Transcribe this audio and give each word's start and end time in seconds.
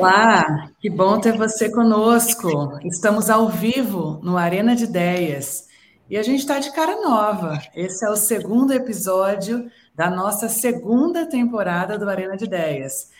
Olá, 0.00 0.70
que 0.80 0.88
bom 0.88 1.20
ter 1.20 1.36
você 1.36 1.70
conosco. 1.70 2.78
Estamos 2.86 3.28
ao 3.28 3.50
vivo 3.50 4.18
no 4.22 4.38
Arena 4.38 4.74
de 4.74 4.84
Ideias 4.84 5.68
e 6.08 6.16
a 6.16 6.22
gente 6.22 6.40
está 6.40 6.58
de 6.58 6.72
cara 6.72 7.02
nova. 7.02 7.60
Esse 7.74 8.06
é 8.06 8.08
o 8.08 8.16
segundo 8.16 8.72
episódio 8.72 9.70
da 9.94 10.08
nossa 10.08 10.48
segunda 10.48 11.26
temporada 11.26 11.98
do 11.98 12.08
Arena 12.08 12.34
de 12.34 12.46
Ideias. 12.46 13.10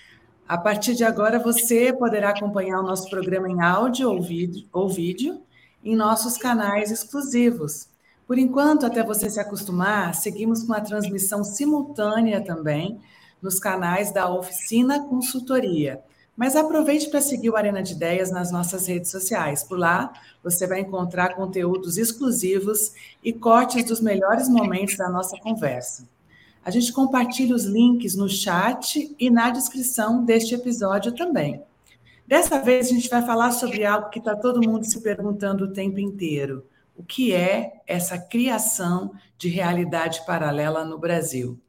A 0.49 0.57
partir 0.57 0.95
de 0.95 1.05
agora, 1.05 1.39
você 1.39 1.93
poderá 1.93 2.31
acompanhar 2.31 2.81
o 2.81 2.87
nosso 2.87 3.11
programa 3.11 3.51
em 3.51 3.61
áudio 3.61 4.11
ou 4.11 4.23
vídeo, 4.23 4.67
ou 4.73 4.89
vídeo 4.89 5.43
em 5.85 5.95
nossos 5.95 6.39
canais 6.39 6.91
exclusivos. 6.91 7.91
Por 8.27 8.39
enquanto, 8.39 8.87
até 8.87 9.05
você 9.05 9.29
se 9.29 9.39
acostumar, 9.39 10.15
seguimos 10.15 10.63
com 10.63 10.73
a 10.73 10.81
transmissão 10.81 11.45
simultânea 11.45 12.43
também 12.43 12.99
nos 13.43 13.59
canais 13.59 14.11
da 14.13 14.31
Oficina 14.31 15.01
Consultoria. 15.01 16.03
Mas 16.41 16.57
aproveite 16.57 17.11
para 17.11 17.21
seguir 17.21 17.51
o 17.51 17.57
Arena 17.57 17.83
de 17.83 17.93
Ideias 17.93 18.31
nas 18.31 18.51
nossas 18.51 18.87
redes 18.87 19.11
sociais. 19.11 19.63
Por 19.63 19.79
lá, 19.79 20.11
você 20.43 20.67
vai 20.67 20.81
encontrar 20.81 21.35
conteúdos 21.35 21.99
exclusivos 21.99 22.95
e 23.23 23.31
cortes 23.31 23.85
dos 23.85 24.01
melhores 24.01 24.49
momentos 24.49 24.97
da 24.97 25.11
nossa 25.11 25.37
conversa. 25.37 26.09
A 26.65 26.71
gente 26.71 26.95
compartilha 26.95 27.55
os 27.55 27.65
links 27.65 28.15
no 28.15 28.27
chat 28.27 29.15
e 29.21 29.29
na 29.29 29.51
descrição 29.51 30.25
deste 30.25 30.55
episódio 30.55 31.13
também. 31.13 31.63
Dessa 32.27 32.59
vez, 32.59 32.87
a 32.87 32.95
gente 32.95 33.11
vai 33.11 33.21
falar 33.21 33.53
sobre 33.53 33.85
algo 33.85 34.09
que 34.09 34.19
está 34.19 34.35
todo 34.35 34.67
mundo 34.67 34.87
se 34.87 34.99
perguntando 35.03 35.67
o 35.67 35.73
tempo 35.75 36.01
inteiro: 36.01 36.65
o 36.97 37.03
que 37.03 37.35
é 37.35 37.83
essa 37.87 38.17
criação 38.17 39.13
de 39.37 39.51
realidade 39.51 40.25
paralela 40.25 40.87
no 40.87 40.97
Brasil? 40.97 41.61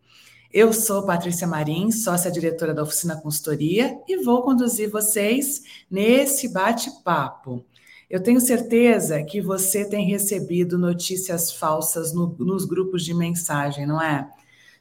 Eu 0.53 0.73
sou 0.73 1.05
Patrícia 1.05 1.47
Marins, 1.47 2.03
sócia-diretora 2.03 2.73
da 2.73 2.83
Oficina 2.83 3.15
Consultoria, 3.15 3.97
e 4.05 4.17
vou 4.17 4.41
conduzir 4.41 4.89
vocês 4.89 5.63
nesse 5.89 6.49
bate-papo. 6.49 7.63
Eu 8.09 8.21
tenho 8.21 8.41
certeza 8.41 9.23
que 9.23 9.39
você 9.39 9.85
tem 9.85 10.05
recebido 10.05 10.77
notícias 10.77 11.53
falsas 11.53 12.13
no, 12.13 12.35
nos 12.37 12.65
grupos 12.65 13.05
de 13.05 13.13
mensagem, 13.13 13.85
não 13.87 14.01
é? 14.01 14.29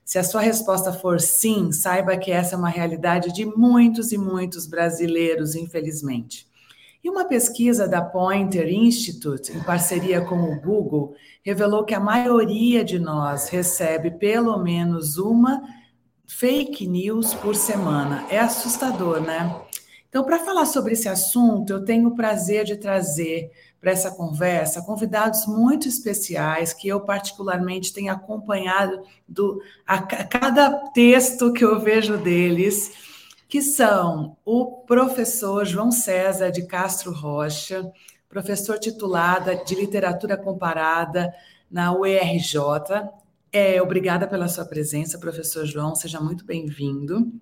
Se 0.05 0.19
a 0.19 0.25
sua 0.25 0.41
resposta 0.41 0.93
for 0.93 1.21
sim, 1.21 1.71
saiba 1.71 2.17
que 2.17 2.33
essa 2.33 2.57
é 2.57 2.59
uma 2.59 2.69
realidade 2.69 3.33
de 3.33 3.47
muitos 3.47 4.11
e 4.11 4.19
muitos 4.19 4.67
brasileiros, 4.67 5.55
infelizmente. 5.55 6.50
E 7.03 7.09
uma 7.09 7.25
pesquisa 7.25 7.89
da 7.89 8.03
Pointer 8.03 8.69
Institute, 8.69 9.53
em 9.53 9.63
parceria 9.63 10.21
com 10.21 10.37
o 10.37 10.61
Google, 10.61 11.15
revelou 11.43 11.85
que 11.85 11.95
a 11.95 12.01
maioria 12.01 12.85
de 12.85 12.99
nós 12.99 13.49
recebe 13.49 14.11
pelo 14.11 14.59
menos 14.59 15.17
uma 15.17 15.63
fake 16.27 16.87
news 16.87 17.33
por 17.33 17.57
semana. 17.57 18.27
É 18.31 18.39
assustador, 18.39 19.21
né? 19.21 19.55
Então, 20.11 20.25
para 20.25 20.41
falar 20.41 20.67
sobre 20.67 20.93
esse 20.93 21.09
assunto, 21.09 21.73
eu 21.73 21.85
tenho 21.85 22.09
o 22.09 22.15
prazer 22.17 22.65
de 22.65 22.77
trazer 22.77 23.51
para 23.81 23.93
essa 23.93 24.11
conversa 24.11 24.83
convidados 24.83 25.47
muito 25.47 25.89
especiais 25.89 26.75
que 26.75 26.89
eu 26.89 27.01
particularmente 27.01 27.93
tenho 27.95 28.13
acompanhado 28.13 29.03
do, 29.27 29.63
a, 29.87 29.95
a 29.95 30.25
cada 30.25 30.71
texto 30.91 31.53
que 31.53 31.65
eu 31.65 31.81
vejo 31.81 32.19
deles, 32.19 32.93
que 33.51 33.61
são 33.61 34.37
o 34.45 34.65
professor 34.87 35.67
João 35.67 35.91
César 35.91 36.53
de 36.53 36.63
Castro 36.67 37.13
Rocha, 37.13 37.93
professor 38.29 38.79
titulada 38.79 39.57
de 39.57 39.75
literatura 39.75 40.37
comparada 40.37 41.35
na 41.69 41.93
UERJ. 41.93 42.59
É, 43.53 43.83
obrigada 43.83 44.29
pela 44.29 44.47
sua 44.47 44.65
presença, 44.65 45.19
professor 45.19 45.67
João, 45.67 45.97
seja 45.97 46.21
muito 46.21 46.45
bem-vindo. 46.45 47.33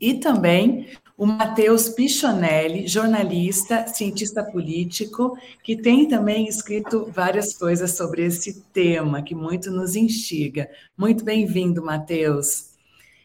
E 0.00 0.14
também 0.14 0.86
o 1.18 1.26
Matheus 1.26 1.88
Pichonelli, 1.88 2.86
jornalista, 2.86 3.88
cientista 3.88 4.44
político, 4.44 5.36
que 5.64 5.74
tem 5.74 6.06
também 6.06 6.46
escrito 6.46 7.10
várias 7.12 7.52
coisas 7.58 7.96
sobre 7.96 8.24
esse 8.24 8.62
tema, 8.72 9.22
que 9.22 9.34
muito 9.34 9.72
nos 9.72 9.96
instiga. 9.96 10.70
Muito 10.96 11.24
bem-vindo, 11.24 11.84
Matheus. 11.84 12.69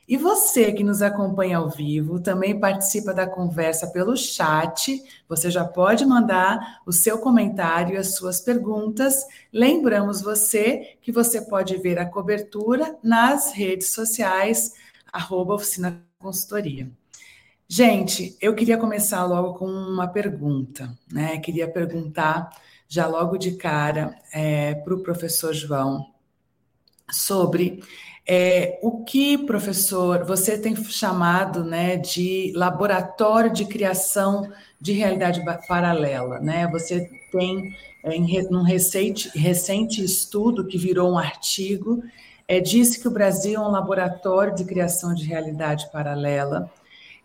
E 0.07 0.17
você 0.17 0.71
que 0.71 0.83
nos 0.83 1.01
acompanha 1.01 1.57
ao 1.57 1.69
vivo, 1.69 2.19
também 2.19 2.59
participa 2.59 3.11
da 3.11 3.25
conversa 3.25 3.87
pelo 3.87 4.15
chat. 4.15 5.01
Você 5.27 5.49
já 5.49 5.65
pode 5.65 6.05
mandar 6.05 6.81
o 6.85 6.91
seu 6.91 7.17
comentário 7.17 7.95
e 7.95 7.97
as 7.97 8.15
suas 8.15 8.39
perguntas. 8.39 9.25
Lembramos 9.51 10.21
você 10.21 10.97
que 11.01 11.11
você 11.11 11.41
pode 11.41 11.75
ver 11.77 11.97
a 11.97 12.05
cobertura 12.05 12.95
nas 13.01 13.51
redes 13.51 13.93
sociais, 13.93 14.73
arroba 15.11 15.55
Oficina 15.55 15.99
Consultoria. 16.19 16.87
Gente, 17.67 18.37
eu 18.39 18.53
queria 18.53 18.77
começar 18.77 19.25
logo 19.25 19.55
com 19.57 19.65
uma 19.65 20.07
pergunta, 20.07 20.95
né? 21.11 21.39
Queria 21.39 21.67
perguntar 21.67 22.51
já 22.87 23.07
logo 23.07 23.37
de 23.37 23.53
cara 23.53 24.15
é, 24.31 24.75
para 24.75 24.93
o 24.93 25.01
professor 25.01 25.51
João 25.51 26.13
sobre 27.11 27.81
é, 28.27 28.79
o 28.81 29.03
que, 29.03 29.37
professor, 29.37 30.25
você 30.25 30.57
tem 30.57 30.75
chamado 30.75 31.63
né, 31.63 31.95
de 31.95 32.51
laboratório 32.55 33.51
de 33.51 33.65
criação 33.65 34.51
de 34.81 34.93
realidade 34.93 35.43
paralela, 35.67 36.39
né? 36.39 36.67
Você 36.71 37.09
tem 37.31 37.75
é, 38.03 38.15
em 38.15 38.47
um 38.55 38.63
recente, 38.63 39.29
recente 39.37 40.03
estudo 40.03 40.65
que 40.65 40.77
virou 40.77 41.11
um 41.11 41.17
artigo, 41.17 42.03
é, 42.47 42.59
disse 42.59 42.99
que 42.99 43.07
o 43.07 43.11
Brasil 43.11 43.55
é 43.55 43.59
um 43.59 43.71
laboratório 43.71 44.55
de 44.55 44.63
criação 44.63 45.13
de 45.13 45.25
realidade 45.25 45.91
paralela 45.91 46.71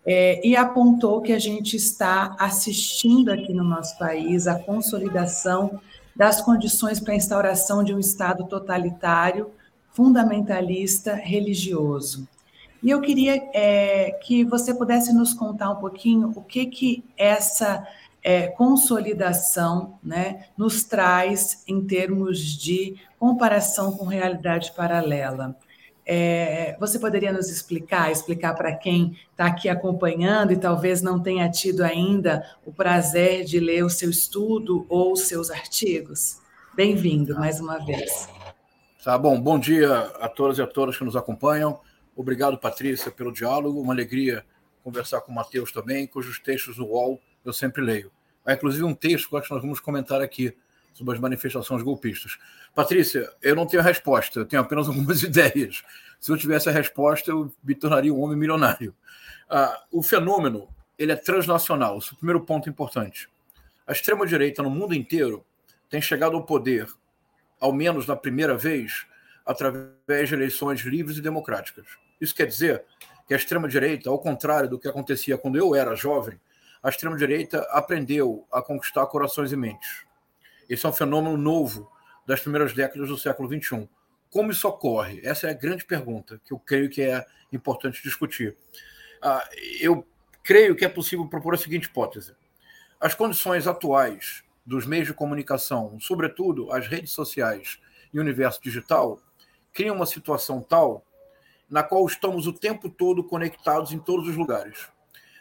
é, 0.05 0.41
e 0.47 0.57
apontou 0.57 1.21
que 1.21 1.33
a 1.33 1.39
gente 1.39 1.77
está 1.77 2.35
assistindo 2.39 3.31
aqui 3.31 3.53
no 3.53 3.65
nosso 3.65 3.99
país 3.99 4.47
a 4.47 4.59
consolidação 4.59 5.81
das 6.17 6.41
condições 6.41 6.99
para 7.01 7.13
a 7.13 7.17
instauração 7.17 7.85
de 7.85 7.95
um 7.95 7.99
Estado 7.99 8.47
totalitário, 8.47 9.51
fundamentalista, 10.01 11.13
religioso. 11.13 12.27
E 12.83 12.89
eu 12.89 13.03
queria 13.03 13.35
é, 13.53 14.13
que 14.13 14.43
você 14.45 14.73
pudesse 14.73 15.13
nos 15.13 15.35
contar 15.35 15.69
um 15.69 15.77
pouquinho 15.77 16.33
o 16.35 16.41
que, 16.41 16.65
que 16.65 17.05
essa 17.19 17.87
é, 18.23 18.47
consolidação 18.47 19.99
né, 20.03 20.47
nos 20.57 20.85
traz 20.85 21.63
em 21.69 21.85
termos 21.85 22.39
de 22.39 22.97
comparação 23.19 23.93
com 23.93 24.07
realidade 24.07 24.73
paralela. 24.73 25.55
É, 26.07 26.79
você 26.81 26.99
poderia 26.99 27.31
nos 27.31 27.51
explicar, 27.51 28.11
explicar 28.11 28.55
para 28.55 28.75
quem 28.75 29.19
está 29.31 29.49
aqui 29.49 29.69
acompanhando 29.69 30.51
e 30.51 30.57
talvez 30.57 31.03
não 31.03 31.21
tenha 31.21 31.47
tido 31.51 31.83
ainda 31.83 32.43
o 32.65 32.73
prazer 32.73 33.45
de 33.45 33.61
ler 33.61 33.85
o 33.85 33.91
seu 33.91 34.09
estudo 34.09 34.87
ou 34.89 35.13
os 35.13 35.29
seus 35.29 35.51
artigos? 35.51 36.39
Bem-vindo 36.75 37.39
mais 37.39 37.61
uma 37.61 37.77
vez. 37.85 38.40
Tá 39.03 39.17
bom, 39.17 39.41
bom 39.41 39.59
dia 39.59 39.99
a 40.21 40.29
todas 40.29 40.59
e 40.59 40.63
a 40.63 40.67
todas 40.67 40.99
que 40.99 41.05
nos 41.05 41.17
acompanham. 41.17 41.81
Obrigado, 42.15 42.59
Patrícia, 42.59 43.11
pelo 43.11 43.33
diálogo. 43.33 43.81
Uma 43.81 43.95
alegria 43.95 44.45
conversar 44.85 45.23
com 45.23 45.33
o 45.33 45.35
Matheus 45.35 45.73
também, 45.73 46.07
cujos 46.07 46.39
textos 46.39 46.77
do 46.77 46.85
UOL 46.85 47.19
eu 47.43 47.51
sempre 47.51 47.83
leio. 47.83 48.13
Há 48.45 48.53
inclusive 48.53 48.85
um 48.85 48.95
texto 48.95 49.29
que 49.29 49.51
nós 49.51 49.63
vamos 49.63 49.81
comentar 49.81 50.21
aqui 50.21 50.55
sobre 50.93 51.15
as 51.15 51.21
manifestações 51.21 51.83
golpistas. 51.83 52.37
Patrícia, 52.75 53.33
eu 53.41 53.57
não 53.57 53.67
tenho 53.67 53.83
a 53.83 53.87
resposta, 53.87 54.41
eu 54.41 54.45
tenho 54.45 54.61
apenas 54.61 54.87
algumas 54.89 55.23
ideias. 55.23 55.83
Se 56.21 56.31
eu 56.31 56.37
tivesse 56.37 56.69
a 56.69 56.73
resposta, 56.73 57.31
eu 57.31 57.51
me 57.65 57.75
tornaria 57.75 58.13
um 58.13 58.21
homem 58.21 58.37
milionário. 58.37 58.95
Ah, 59.49 59.83
o 59.91 60.03
fenômeno 60.03 60.69
ele 60.99 61.13
é 61.13 61.17
transnacional, 61.17 61.97
esse 61.97 62.11
é 62.11 62.13
o 62.13 62.17
primeiro 62.17 62.43
ponto 62.43 62.69
importante. 62.69 63.31
A 63.87 63.93
extrema-direita 63.93 64.63
no 64.63 64.69
mundo 64.69 64.95
inteiro 64.95 65.43
tem 65.89 66.03
chegado 66.03 66.37
ao 66.37 66.45
poder, 66.45 66.87
ao 67.61 67.73
menos 67.73 68.07
na 68.07 68.17
primeira 68.17 68.57
vez, 68.57 69.07
através 69.45 70.29
de 70.29 70.35
eleições 70.35 70.81
livres 70.81 71.19
e 71.19 71.21
democráticas. 71.23 71.87
Isso 72.21 72.35
quer 72.35 72.47
dizer 72.47 72.85
que 73.27 73.35
a 73.35 73.37
extrema-direita, 73.37 74.11
ao 74.11 74.19
contrário 74.19 74.69
do 74.69 74.79
que 74.79 74.89
acontecia 74.89 75.39
quando 75.39 75.57
eu 75.57 75.75
era 75.75 75.95
jovem, 75.95 76.41
a 76.83 76.89
extrema-direita 76.89 77.61
aprendeu 77.71 78.47
a 78.51 78.63
conquistar 78.63 79.07
corações 79.07 79.53
e 79.53 79.57
mentes. 79.57 80.05
Esse 80.69 80.87
é 80.87 80.89
um 80.89 80.93
fenômeno 80.93 81.37
novo 81.37 81.91
das 82.27 82.41
primeiras 82.41 82.73
décadas 82.73 83.09
do 83.09 83.19
século 83.19 83.49
XXI. 83.49 83.89
Como 84.31 84.53
isso 84.53 84.67
ocorre? 84.69 85.21
Essa 85.25 85.49
é 85.49 85.51
a 85.51 85.55
grande 85.55 85.85
pergunta 85.85 86.41
que 86.45 86.53
eu 86.53 86.59
creio 86.59 86.89
que 86.89 87.03
é 87.03 87.27
importante 87.53 88.03
discutir. 88.03 88.57
Ah, 89.21 89.47
eu 89.81 90.07
creio 90.43 90.75
que 90.77 90.85
é 90.85 90.89
possível 90.89 91.27
propor 91.27 91.55
a 91.55 91.59
seguinte 91.59 91.85
hipótese: 91.85 92.35
as 93.01 93.15
condições 93.15 93.67
atuais 93.67 94.43
dos 94.71 94.87
meios 94.87 95.09
de 95.09 95.13
comunicação, 95.13 95.99
sobretudo 95.99 96.71
as 96.71 96.87
redes 96.87 97.11
sociais 97.11 97.81
e 98.15 98.19
o 98.21 98.23
universo 98.23 98.63
digital, 98.63 99.21
criam 99.73 99.97
uma 99.97 100.07
situação 100.07 100.63
tal 100.63 101.05
na 101.69 101.83
qual 101.83 102.07
estamos 102.07 102.47
o 102.47 102.53
tempo 102.53 102.89
todo 102.89 103.25
conectados 103.25 103.91
em 103.91 103.99
todos 103.99 104.29
os 104.29 104.37
lugares. 104.37 104.87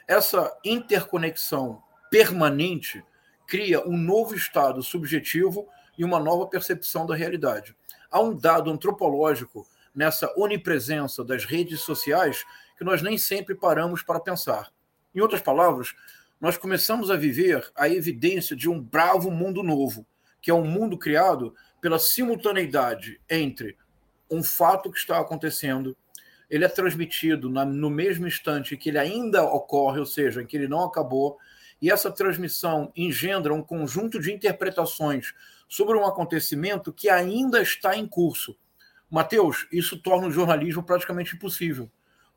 Essa 0.07 0.51
interconexão 0.65 1.79
permanente 2.09 3.05
cria 3.45 3.87
um 3.87 3.95
novo 3.95 4.33
estado 4.33 4.81
subjetivo 4.81 5.67
e 5.95 6.03
uma 6.03 6.19
nova 6.19 6.47
percepção 6.47 7.05
da 7.05 7.13
realidade. 7.13 7.75
Há 8.09 8.19
um 8.19 8.35
dado 8.35 8.71
antropológico 8.71 9.63
nessa 9.93 10.33
onipresença 10.35 11.23
das 11.23 11.45
redes 11.45 11.81
sociais 11.81 12.43
que 12.75 12.83
nós 12.83 13.03
nem 13.03 13.15
sempre 13.15 13.53
paramos 13.53 14.01
para 14.01 14.19
pensar. 14.19 14.71
Em 15.13 15.21
outras 15.21 15.41
palavras, 15.43 15.93
nós 16.39 16.57
começamos 16.57 17.11
a 17.11 17.17
viver 17.17 17.69
a 17.75 17.89
evidência 17.89 18.55
de 18.55 18.69
um 18.69 18.79
bravo 18.79 19.29
mundo 19.29 19.61
novo, 19.61 20.05
que 20.41 20.49
é 20.49 20.53
um 20.53 20.65
mundo 20.65 20.97
criado 20.97 21.53
pela 21.81 21.99
simultaneidade 21.99 23.19
entre 23.29 23.77
um 24.31 24.41
fato 24.43 24.91
que 24.91 24.97
está 24.97 25.19
acontecendo, 25.19 25.97
ele 26.49 26.65
é 26.65 26.69
transmitido 26.69 27.49
na, 27.49 27.65
no 27.65 27.89
mesmo 27.89 28.27
instante 28.27 28.77
que 28.77 28.89
ele 28.89 28.97
ainda 28.97 29.43
ocorre, 29.43 29.99
ou 29.99 30.05
seja, 30.05 30.41
em 30.41 30.45
que 30.45 30.55
ele 30.55 30.67
não 30.67 30.83
acabou, 30.83 31.37
e 31.81 31.91
essa 31.91 32.11
transmissão 32.11 32.91
engendra 32.95 33.53
um 33.53 33.61
conjunto 33.61 34.19
de 34.19 34.31
interpretações 34.31 35.33
sobre 35.67 35.97
um 35.97 36.05
acontecimento 36.05 36.91
que 36.91 37.09
ainda 37.09 37.61
está 37.61 37.95
em 37.95 38.07
curso. 38.07 38.57
Mateus, 39.09 39.67
isso 39.71 39.97
torna 40.01 40.27
o 40.27 40.31
jornalismo 40.31 40.83
praticamente 40.83 41.35
impossível, 41.35 41.89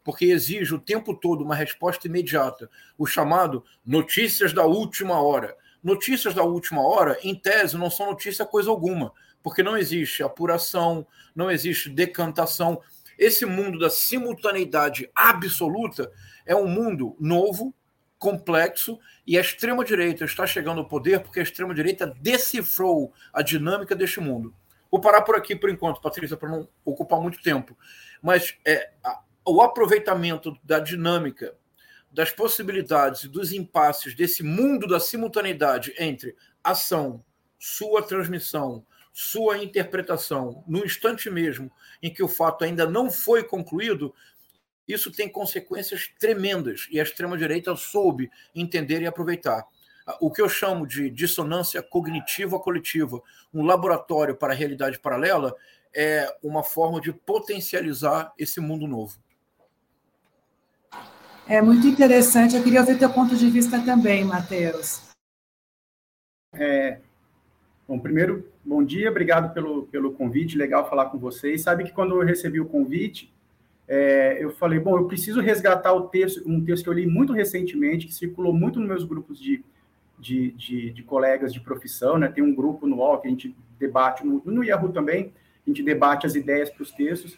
porque 0.05 0.27
exige 0.27 0.75
o 0.75 0.81
tempo 0.81 1.15
todo 1.15 1.45
uma 1.45 1.55
resposta 1.55 2.07
imediata, 2.07 2.69
o 2.99 3.07
chamado 3.07 3.65
notícias 3.85 4.53
da 4.53 4.65
última 4.65 5.21
hora. 5.21 5.57
Notícias 5.83 6.35
da 6.35 6.43
última 6.43 6.87
hora, 6.87 7.19
em 7.23 7.35
tese, 7.35 7.77
não 7.77 7.91
são 7.91 8.07
notícia 8.07 8.45
coisa 8.45 8.71
alguma, 8.71 9.13
porque 9.43 9.63
não 9.63 9.77
existe 9.77 10.23
apuração, 10.23 11.07
não 11.35 11.51
existe 11.51 11.91
decantação. 11.91 12.81
Esse 13.19 13.45
mundo 13.45 13.79
da 13.79 13.91
simultaneidade 13.91 15.11
absoluta 15.15 16.11
é 16.47 16.55
um 16.55 16.67
mundo 16.67 17.17
novo, 17.19 17.75
complexo, 18.19 19.01
e 19.27 19.37
a 19.37 19.41
extrema-direita 19.41 20.25
está 20.25 20.47
chegando 20.47 20.79
ao 20.79 20.89
poder 20.89 21.21
porque 21.21 21.41
a 21.41 21.43
extrema-direita 21.43 22.15
decifrou 22.21 23.13
a 23.33 23.43
dinâmica 23.43 23.97
deste 23.97 24.21
mundo. 24.21 24.55
Vou 24.89 25.01
parar 25.01 25.23
por 25.23 25.35
aqui 25.35 25.57
por 25.57 25.71
enquanto, 25.71 26.01
Patrícia, 26.01 26.37
para 26.37 26.51
não 26.51 26.69
ocupar 26.85 27.21
muito 27.21 27.43
tempo. 27.43 27.77
Mas 28.23 28.55
é, 28.65 28.91
o 29.45 29.61
aproveitamento 29.61 30.57
da 30.63 30.79
dinâmica, 30.79 31.55
das 32.11 32.31
possibilidades 32.31 33.25
e 33.25 33.29
dos 33.29 33.53
impasses 33.53 34.15
desse 34.15 34.43
mundo 34.43 34.87
da 34.87 35.01
simultaneidade 35.01 35.95
entre 35.99 36.37
ação, 36.63 37.25
sua 37.59 38.03
transmissão, 38.03 38.85
sua 39.13 39.59
interpretação 39.59 40.65
no 40.67 40.85
instante 40.85 41.29
mesmo 41.31 41.71
em 42.03 42.13
que 42.13 42.23
o 42.23 42.29
fato 42.29 42.65
ainda 42.65 42.87
não 42.87 43.11
foi 43.11 43.43
concluído, 43.45 44.15
isso 44.87 45.11
tem 45.11 45.29
consequências 45.29 46.09
tremendas 46.19 46.87
e 46.91 46.99
a 46.99 47.03
extrema-direita 47.03 47.75
soube 47.77 48.31
entender 48.55 49.03
e 49.03 49.07
aproveitar. 49.07 49.67
O 50.21 50.31
que 50.31 50.43
eu 50.43 50.49
chamo 50.49 50.87
de 50.87 51.09
dissonância 51.09 51.83
cognitiva 51.83 52.59
coletiva, 52.59 53.23
um 53.55 53.65
laboratório 53.65 54.35
para 54.35 54.53
a 54.53 54.57
realidade 54.57 54.99
paralela, 54.99 55.55
é 55.95 56.27
uma 56.43 56.63
forma 56.63 57.01
de 57.01 57.13
potencializar 57.13 58.33
esse 58.37 58.61
mundo 58.61 58.87
novo. 58.89 59.23
É 61.53 61.61
muito 61.61 61.87
interessante. 61.87 62.57
Eu 62.57 62.63
queria 62.63 62.81
ouvir 62.81 62.99
teu 62.99 63.11
ponto 63.11 63.37
de 63.37 63.51
vista 63.51 63.79
também, 63.85 64.25
Matheus. 64.25 65.03
É, 66.55 66.99
bom, 67.87 67.99
primeiro, 67.99 68.51
bom 68.65 68.83
dia, 68.83 69.11
obrigado 69.11 69.53
pelo, 69.53 69.83
pelo 69.89 70.15
convite, 70.15 70.57
legal 70.57 70.89
falar 70.89 71.11
com 71.11 71.19
vocês. 71.19 71.61
Sabe 71.61 71.85
que 71.85 71.93
quando 71.93 72.19
eu 72.19 72.27
recebi 72.27 72.59
o 72.59 72.65
convite, 72.65 73.31
é, 73.87 74.43
eu 74.43 74.51
falei, 74.53 74.81
bom, 74.81 74.97
eu 74.97 75.07
preciso 75.07 75.43
resgatar 75.43 75.93
o 75.93 76.09
texto, 76.09 76.43
um 76.47 76.65
texto 76.65 76.85
que 76.85 76.89
eu 76.89 76.95
li 76.95 77.07
muito 77.07 77.35
recentemente, 77.35 78.07
que 78.07 78.15
circulou 78.15 78.55
muito 78.55 78.81
nos 78.81 78.89
meus 78.89 79.05
grupos 79.05 79.39
de, 79.39 79.63
de, 80.19 80.53
de, 80.53 80.91
de 80.91 81.03
colegas 81.03 81.53
de 81.53 81.61
profissão, 81.61 82.17
né? 82.17 82.29
Tem 82.29 82.43
um 82.43 82.55
grupo 82.55 82.87
no 82.87 82.97
UOL 82.97 83.21
que 83.21 83.29
a 83.29 83.31
gente 83.31 83.55
debate, 83.79 84.25
no, 84.25 84.41
no 84.47 84.65
Yahoo 84.65 84.91
também, 84.91 85.35
a 85.67 85.69
gente 85.69 85.83
debate 85.83 86.27
as 86.27 86.35
ideias 86.35 86.71
para 86.71 86.83
os 86.83 86.93
textos, 86.93 87.37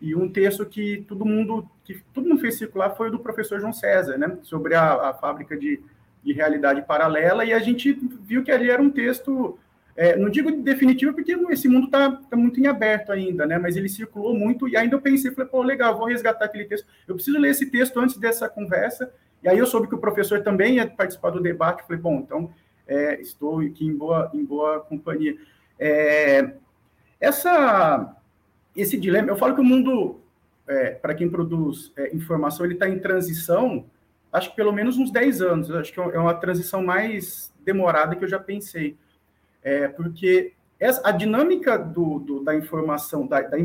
e 0.00 0.14
um 0.14 0.28
texto 0.28 0.64
que 0.66 1.04
todo 1.08 1.24
mundo 1.24 1.68
que 1.84 2.02
todo 2.12 2.28
mundo 2.28 2.40
fez 2.40 2.58
circular 2.58 2.90
foi 2.90 3.08
o 3.08 3.12
do 3.12 3.18
professor 3.18 3.60
João 3.60 3.72
César, 3.72 4.18
né? 4.18 4.38
Sobre 4.42 4.74
a, 4.74 5.10
a 5.10 5.14
fábrica 5.14 5.56
de, 5.56 5.80
de 6.22 6.32
realidade 6.32 6.82
paralela, 6.82 7.44
e 7.44 7.52
a 7.52 7.58
gente 7.58 7.92
viu 8.22 8.42
que 8.42 8.50
ali 8.50 8.70
era 8.70 8.82
um 8.82 8.90
texto 8.90 9.58
é, 9.96 10.14
não 10.14 10.28
digo 10.28 10.52
definitivo, 10.52 11.14
porque 11.14 11.32
esse 11.50 11.66
mundo 11.68 11.86
está 11.86 12.10
tá 12.12 12.36
muito 12.36 12.60
em 12.60 12.66
aberto 12.66 13.10
ainda, 13.10 13.46
né? 13.46 13.58
Mas 13.58 13.76
ele 13.76 13.88
circulou 13.88 14.34
muito 14.34 14.68
e 14.68 14.76
ainda 14.76 14.94
eu 14.94 15.00
pensei, 15.00 15.30
falei, 15.30 15.48
pô, 15.48 15.62
legal, 15.62 15.96
vou 15.96 16.06
resgatar 16.06 16.44
aquele 16.44 16.66
texto. 16.66 16.86
Eu 17.08 17.14
preciso 17.14 17.38
ler 17.38 17.50
esse 17.50 17.70
texto 17.70 17.98
antes 17.98 18.18
dessa 18.18 18.46
conversa. 18.46 19.10
E 19.42 19.48
aí 19.48 19.58
eu 19.58 19.66
soube 19.66 19.88
que 19.88 19.94
o 19.94 19.98
professor 19.98 20.42
também 20.42 20.74
ia 20.74 20.86
participar 20.86 21.30
do 21.30 21.40
debate. 21.40 21.82
Falei, 21.84 22.00
bom, 22.00 22.16
então 22.16 22.50
é, 22.86 23.18
estou 23.20 23.60
aqui 23.60 23.86
em 23.86 23.96
boa, 23.96 24.30
em 24.34 24.44
boa 24.44 24.80
companhia. 24.80 25.34
É, 25.78 26.52
essa, 27.18 28.14
esse 28.76 28.96
dilema, 28.96 29.28
eu 29.28 29.36
falo 29.36 29.54
que 29.54 29.60
o 29.60 29.64
mundo, 29.64 30.20
é, 30.68 30.90
para 30.90 31.14
quem 31.14 31.28
produz 31.28 31.92
é, 31.96 32.14
informação, 32.14 32.64
ele 32.64 32.74
está 32.74 32.88
em 32.88 32.98
transição, 32.98 33.86
acho 34.32 34.50
que 34.50 34.56
pelo 34.56 34.72
menos 34.72 34.96
uns 34.98 35.10
10 35.10 35.42
anos. 35.42 35.70
Acho 35.70 35.92
que 35.92 36.00
é 36.00 36.18
uma 36.18 36.34
transição 36.34 36.84
mais 36.84 37.52
demorada 37.64 38.14
que 38.14 38.24
eu 38.24 38.28
já 38.28 38.38
pensei 38.38 38.96
é, 39.66 39.88
porque 39.88 40.52
essa, 40.78 41.08
a 41.08 41.10
dinâmica 41.10 41.76
do, 41.76 42.20
do, 42.20 42.44
da 42.44 42.54
informação, 42.54 43.26
da, 43.26 43.40
da 43.40 43.56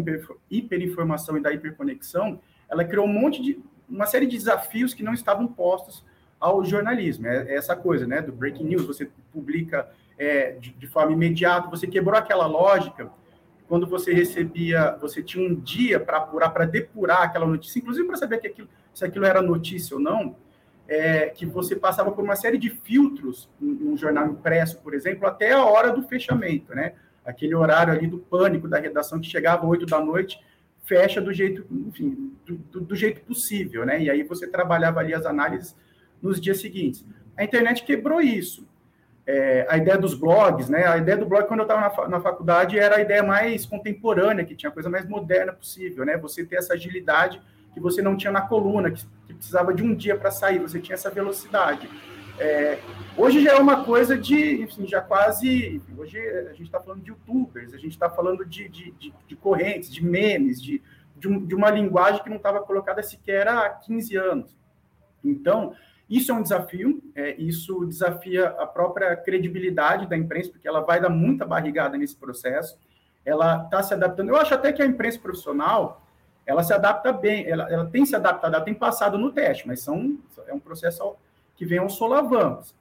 hiperinformação 0.49 1.37
e 1.37 1.39
da 1.39 1.53
hiperconexão, 1.53 2.39
ela 2.67 2.83
criou 2.83 3.05
um 3.05 3.13
monte 3.13 3.39
de, 3.39 3.59
uma 3.87 4.07
série 4.07 4.25
de 4.25 4.35
desafios 4.35 4.95
que 4.95 5.03
não 5.03 5.13
estavam 5.13 5.45
postos 5.45 6.03
ao 6.39 6.65
jornalismo. 6.65 7.27
É, 7.27 7.51
é 7.51 7.55
essa 7.55 7.75
coisa, 7.75 8.07
né, 8.07 8.19
do 8.19 8.31
breaking 8.31 8.63
news, 8.63 8.87
você 8.87 9.11
publica 9.31 9.91
é, 10.17 10.53
de, 10.53 10.71
de, 10.71 10.87
forma 10.87 11.11
imediata, 11.11 11.69
você 11.69 11.85
quebrou 11.85 12.17
aquela 12.17 12.47
lógica 12.47 13.11
quando 13.71 13.88
você 13.88 14.13
recebia, 14.13 14.97
você 15.00 15.23
tinha 15.23 15.47
um 15.47 15.56
dia 15.56 15.97
para 15.97 16.18
apurar, 16.18 16.50
para 16.50 16.65
depurar 16.65 17.21
aquela 17.21 17.45
notícia, 17.45 17.79
inclusive 17.79 18.06
para 18.06 18.18
saber 18.18 18.35
aquilo, 18.45 18.68
se 18.94 19.06
aquilo 19.06 19.23
era 19.23 19.41
notícia 19.41 19.95
ou 19.95 20.01
não, 20.01 20.35
é, 20.89 21.29
que 21.29 21.45
você 21.45 21.73
passava 21.73 22.12
por 22.12 22.21
uma 22.21 22.35
série 22.35 22.57
de 22.57 22.69
filtros 22.69 23.50
num 23.57 23.95
jornal 23.95 24.27
impresso, 24.27 24.77
por 24.81 24.94
exemplo, 24.94 25.25
até 25.25 25.53
a 25.53 25.63
hora 25.63 25.94
do 25.94 26.03
fechamento, 26.03 26.75
né? 26.75 26.95
Aquele 27.23 27.56
horário 27.56 27.94
ali 27.94 28.07
do 28.07 28.18
pânico 28.18 28.68
da 28.68 28.77
redação 28.77 29.21
que 29.21 29.29
chegava 29.29 29.65
às 29.65 29.85
da 29.85 30.01
noite, 30.01 30.38
fecha 30.83 31.21
do 31.21 31.31
jeito, 31.31 31.65
enfim, 31.71 32.35
do, 32.45 32.57
do, 32.57 32.81
do, 32.81 32.94
jeito 32.94 33.21
possível, 33.21 33.85
né? 33.85 34.03
E 34.03 34.09
aí 34.09 34.23
você 34.23 34.47
trabalhava 34.47 35.00
ali 35.00 35.13
as 35.13 35.25
análises 35.25 35.77
nos 36.21 36.41
dias 36.41 36.59
seguintes. 36.59 37.06
A 37.38 37.45
internet 37.45 37.85
quebrou 37.85 38.19
isso. 38.19 38.68
É, 39.33 39.66
a 39.69 39.78
ideia 39.78 39.98
dos 39.98 40.13
blogs, 40.13 40.68
né? 40.68 40.86
A 40.86 40.98
ideia 40.98 41.18
do 41.18 41.25
blog, 41.25 41.48
quando 41.48 41.62
eu 41.62 41.66
estava 41.66 41.80
na, 41.80 42.07
na 42.10 42.19
faculdade, 42.19 42.78
era 42.78 42.98
a 42.98 43.01
ideia 43.01 43.24
mais 43.24 43.66
contemporânea, 43.66 44.44
que 44.44 44.54
tinha 44.54 44.69
a 44.69 44.74
coisa 44.74 44.89
mais 44.89 45.07
moderna 45.07 45.54
possível, 45.54 46.04
né? 46.04 46.18
Você 46.18 46.44
ter 46.44 46.57
essa 46.57 46.74
agilidade 46.74 47.42
que 47.74 47.80
você 47.80 48.01
não 48.01 48.18
tinha 48.18 48.30
na 48.30 48.42
coluna, 48.42 48.92
que, 48.92 49.06
que 49.26 49.33
precisava 49.33 49.73
de 49.73 49.83
um 49.83 49.95
dia 49.95 50.18
para 50.18 50.31
sair, 50.31 50.59
você 50.59 50.81
tinha 50.81 50.95
essa 50.95 51.09
velocidade. 51.09 51.90
É, 52.38 52.80
hoje 53.16 53.42
já 53.42 53.54
é 53.54 53.56
uma 53.56 53.85
coisa 53.85 54.18
de, 54.18 54.64
enfim, 54.64 54.85
já 54.85 55.00
quase. 55.00 55.81
Hoje 55.97 56.19
a 56.19 56.52
gente 56.52 56.64
está 56.64 56.81
falando 56.81 57.02
de 57.02 57.11
youtubers, 57.11 57.73
a 57.73 57.78
gente 57.78 57.94
está 57.94 58.09
falando 58.09 58.45
de, 58.45 58.68
de, 58.68 58.92
de, 58.92 59.14
de, 59.30 59.35
correntes, 59.38 59.94
de 59.94 60.04
memes, 60.04 60.61
de, 60.61 60.81
de, 61.16 61.30
um, 61.30 61.45
de 61.45 61.56
uma 61.56 61.69
linguagem 61.69 62.21
que 62.21 62.30
não 62.30 62.35
estava 62.35 62.59
colocada 62.59 63.02
sequer 63.02 63.47
há 63.47 63.69
15 63.69 64.18
anos. 64.18 64.57
Então, 65.23 65.73
isso 66.11 66.30
é 66.30 66.35
um 66.35 66.44
desafio, 66.44 67.01
é, 67.15 67.35
isso 67.41 67.85
desafia 67.85 68.47
a 68.47 68.68
própria 68.68 69.15
credibilidade 69.15 70.06
da 70.07 70.18
imprensa, 70.18 70.51
porque 70.51 70.68
ela 70.68 70.81
vai 70.81 70.99
dar 70.99 71.09
muita 71.09 71.45
barrigada 71.45 71.97
nesse 71.97 72.18
processo, 72.18 72.77
ela 73.25 73.63
está 73.63 73.81
se 73.81 73.94
adaptando. 73.94 74.27
Eu 74.27 74.35
acho 74.35 74.53
até 74.53 74.73
que 74.73 74.81
a 74.81 74.85
imprensa 74.85 75.18
profissional 75.18 76.06
ela 76.45 76.63
se 76.63 76.73
adapta 76.73 77.13
bem, 77.13 77.47
ela, 77.47 77.71
ela 77.71 77.85
tem 77.85 78.06
se 78.06 78.13
adaptado, 78.13 78.53
ela 78.53 78.63
tem 78.63 78.73
passado 78.73 79.18
no 79.18 79.31
teste, 79.31 79.65
mas 79.65 79.80
são, 79.80 80.19
é 80.47 80.53
um 80.53 80.59
processo 80.59 81.15
que 81.56 81.65
vem 81.65 81.77
aos 81.77 81.94
solavancos. 81.94 82.75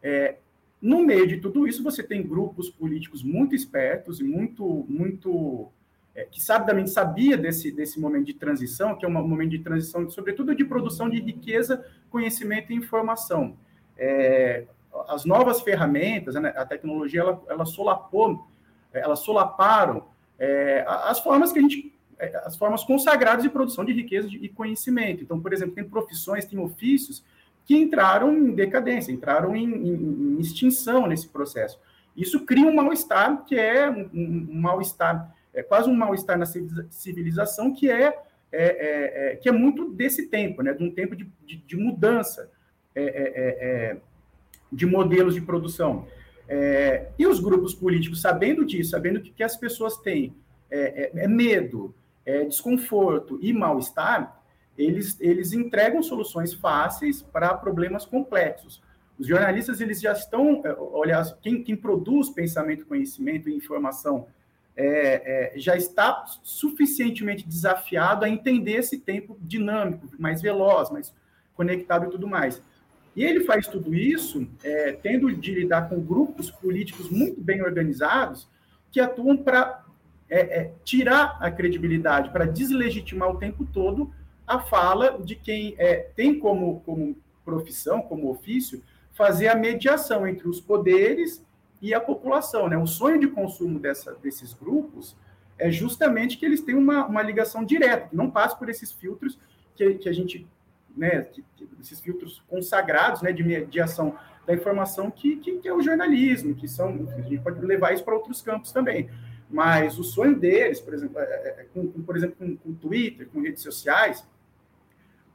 É, 0.00 0.36
no 0.80 1.04
meio 1.04 1.26
de 1.26 1.38
tudo 1.38 1.66
isso, 1.66 1.82
você 1.82 2.04
tem 2.04 2.24
grupos 2.24 2.70
políticos 2.70 3.20
muito 3.20 3.52
espertos 3.52 4.20
e 4.20 4.24
muito, 4.24 4.86
muito 4.88 5.72
é, 6.16 6.24
que 6.24 6.40
sabidamente 6.40 6.88
sabia 6.88 7.36
desse, 7.36 7.70
desse 7.70 8.00
momento 8.00 8.24
de 8.24 8.32
transição, 8.32 8.96
que 8.96 9.04
é 9.04 9.08
um 9.08 9.12
momento 9.12 9.50
de 9.50 9.58
transição, 9.58 10.08
sobretudo 10.08 10.54
de 10.54 10.64
produção 10.64 11.10
de 11.10 11.20
riqueza, 11.20 11.84
conhecimento 12.08 12.72
e 12.72 12.74
informação. 12.74 13.54
É, 13.98 14.64
as 15.08 15.26
novas 15.26 15.60
ferramentas, 15.60 16.34
né, 16.36 16.54
a 16.56 16.64
tecnologia, 16.64 17.20
ela, 17.20 17.42
ela 17.48 17.66
solapou, 17.66 18.48
elas 18.90 19.18
solaparam 19.18 20.06
é, 20.38 20.86
as 20.88 21.20
formas 21.20 21.52
que 21.52 21.58
a 21.58 21.62
gente 21.62 21.94
é, 22.18 22.34
as 22.46 22.56
formas 22.56 22.82
consagradas 22.82 23.42
de 23.42 23.50
produção 23.50 23.84
de 23.84 23.92
riqueza 23.92 24.26
e 24.30 24.48
conhecimento. 24.48 25.22
Então, 25.22 25.38
por 25.38 25.52
exemplo, 25.52 25.74
tem 25.74 25.84
profissões, 25.84 26.46
tem 26.46 26.58
ofícios 26.58 27.22
que 27.66 27.76
entraram 27.76 28.32
em 28.34 28.54
decadência, 28.54 29.12
entraram 29.12 29.54
em, 29.54 29.66
em, 29.66 30.36
em 30.36 30.40
extinção 30.40 31.06
nesse 31.06 31.28
processo. 31.28 31.78
Isso 32.16 32.46
cria 32.46 32.64
um 32.64 32.74
mal-estar, 32.74 33.44
que 33.44 33.54
é 33.54 33.90
um, 33.90 34.08
um 34.14 34.60
mal-estar, 34.60 35.35
é 35.56 35.62
quase 35.62 35.88
um 35.88 35.94
mal-estar 35.94 36.38
na 36.38 36.44
civilização, 36.90 37.72
que 37.72 37.90
é, 37.90 38.04
é, 38.04 38.14
é, 38.52 39.32
é, 39.32 39.36
que 39.36 39.48
é 39.48 39.52
muito 39.52 39.90
desse 39.90 40.26
tempo, 40.28 40.62
né, 40.62 40.72
de 40.72 40.84
um 40.84 40.90
tempo 40.90 41.16
de, 41.16 41.26
de, 41.44 41.56
de 41.56 41.76
mudança 41.76 42.50
é, 42.94 43.96
de 44.70 44.86
modelos 44.86 45.34
de 45.34 45.40
produção. 45.40 46.06
e 47.18 47.26
os 47.26 47.40
grupos 47.40 47.74
políticos, 47.74 48.20
sabendo 48.20 48.64
disso, 48.64 48.90
sabendo 48.90 49.20
que, 49.20 49.30
que 49.30 49.42
as 49.42 49.56
pessoas 49.56 49.96
têm 49.96 50.34
é, 50.70 51.26
medo, 51.26 51.94
é, 52.24 52.44
desconforto 52.44 53.38
e 53.40 53.52
mal-estar, 53.52 54.42
eles, 54.76 55.18
eles 55.20 55.52
entregam 55.52 56.02
soluções 56.02 56.52
fáceis 56.52 57.22
para 57.22 57.54
problemas 57.54 58.04
complexos. 58.04 58.82
Os 59.18 59.26
jornalistas 59.26 59.80
eles 59.80 60.00
já 60.00 60.12
estão, 60.12 60.62
olha, 60.92 61.22
quem, 61.40 61.62
quem 61.62 61.74
produz 61.74 62.28
pensamento, 62.28 62.84
conhecimento 62.84 63.48
e 63.48 63.54
informação 63.54 64.26
é, 64.76 65.54
é, 65.54 65.58
já 65.58 65.76
está 65.76 66.24
suficientemente 66.42 67.46
desafiado 67.48 68.24
a 68.24 68.28
entender 68.28 68.72
esse 68.72 68.98
tempo 68.98 69.38
dinâmico, 69.40 70.06
mais 70.18 70.42
veloz, 70.42 70.90
mais 70.90 71.14
conectado 71.54 72.06
e 72.06 72.10
tudo 72.10 72.28
mais. 72.28 72.62
E 73.16 73.24
ele 73.24 73.44
faz 73.44 73.66
tudo 73.66 73.94
isso 73.94 74.46
é, 74.62 74.92
tendo 74.92 75.34
de 75.34 75.54
lidar 75.54 75.88
com 75.88 75.98
grupos 75.98 76.50
políticos 76.50 77.08
muito 77.08 77.40
bem 77.40 77.62
organizados 77.62 78.46
que 78.92 79.00
atuam 79.00 79.38
para 79.38 79.82
é, 80.28 80.40
é, 80.40 80.72
tirar 80.84 81.38
a 81.40 81.50
credibilidade, 81.50 82.30
para 82.30 82.44
deslegitimar 82.44 83.30
o 83.30 83.38
tempo 83.38 83.64
todo 83.64 84.12
a 84.46 84.58
fala 84.58 85.18
de 85.18 85.34
quem 85.34 85.74
é, 85.78 86.10
tem 86.14 86.38
como, 86.38 86.80
como 86.80 87.16
profissão, 87.44 88.02
como 88.02 88.30
ofício, 88.30 88.82
fazer 89.12 89.48
a 89.48 89.56
mediação 89.56 90.26
entre 90.26 90.46
os 90.46 90.60
poderes 90.60 91.42
e 91.80 91.94
a 91.94 92.00
população. 92.00 92.68
Né? 92.68 92.76
O 92.76 92.86
sonho 92.86 93.18
de 93.18 93.28
consumo 93.28 93.78
dessa, 93.78 94.14
desses 94.14 94.52
grupos 94.52 95.16
é 95.58 95.70
justamente 95.70 96.36
que 96.36 96.44
eles 96.44 96.60
tenham 96.60 96.80
uma, 96.80 97.06
uma 97.06 97.22
ligação 97.22 97.64
direta, 97.64 98.08
que 98.08 98.16
não 98.16 98.30
passe 98.30 98.58
por 98.58 98.68
esses 98.68 98.92
filtros 98.92 99.38
que, 99.74 99.94
que 99.94 100.08
a 100.08 100.12
gente, 100.12 100.46
né, 100.96 101.22
que, 101.22 101.44
esses 101.80 102.00
filtros 102.00 102.42
consagrados 102.48 103.22
né, 103.22 103.32
de 103.32 103.42
mediação 103.42 104.16
da 104.46 104.54
informação 104.54 105.10
que, 105.10 105.36
que, 105.36 105.58
que, 105.58 105.68
é 105.68 105.74
o 105.74 105.82
jornalismo, 105.82 106.54
que 106.54 106.68
são, 106.68 107.06
a 107.16 107.20
gente 107.22 107.38
pode 107.42 107.64
levar 107.64 107.92
isso 107.92 108.04
para 108.04 108.14
outros 108.14 108.42
campos 108.42 108.70
também. 108.70 109.08
Mas 109.48 109.98
o 109.98 110.04
sonho 110.04 110.38
deles, 110.38 110.80
por 110.80 110.92
exemplo, 110.92 111.18
é, 111.18 111.24
é, 111.24 111.60
é 111.60 111.66
com, 111.72 111.86
com, 111.90 112.02
por 112.02 112.16
exemplo, 112.16 112.36
com, 112.36 112.56
com 112.56 112.74
Twitter, 112.74 113.28
com 113.28 113.40
redes 113.40 113.62
sociais, 113.62 114.26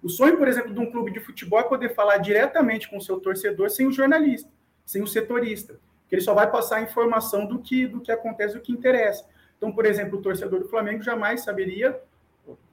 o 0.04 0.10
sonho, 0.10 0.38
por 0.38 0.48
exemplo, 0.48 0.74
de 0.74 0.80
um 0.80 0.90
clube 0.92 1.12
de 1.12 1.20
futebol 1.20 1.60
é 1.60 1.64
poder 1.64 1.94
falar 1.94 2.18
diretamente 2.18 2.90
com 2.90 2.98
o 2.98 3.02
seu 3.02 3.20
torcedor 3.20 3.70
sem 3.70 3.86
o 3.86 3.92
jornalista, 3.92 4.50
sem 4.86 5.02
o 5.02 5.08
setorista 5.08 5.80
que 6.12 6.16
ele 6.16 6.22
só 6.22 6.34
vai 6.34 6.52
passar 6.52 6.76
a 6.76 6.82
informação 6.82 7.46
do 7.46 7.60
que, 7.60 7.88
do 7.88 8.02
que 8.02 8.12
acontece, 8.12 8.56
do 8.56 8.60
que 8.60 8.74
interessa. 8.74 9.26
Então, 9.58 9.72
por 9.72 9.86
exemplo, 9.86 10.20
o 10.20 10.22
torcedor 10.22 10.60
do 10.60 10.68
Flamengo 10.68 11.02
jamais 11.02 11.40
saberia, 11.40 11.98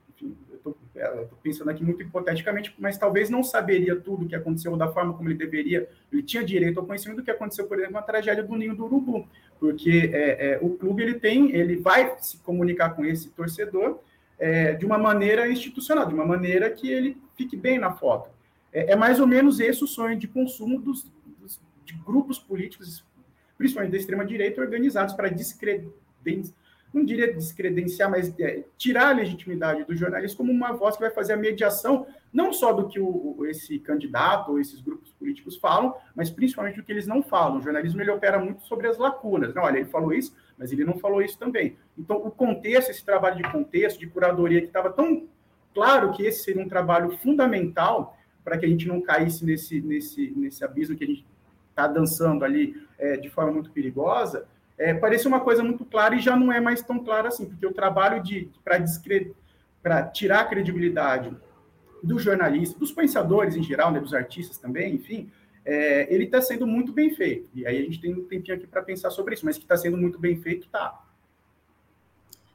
enfim, 0.09 0.37
eu 0.65 0.77
é, 0.97 1.23
estou 1.23 1.39
pensando 1.41 1.71
aqui 1.71 1.85
muito 1.85 2.03
hipoteticamente, 2.03 2.75
mas 2.81 2.99
talvez 2.99 3.31
não 3.31 3.45
saberia 3.45 3.95
tudo 3.95 4.25
o 4.25 4.29
que 4.29 4.35
aconteceu 4.35 4.77
da 4.77 4.89
forma 4.89 5.15
como 5.15 5.29
ele 5.29 5.39
deveria, 5.39 5.89
ele 6.13 6.21
tinha 6.25 6.43
direito 6.43 6.81
ao 6.81 6.87
conhecimento 6.87 7.19
do 7.19 7.23
que 7.23 7.31
aconteceu, 7.31 7.69
por 7.69 7.79
exemplo, 7.79 7.95
na 7.95 8.03
tragédia 8.03 8.43
do 8.43 8.57
Ninho 8.57 8.75
do 8.75 8.87
Urubu, 8.87 9.29
porque 9.61 10.11
é, 10.13 10.55
é, 10.55 10.59
o 10.61 10.71
clube 10.71 11.05
ele 11.05 11.15
tem, 11.15 11.55
ele 11.55 11.77
vai 11.77 12.17
se 12.19 12.39
comunicar 12.39 12.91
com 12.97 13.05
esse 13.05 13.29
torcedor 13.29 14.01
é, 14.37 14.73
de 14.73 14.85
uma 14.85 14.99
maneira 14.99 15.49
institucional, 15.49 16.07
de 16.07 16.15
uma 16.15 16.27
maneira 16.27 16.69
que 16.71 16.91
ele 16.91 17.17
fique 17.37 17.57
bem 17.57 17.79
na 17.79 17.93
foto. 17.93 18.31
É, 18.73 18.95
é 18.95 18.97
mais 18.97 19.21
ou 19.21 19.29
menos 19.29 19.61
esse 19.61 19.85
o 19.85 19.87
sonho 19.87 20.19
de 20.19 20.27
consumo 20.27 20.81
dos, 20.81 21.07
dos 21.39 21.61
de 21.85 21.95
grupos 21.95 22.39
políticos 22.39 23.05
principalmente 23.59 23.93
da 23.93 23.99
extrema-direita, 23.99 24.61
organizados 24.61 25.13
para 25.13 25.29
descredenciar, 25.29 26.57
não 26.93 27.05
diria 27.05 27.33
descredenciar, 27.33 28.11
mas 28.11 28.35
é, 28.39 28.65
tirar 28.77 29.09
a 29.09 29.13
legitimidade 29.13 29.85
do 29.85 29.95
jornalista 29.95 30.37
como 30.37 30.51
uma 30.51 30.73
voz 30.73 30.97
que 30.97 31.03
vai 31.03 31.11
fazer 31.11 31.35
a 31.35 31.37
mediação, 31.37 32.07
não 32.33 32.53
só 32.53 32.73
do 32.73 32.89
que 32.89 32.99
o, 32.99 33.45
esse 33.47 33.79
candidato 33.79 34.53
ou 34.53 34.61
esses 34.61 34.81
grupos 34.81 35.11
políticos 35.13 35.57
falam, 35.57 35.95
mas 36.15 36.31
principalmente 36.31 36.77
do 36.77 36.83
que 36.83 36.93
eles 36.93 37.07
não 37.07 37.23
falam. 37.23 37.59
O 37.59 37.63
jornalismo 37.63 38.01
ele 38.01 38.11
opera 38.11 38.39
muito 38.39 38.63
sobre 38.63 38.87
as 38.87 38.97
lacunas. 38.97 39.55
Não, 39.55 39.63
olha, 39.63 39.79
ele 39.79 39.89
falou 39.89 40.13
isso, 40.13 40.35
mas 40.57 40.73
ele 40.73 40.85
não 40.85 40.99
falou 40.99 41.21
isso 41.21 41.39
também. 41.39 41.77
Então, 41.97 42.17
o 42.17 42.31
contexto, 42.31 42.91
esse 42.91 43.05
trabalho 43.05 43.37
de 43.37 43.51
contexto, 43.51 43.99
de 43.99 44.07
curadoria, 44.07 44.61
que 44.61 44.67
estava 44.69 44.91
tão 44.91 45.27
claro 45.75 46.13
que 46.13 46.25
esse 46.25 46.43
seria 46.43 46.63
um 46.63 46.69
trabalho 46.69 47.17
fundamental 47.19 48.17
para 48.43 48.57
que 48.57 48.65
a 48.65 48.69
gente 48.69 48.89
não 48.89 49.01
caísse 49.01 49.45
nesse, 49.45 49.81
nesse, 49.83 50.33
nesse 50.35 50.65
abismo 50.65 50.97
que 50.97 51.05
a 51.05 51.07
gente 51.07 51.27
está 51.79 51.87
dançando 51.87 52.45
ali 52.45 52.75
é, 52.99 53.17
de 53.17 53.31
forma 53.31 53.53
muito 53.53 53.71
perigosa, 53.71 54.47
é, 54.77 54.93
parece 54.93 55.29
uma 55.29 55.41
coisa 55.41 55.63
muito 55.63 55.85
clara 55.85 56.17
e 56.17 56.21
já 56.21 56.37
não 56.37 56.53
é 56.53 56.61
mais 56.61 56.83
tão 56.83 56.99
clara 56.99 57.29
assim, 57.29 57.47
porque 57.47 57.67
o 57.67 57.73
trabalho 57.73 58.23
de 58.23 58.51
para 59.83 60.03
tirar 60.03 60.41
a 60.41 60.45
credibilidade 60.45 61.35
do 62.03 62.19
jornalista, 62.19 62.79
dos 62.79 62.93
pensadores 62.93 63.57
em 63.57 63.63
geral, 63.63 63.93
né, 63.93 64.01
dos 64.01 64.13
artistas 64.15 64.59
também, 64.59 64.95
enfim, 64.95 65.31
é, 65.65 66.13
ele 66.13 66.25
está 66.25 66.41
sendo 66.41 66.67
muito 66.67 66.93
bem 66.93 67.15
feito. 67.15 67.49
E 67.55 67.67
aí 67.67 67.79
a 67.79 67.83
gente 67.83 68.01
tem 68.01 68.15
um 68.15 68.25
tempinho 68.25 68.57
aqui 68.57 68.67
para 68.67 68.83
pensar 68.83 69.11
sobre 69.11 69.35
isso, 69.35 69.45
mas 69.45 69.57
que 69.57 69.65
está 69.65 69.77
sendo 69.77 69.97
muito 69.97 70.19
bem 70.19 70.37
feito, 70.41 70.67
está. 70.67 71.05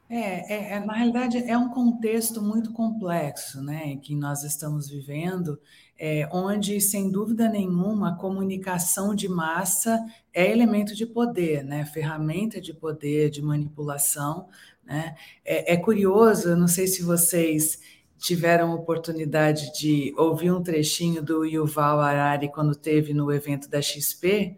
É, 0.09 0.53
é, 0.53 0.73
é, 0.73 0.79
na 0.79 0.93
realidade, 0.93 1.37
é 1.37 1.57
um 1.57 1.69
contexto 1.69 2.41
muito 2.41 2.71
complexo 2.71 3.63
né, 3.63 3.97
que 3.97 4.15
nós 4.15 4.43
estamos 4.43 4.89
vivendo, 4.89 5.59
é, 6.05 6.27
onde, 6.33 6.81
sem 6.81 7.09
dúvida 7.09 7.47
nenhuma, 7.47 8.09
a 8.09 8.15
comunicação 8.17 9.15
de 9.15 9.29
massa 9.29 9.97
é 10.33 10.51
elemento 10.51 10.93
de 10.93 11.05
poder, 11.05 11.63
né, 11.63 11.85
ferramenta 11.85 12.59
de 12.59 12.73
poder, 12.73 13.29
de 13.29 13.41
manipulação. 13.41 14.49
Né? 14.83 15.15
É, 15.45 15.75
é 15.75 15.77
curioso, 15.77 16.57
não 16.57 16.67
sei 16.67 16.87
se 16.87 17.01
vocês 17.01 17.79
tiveram 18.17 18.73
oportunidade 18.73 19.71
de 19.79 20.13
ouvir 20.17 20.51
um 20.51 20.61
trechinho 20.61 21.23
do 21.23 21.45
Yuval 21.45 22.01
Harari 22.01 22.51
quando 22.51 22.75
teve 22.75 23.13
no 23.13 23.31
evento 23.31 23.69
da 23.69 23.81
XP 23.81 24.57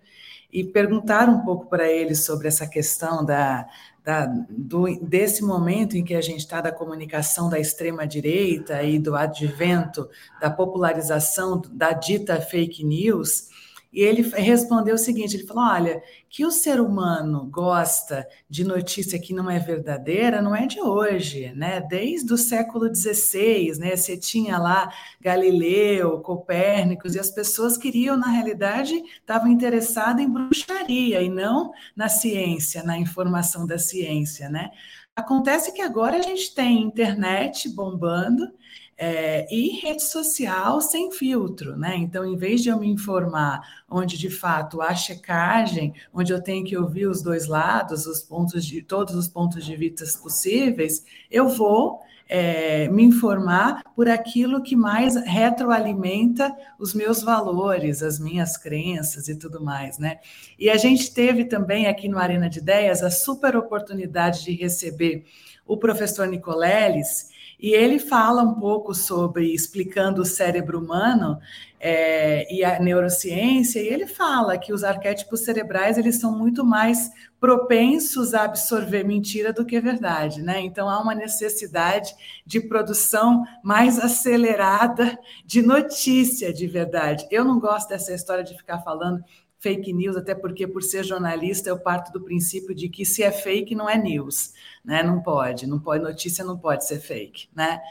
e 0.56 0.64
perguntaram 0.64 1.34
um 1.34 1.42
pouco 1.42 1.66
para 1.66 1.92
ele 1.92 2.16
sobre 2.16 2.48
essa 2.48 2.66
questão 2.66 3.26
da, 3.26 3.68
da, 4.02 4.26
do, 4.50 4.86
desse 5.02 5.44
momento 5.44 5.98
em 5.98 6.04
que 6.06 6.16
a 6.16 6.22
gente 6.22 6.40
está 6.40 6.62
da 6.62 6.72
comunicação 6.72 7.50
da 7.50 7.60
extrema-direita 7.60 8.82
e 8.82 8.98
do 8.98 9.18
advento 9.18 10.10
da 10.40 10.50
popularização 10.50 11.62
da 11.74 11.92
dita 11.92 12.40
fake 12.40 12.86
news, 12.86 13.50
e 13.96 14.02
ele 14.02 14.22
respondeu 14.22 14.96
o 14.96 14.98
seguinte: 14.98 15.38
ele 15.38 15.48
falou, 15.48 15.64
olha, 15.64 16.04
que 16.30 16.46
o 16.46 16.52
ser 16.52 16.82
humano 16.82 17.46
gosta 17.50 18.28
de 18.50 18.66
notícia 18.66 19.18
que 19.18 19.34
não 19.34 19.50
é 19.50 19.58
verdadeira 19.58 20.42
não 20.42 20.54
é 20.54 20.68
de 20.68 20.82
hoje, 20.82 21.54
né? 21.56 21.80
Desde 21.80 22.34
o 22.34 22.38
século 22.38 22.94
XVI, 22.94 23.80
né? 23.80 23.96
Você 23.96 24.18
tinha 24.18 24.58
lá 24.58 24.92
Galileu, 25.22 26.20
Copérnicos, 26.20 27.16
e 27.16 27.20
as 27.20 27.32
pessoas 27.32 27.78
queriam, 27.78 28.18
na 28.18 28.28
realidade, 28.28 28.94
estavam 28.94 29.48
interessadas 29.48 30.22
em 30.22 30.30
bruxaria 30.30 31.22
e 31.22 31.30
não 31.30 31.72
na 31.96 32.10
ciência, 32.10 32.84
na 32.84 32.98
informação 32.98 33.66
da 33.66 33.80
ciência, 33.80 34.50
né? 34.50 34.72
Acontece 35.16 35.72
que 35.72 35.82
agora 35.82 36.18
a 36.18 36.22
gente 36.22 36.54
tem 36.54 36.82
internet 36.84 37.70
bombando, 37.70 38.52
é, 38.98 39.46
e 39.54 39.80
rede 39.82 40.04
social 40.04 40.80
sem 40.80 41.12
filtro, 41.12 41.76
né? 41.76 41.96
Então, 41.98 42.26
em 42.26 42.38
vez 42.38 42.62
de 42.62 42.70
eu 42.70 42.80
me 42.80 42.88
informar 42.88 43.62
onde 43.90 44.18
de 44.18 44.30
fato 44.30 44.82
há 44.82 44.96
checagem, 44.96 45.94
onde 46.14 46.32
eu 46.32 46.42
tenho 46.42 46.64
que 46.66 46.78
ouvir 46.78 47.08
os 47.08 47.22
dois 47.22 47.48
lados, 47.48 48.06
os 48.06 48.22
pontos 48.22 48.66
de 48.66 48.82
todos 48.82 49.16
os 49.16 49.28
pontos 49.28 49.66
de 49.66 49.76
vista 49.76 50.06
possíveis, 50.22 51.04
eu 51.30 51.50
vou 51.50 52.00
é, 52.28 52.88
me 52.88 53.04
informar 53.04 53.84
por 53.96 54.08
aquilo 54.08 54.64
que 54.64 54.76
mais 54.76 55.16
retroalimenta 55.16 56.56
os 56.80 56.94
meus 56.94 57.22
valores, 57.22 58.02
as 58.02 58.20
minhas 58.20 58.58
crenças 58.58 59.28
e 59.28 59.36
tudo 59.36 59.64
mais, 59.64 60.00
né? 60.00 60.20
E 60.58 60.70
a 60.70 60.78
gente 60.78 61.14
teve 61.14 61.46
também 61.46 61.88
aqui 61.88 62.08
no 62.08 62.18
Arena 62.18 62.50
de 62.50 62.60
Ideias 62.60 63.04
a 63.04 63.12
super 63.12 63.56
oportunidade 63.56 64.44
de 64.44 64.54
receber 64.54 65.26
o 65.68 65.78
professor 65.78 66.28
Nicoleles, 66.28 67.30
e 67.60 67.74
ele 67.74 68.00
fala 68.00 68.42
um 68.42 68.56
pouco 68.56 68.94
sobre 68.94 69.54
explicando 69.54 70.22
o 70.22 70.26
cérebro 70.26 70.80
humano 70.80 71.40
é, 71.80 72.52
e 72.54 72.64
a 72.64 72.80
neurociência, 72.80 73.80
e 73.80 73.88
ele 73.88 74.08
fala 74.08 74.58
que 74.58 74.74
os 74.74 74.84
arquétipos 74.84 75.42
cerebrais 75.42 75.98
eles 75.98 76.20
são 76.20 76.36
muito 76.36 76.66
mais 76.66 77.12
propensos 77.40 78.34
a 78.34 78.44
absorver 78.44 79.04
mentira 79.04 79.54
do 79.54 79.66
que 79.66 79.80
verdade, 79.80 80.42
né? 80.42 80.62
Então 80.62 80.90
há 80.90 81.00
uma 81.00 81.14
necessidade 81.14 82.16
de 82.46 82.60
produção 82.60 83.44
mais 83.64 84.00
acelerada 84.00 85.18
de 85.46 85.62
notícia 85.62 86.52
de 86.52 86.66
verdade. 86.66 87.28
Eu 87.30 87.46
não 87.46 87.60
gosto 87.60 87.90
dessa 87.90 88.14
história 88.14 88.44
de 88.44 88.58
ficar 88.58 88.80
falando 88.80 89.24
fake 89.66 89.92
news, 89.92 90.16
até 90.16 90.36
porque, 90.36 90.68
por 90.68 90.84
ser 90.84 91.04
jornalista, 91.04 91.70
eu 91.70 91.80
parto 91.80 92.14
do 92.14 92.24
princípio 92.24 92.76
de 92.76 92.88
que 92.88 93.04
se 93.04 93.24
é 93.24 93.32
fake, 93.32 93.74
não 93.74 93.90
é 93.90 93.98
news, 93.98 94.54
né? 94.84 95.02
Não 95.02 95.24
pode, 95.24 95.66
não 95.66 95.80
pode, 95.80 96.04
notícia 96.04 96.46
não 96.46 96.56
pode 96.56 96.86
ser 96.86 97.00
fake, 97.00 97.50
né? 97.56 97.82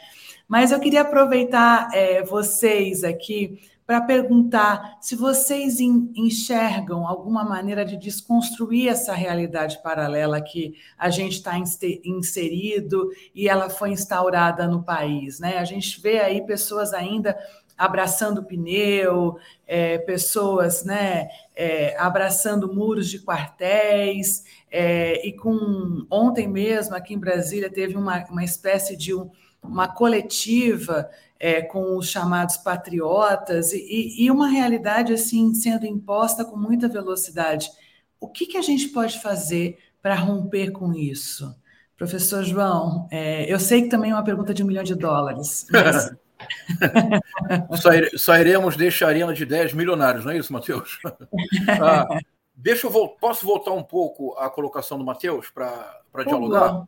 Mas 0.47 0.71
eu 0.71 0.78
queria 0.78 1.00
aproveitar 1.00 1.88
é, 1.93 2.23
vocês 2.23 3.02
aqui 3.02 3.59
para 3.85 4.00
perguntar 4.00 4.99
se 5.00 5.16
vocês 5.16 5.81
enxergam 5.81 7.07
alguma 7.07 7.45
maneira 7.45 7.85
de 7.85 7.97
desconstruir 7.97 8.88
essa 8.88 9.12
realidade 9.12 9.83
paralela 9.83 10.40
que 10.40 10.75
a 10.97 11.11
gente 11.11 11.35
está 11.35 11.59
inserido 11.59 13.11
e 13.35 13.49
ela 13.49 13.69
foi 13.69 13.90
instaurada 13.90 14.69
no 14.69 14.83
país, 14.85 15.40
né? 15.40 15.59
A 15.59 15.64
gente 15.64 16.00
vê 16.00 16.21
aí 16.21 16.47
pessoas 16.47 16.95
ainda 16.95 17.37
abraçando 17.76 18.45
pneu, 18.45 19.37
é, 19.66 19.99
pessoas 19.99 20.85
né, 20.85 21.28
é, 21.54 21.97
abraçando 21.99 22.73
muros 22.73 23.09
de 23.09 23.21
quartéis, 23.21 24.45
é, 24.71 25.26
e 25.26 25.33
com 25.33 26.07
ontem 26.11 26.49
mesmo, 26.49 26.95
aqui 26.95 27.14
em 27.14 27.19
Brasília, 27.19 27.71
teve 27.71 27.97
uma, 27.97 28.25
uma 28.31 28.45
espécie 28.45 28.97
de 28.97 29.14
um, 29.14 29.31
uma 29.62 29.88
coletiva 29.88 31.09
é, 31.38 31.62
com 31.62 31.97
os 31.97 32.09
chamados 32.09 32.57
patriotas 32.57 33.73
e, 33.73 34.25
e, 34.25 34.31
uma 34.31 34.49
realidade 34.49 35.12
assim 35.12 35.52
sendo 35.54 35.87
imposta 35.87 36.45
com 36.45 36.57
muita 36.57 36.88
velocidade. 36.88 37.71
O 38.19 38.28
que, 38.28 38.47
que 38.47 38.57
a 38.57 38.62
gente 38.62 38.88
pode 38.88 39.21
fazer 39.21 39.78
para 40.00 40.14
romper 40.14 40.71
com 40.71 40.93
isso? 40.93 41.54
Professor 41.97 42.43
João, 42.43 43.07
é, 43.11 43.52
eu 43.52 43.61
sei 43.61 43.83
que 43.83 43.88
também 43.88 44.11
é 44.11 44.14
uma 44.14 44.25
pergunta 44.25 44.52
de 44.52 44.62
um 44.62 44.66
milhão 44.66 44.83
de 44.83 44.95
dólares, 44.95 45.66
mas... 45.71 46.14
só, 47.81 47.93
ire, 47.93 48.19
só, 48.19 48.37
iremos 48.37 48.77
deixar 48.77 49.07
a 49.07 49.09
arena 49.11 49.33
de 49.33 49.45
10 49.45 49.73
milionários, 49.75 50.25
não 50.25 50.33
é 50.33 50.39
isso, 50.39 50.53
Matheus? 50.53 50.99
ah, 51.81 52.07
deixa 52.55 52.87
eu 52.87 53.09
posso 53.09 53.47
voltar 53.47 53.73
um 53.73 53.83
pouco 53.83 54.35
à 54.39 54.49
colocação 54.51 54.99
do 54.99 55.05
Matheus 55.05 55.51
para 55.51 56.25
dialogar? 56.27 56.85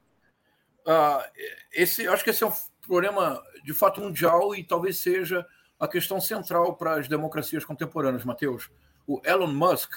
Ah, 0.87 1.29
esse, 1.73 2.07
acho 2.07 2.23
que 2.25 2.31
esse 2.31 2.45
é 2.45 2.47
um 2.47 2.53
problema 2.81 3.43
de 3.65 3.75
fato 3.75 4.01
mundial 4.01 4.55
e 4.55 4.63
talvez 4.63 4.99
seja 4.99 5.45
a 5.79 5.89
questão 5.89 6.21
central 6.21 6.77
para 6.77 6.95
as 6.95 7.09
democracias 7.09 7.65
contemporâneas, 7.65 8.25
Matheus. 8.25 8.71
O 9.07 9.21
Elon 9.25 9.49
Musk 9.49 9.93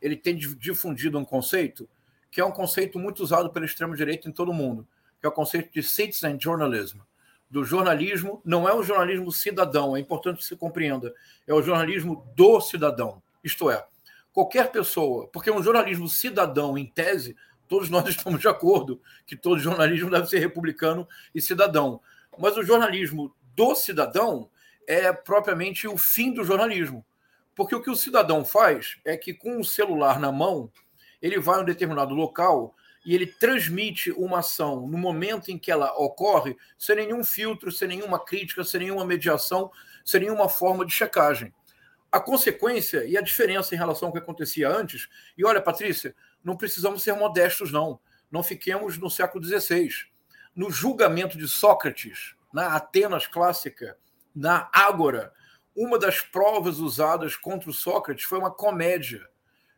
ele 0.00 0.16
tem 0.16 0.36
difundido 0.36 1.18
um 1.18 1.24
conceito 1.24 1.88
que 2.30 2.40
é 2.40 2.44
um 2.44 2.50
conceito 2.50 2.98
muito 2.98 3.22
usado 3.22 3.50
pela 3.50 3.66
extrema-direita 3.66 4.26
em 4.26 4.32
todo 4.32 4.50
o 4.50 4.54
mundo, 4.54 4.88
que 5.20 5.26
é 5.26 5.28
o 5.28 5.32
conceito 5.32 5.70
de 5.70 5.82
citizen 5.82 6.38
journalism. 6.40 6.98
Do 7.52 7.64
jornalismo, 7.64 8.40
não 8.46 8.66
é 8.66 8.74
o 8.74 8.82
jornalismo 8.82 9.30
cidadão, 9.30 9.94
é 9.94 10.00
importante 10.00 10.38
que 10.38 10.44
se 10.46 10.56
compreenda, 10.56 11.14
é 11.46 11.52
o 11.52 11.60
jornalismo 11.60 12.26
do 12.34 12.58
cidadão. 12.62 13.22
Isto 13.44 13.70
é, 13.70 13.86
qualquer 14.32 14.72
pessoa, 14.72 15.28
porque 15.28 15.50
um 15.50 15.62
jornalismo 15.62 16.08
cidadão, 16.08 16.78
em 16.78 16.86
tese, 16.86 17.36
todos 17.68 17.90
nós 17.90 18.08
estamos 18.08 18.40
de 18.40 18.48
acordo 18.48 18.98
que 19.26 19.36
todo 19.36 19.60
jornalismo 19.60 20.08
deve 20.08 20.28
ser 20.28 20.38
republicano 20.38 21.06
e 21.34 21.42
cidadão. 21.42 22.00
Mas 22.38 22.56
o 22.56 22.62
jornalismo 22.62 23.34
do 23.54 23.74
cidadão 23.74 24.48
é 24.86 25.12
propriamente 25.12 25.86
o 25.86 25.98
fim 25.98 26.32
do 26.32 26.44
jornalismo. 26.44 27.04
Porque 27.54 27.74
o 27.74 27.82
que 27.82 27.90
o 27.90 27.96
cidadão 27.96 28.46
faz 28.46 28.96
é 29.04 29.14
que, 29.14 29.34
com 29.34 29.60
o 29.60 29.64
celular 29.64 30.18
na 30.18 30.32
mão, 30.32 30.72
ele 31.20 31.38
vai 31.38 31.58
a 31.58 31.60
um 31.60 31.66
determinado 31.66 32.14
local 32.14 32.74
e 33.04 33.14
ele 33.14 33.26
transmite 33.26 34.12
uma 34.12 34.38
ação 34.38 34.86
no 34.86 34.96
momento 34.96 35.50
em 35.50 35.58
que 35.58 35.70
ela 35.70 35.92
ocorre, 35.98 36.56
sem 36.78 36.96
nenhum 36.96 37.24
filtro, 37.24 37.72
sem 37.72 37.88
nenhuma 37.88 38.24
crítica, 38.24 38.62
sem 38.62 38.80
nenhuma 38.80 39.04
mediação, 39.04 39.70
sem 40.04 40.20
nenhuma 40.20 40.48
forma 40.48 40.84
de 40.86 40.92
checagem. 40.92 41.52
A 42.10 42.20
consequência 42.20 43.04
e 43.04 43.16
a 43.16 43.22
diferença 43.22 43.74
em 43.74 43.78
relação 43.78 44.08
ao 44.08 44.12
que 44.12 44.18
acontecia 44.18 44.68
antes, 44.68 45.08
e 45.36 45.44
olha, 45.44 45.60
Patrícia, 45.60 46.14
não 46.44 46.56
precisamos 46.56 47.02
ser 47.02 47.14
modestos, 47.14 47.72
não. 47.72 47.98
Não 48.30 48.42
fiquemos 48.42 48.98
no 48.98 49.10
século 49.10 49.44
XVI. 49.44 49.88
No 50.54 50.70
julgamento 50.70 51.36
de 51.38 51.48
Sócrates, 51.48 52.34
na 52.52 52.76
Atenas 52.76 53.26
clássica, 53.26 53.96
na 54.34 54.68
Ágora, 54.72 55.32
uma 55.74 55.98
das 55.98 56.20
provas 56.20 56.78
usadas 56.78 57.34
contra 57.34 57.70
o 57.70 57.72
Sócrates 57.72 58.24
foi 58.24 58.38
uma 58.38 58.50
comédia 58.50 59.26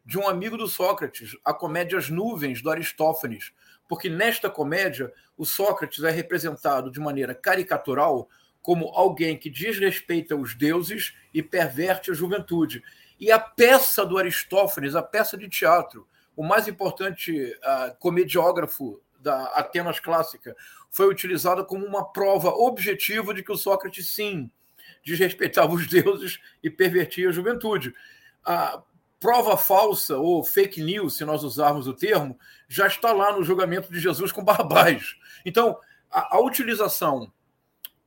de 0.04 0.18
um 0.18 0.28
amigo 0.28 0.56
do 0.56 0.68
Sócrates, 0.68 1.36
a 1.44 1.54
comédia 1.54 1.98
As 1.98 2.10
Nuvens, 2.10 2.60
do 2.60 2.70
Aristófanes. 2.70 3.52
Porque 3.88 4.08
nesta 4.08 4.50
comédia, 4.50 5.12
o 5.36 5.44
Sócrates 5.44 6.04
é 6.04 6.10
representado 6.10 6.90
de 6.90 7.00
maneira 7.00 7.34
caricatural 7.34 8.28
como 8.62 8.88
alguém 8.88 9.36
que 9.36 9.50
desrespeita 9.50 10.34
os 10.34 10.54
deuses 10.54 11.14
e 11.32 11.42
perverte 11.42 12.10
a 12.10 12.14
juventude. 12.14 12.82
E 13.20 13.30
a 13.30 13.38
peça 13.38 14.04
do 14.04 14.18
Aristófanes, 14.18 14.94
a 14.94 15.02
peça 15.02 15.36
de 15.36 15.48
teatro, 15.48 16.06
o 16.36 16.42
mais 16.42 16.66
importante 16.66 17.32
uh, 17.32 17.94
comediógrafo 17.98 19.00
da 19.20 19.44
Atenas 19.48 20.00
clássica, 20.00 20.56
foi 20.90 21.08
utilizada 21.08 21.64
como 21.64 21.84
uma 21.84 22.10
prova 22.10 22.50
objetiva 22.50 23.32
de 23.34 23.42
que 23.42 23.52
o 23.52 23.56
Sócrates, 23.56 24.08
sim, 24.14 24.50
desrespeitava 25.04 25.72
os 25.72 25.86
deuses 25.86 26.40
e 26.62 26.70
pervertia 26.70 27.28
a 27.28 27.32
juventude. 27.32 27.94
Uh, 28.46 28.82
prova 29.20 29.56
falsa 29.56 30.16
ou 30.18 30.44
fake 30.44 30.82
news, 30.82 31.16
se 31.16 31.24
nós 31.24 31.42
usarmos 31.42 31.86
o 31.86 31.94
termo, 31.94 32.38
já 32.68 32.86
está 32.86 33.12
lá 33.12 33.32
no 33.32 33.44
julgamento 33.44 33.90
de 33.92 34.00
Jesus 34.00 34.32
com 34.32 34.44
Barrabás. 34.44 35.16
Então, 35.44 35.78
a, 36.10 36.36
a 36.36 36.40
utilização 36.40 37.32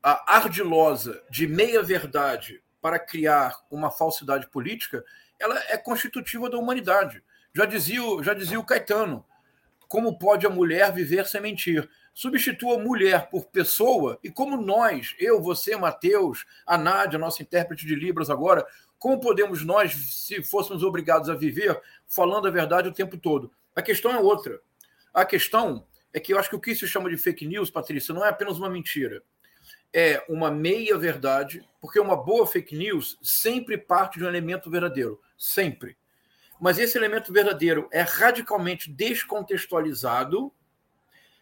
a 0.10 0.38
ardilosa 0.38 1.22
de 1.30 1.48
meia-verdade 1.48 2.63
para 2.82 2.98
criar 2.98 3.58
uma 3.70 3.91
falsidade 3.91 4.50
política, 4.50 5.04
ela 5.38 5.62
é 5.67 5.78
constitutiva 5.78 6.50
da 6.50 6.58
humanidade. 6.58 7.22
Já 7.54 7.65
dizia, 7.65 8.02
já 8.24 8.34
dizia 8.34 8.58
o 8.58 8.65
Caetano, 8.65 9.26
como 9.88 10.17
pode 10.17 10.46
a 10.46 10.50
mulher 10.50 10.93
viver 10.93 11.26
sem 11.26 11.41
mentir? 11.41 11.89
Substitua 12.13 12.80
mulher 12.80 13.30
por 13.30 13.48
pessoa, 13.48 14.17
e 14.24 14.32
como 14.32 14.56
nós, 14.56 15.13
eu, 15.20 15.41
você, 15.41 15.76
Mateus, 15.76 16.46
a 16.65 16.78
Nádia, 16.78 17.20
nossa 17.20 17.43
intérprete 17.43 17.86
de 17.86 17.93
Libras 17.93 18.30
agora, 18.30 18.65
como 19.00 19.20
podemos 19.20 19.64
nós, 19.64 19.94
se 19.94 20.42
fôssemos 20.44 20.84
obrigados 20.84 21.30
a 21.30 21.36
viver, 21.36 21.80
falando 22.08 22.48
a 22.48 22.52
verdade 22.52 22.90
o 22.90 22.94
tempo 22.94 23.18
todo? 23.18 23.52
A 23.76 23.82
questão 23.82 24.12
é 24.12 24.20
outra. 24.20 24.60
A 25.14 25.24
questão 25.26 25.86
é 26.14 26.20
que 26.20 26.34
eu 26.34 26.40
acho 26.40 26.50
que 26.50 26.56
o 26.56 26.60
que 26.60 26.76
se 26.76 26.88
chama 26.88 27.10
de 27.10 27.18
fake 27.18 27.46
news, 27.46 27.70
Patrícia, 27.70 28.14
não 28.14 28.26
é 28.26 28.30
apenas 28.30 28.58
uma 28.58 28.70
mentira. 28.70 29.22
É 29.94 30.24
uma 30.28 30.50
meia-verdade, 30.50 31.64
porque 31.80 32.00
uma 32.00 32.16
boa 32.16 32.46
fake 32.46 32.76
news 32.76 33.18
sempre 33.22 33.78
parte 33.78 34.18
de 34.18 34.26
um 34.26 34.28
elemento 34.28 34.70
verdadeiro. 34.70 35.22
Sempre. 35.38 35.96
Mas 36.60 36.80
esse 36.80 36.98
elemento 36.98 37.32
verdadeiro 37.32 37.88
é 37.92 38.02
radicalmente 38.02 38.92
descontextualizado 38.92 40.52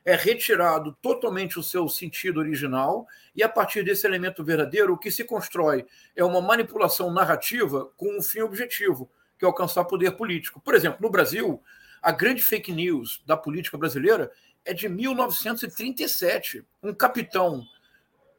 é 0.06 0.16
retirado 0.16 0.96
totalmente 1.02 1.58
o 1.58 1.64
seu 1.64 1.90
sentido 1.90 2.40
original, 2.40 3.08
e 3.36 3.42
a 3.42 3.50
partir 3.50 3.84
desse 3.84 4.06
elemento 4.06 4.44
verdadeiro, 4.44 4.94
o 4.94 4.98
que 4.98 5.10
se 5.10 5.24
constrói 5.24 5.86
é 6.16 6.24
uma 6.24 6.40
manipulação 6.40 7.12
narrativa 7.12 7.92
com 7.98 8.16
um 8.18 8.22
fim 8.22 8.42
objetivo, 8.42 9.10
que 9.38 9.44
é 9.44 9.48
alcançar 9.48 9.84
poder 9.86 10.12
político. 10.12 10.62
Por 10.62 10.76
exemplo, 10.76 11.00
no 11.02 11.10
Brasil, 11.10 11.62
a 12.02 12.12
grande 12.12 12.44
fake 12.44 12.72
news 12.72 13.24
da 13.26 13.36
política 13.36 13.80
brasileira 13.80 14.32
é 14.64 14.74
de 14.74 14.88
1937. 14.88 16.64
Um 16.84 16.94
capitão 16.94 17.66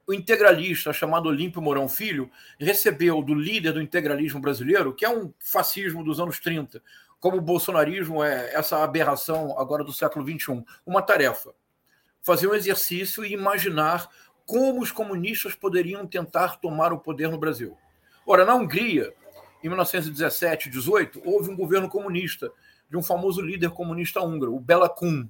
o 0.06 0.14
integralista 0.14 0.92
chamado 0.92 1.28
Olímpio 1.28 1.60
Mourão 1.60 1.88
Filho 1.88 2.30
recebeu 2.60 3.20
do 3.20 3.34
líder 3.34 3.72
do 3.72 3.82
integralismo 3.82 4.40
brasileiro, 4.40 4.94
que 4.94 5.04
é 5.04 5.10
um 5.10 5.32
fascismo 5.40 6.04
dos 6.04 6.20
anos 6.20 6.38
30, 6.38 6.80
como 7.26 7.38
o 7.38 7.40
bolsonarismo 7.40 8.22
é 8.22 8.54
essa 8.54 8.84
aberração 8.84 9.58
agora 9.58 9.82
do 9.82 9.92
século 9.92 10.24
XXI, 10.24 10.64
uma 10.86 11.02
tarefa: 11.02 11.52
fazer 12.22 12.46
um 12.46 12.54
exercício 12.54 13.24
e 13.24 13.32
imaginar 13.32 14.08
como 14.46 14.80
os 14.80 14.92
comunistas 14.92 15.52
poderiam 15.52 16.06
tentar 16.06 16.60
tomar 16.60 16.92
o 16.92 17.00
poder 17.00 17.28
no 17.28 17.36
Brasil. 17.36 17.76
Ora, 18.24 18.44
na 18.44 18.54
Hungria, 18.54 19.12
em 19.60 19.66
1917, 19.66 20.70
18, 20.70 21.20
houve 21.24 21.50
um 21.50 21.56
governo 21.56 21.88
comunista 21.88 22.48
de 22.88 22.96
um 22.96 23.02
famoso 23.02 23.40
líder 23.40 23.70
comunista 23.70 24.20
húngaro, 24.20 24.54
o 24.54 24.60
Bela 24.60 24.88
Kun. 24.88 25.28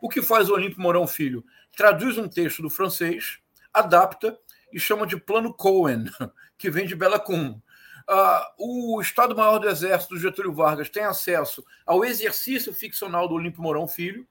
O 0.00 0.08
que 0.08 0.22
faz 0.22 0.48
o 0.48 0.54
Olímpio 0.54 0.80
Mourão 0.80 1.06
Filho? 1.06 1.44
Traduz 1.76 2.16
um 2.16 2.26
texto 2.26 2.62
do 2.62 2.70
francês, 2.70 3.38
adapta 3.70 4.38
e 4.72 4.80
chama 4.80 5.06
de 5.06 5.18
Plano 5.18 5.52
Cohen, 5.52 6.06
que 6.56 6.70
vem 6.70 6.86
de 6.86 6.96
Bela 6.96 7.18
Kun. 7.18 7.60
Uh, 8.08 8.96
o 8.96 9.00
Estado-Maior 9.00 9.58
do 9.58 9.68
Exército, 9.68 10.18
Getúlio 10.18 10.52
Vargas, 10.52 10.90
tem 10.90 11.04
acesso 11.04 11.64
ao 11.86 12.04
exercício 12.04 12.72
ficcional 12.72 13.26
do 13.26 13.34
Olímpio 13.34 13.62
Mourão 13.62 13.88
Filho. 13.88 14.26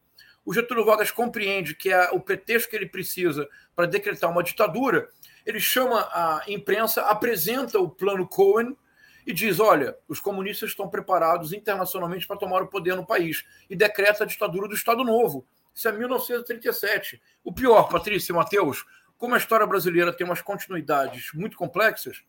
O 0.45 0.53
Getúlio 0.53 0.86
Vargas 0.86 1.09
compreende 1.09 1.73
que 1.73 1.91
é 1.91 2.12
o 2.12 2.19
pretexto 2.19 2.69
que 2.69 2.75
ele 2.75 2.86
precisa 2.86 3.49
para 3.75 3.88
decretar 3.88 4.29
uma 4.29 4.43
ditadura. 4.43 5.09
Ele 5.45 5.59
chama 5.59 6.01
a 6.12 6.43
imprensa, 6.47 7.01
apresenta 7.03 7.79
o 7.79 7.89
plano 7.89 8.27
Cohen 8.27 8.77
e 9.25 9.33
diz: 9.33 9.59
olha, 9.59 9.97
os 10.07 10.19
comunistas 10.19 10.69
estão 10.69 10.88
preparados 10.88 11.53
internacionalmente 11.53 12.27
para 12.27 12.38
tomar 12.38 12.62
o 12.62 12.67
poder 12.67 12.95
no 12.95 13.05
país 13.05 13.43
e 13.69 13.75
decreta 13.75 14.23
a 14.23 14.27
ditadura 14.27 14.67
do 14.67 14.75
Estado 14.75 15.03
Novo. 15.03 15.45
Isso 15.73 15.88
é 15.88 15.91
1937. 15.91 17.21
O 17.43 17.51
pior, 17.51 17.89
Patrícia 17.89 18.31
e 18.31 18.36
Matheus, 18.36 18.86
como 19.17 19.33
a 19.33 19.38
história 19.38 19.65
brasileira 19.65 20.13
tem 20.13 20.25
umas 20.27 20.41
continuidades 20.41 21.31
muito 21.33 21.57
complexas, 21.57 22.23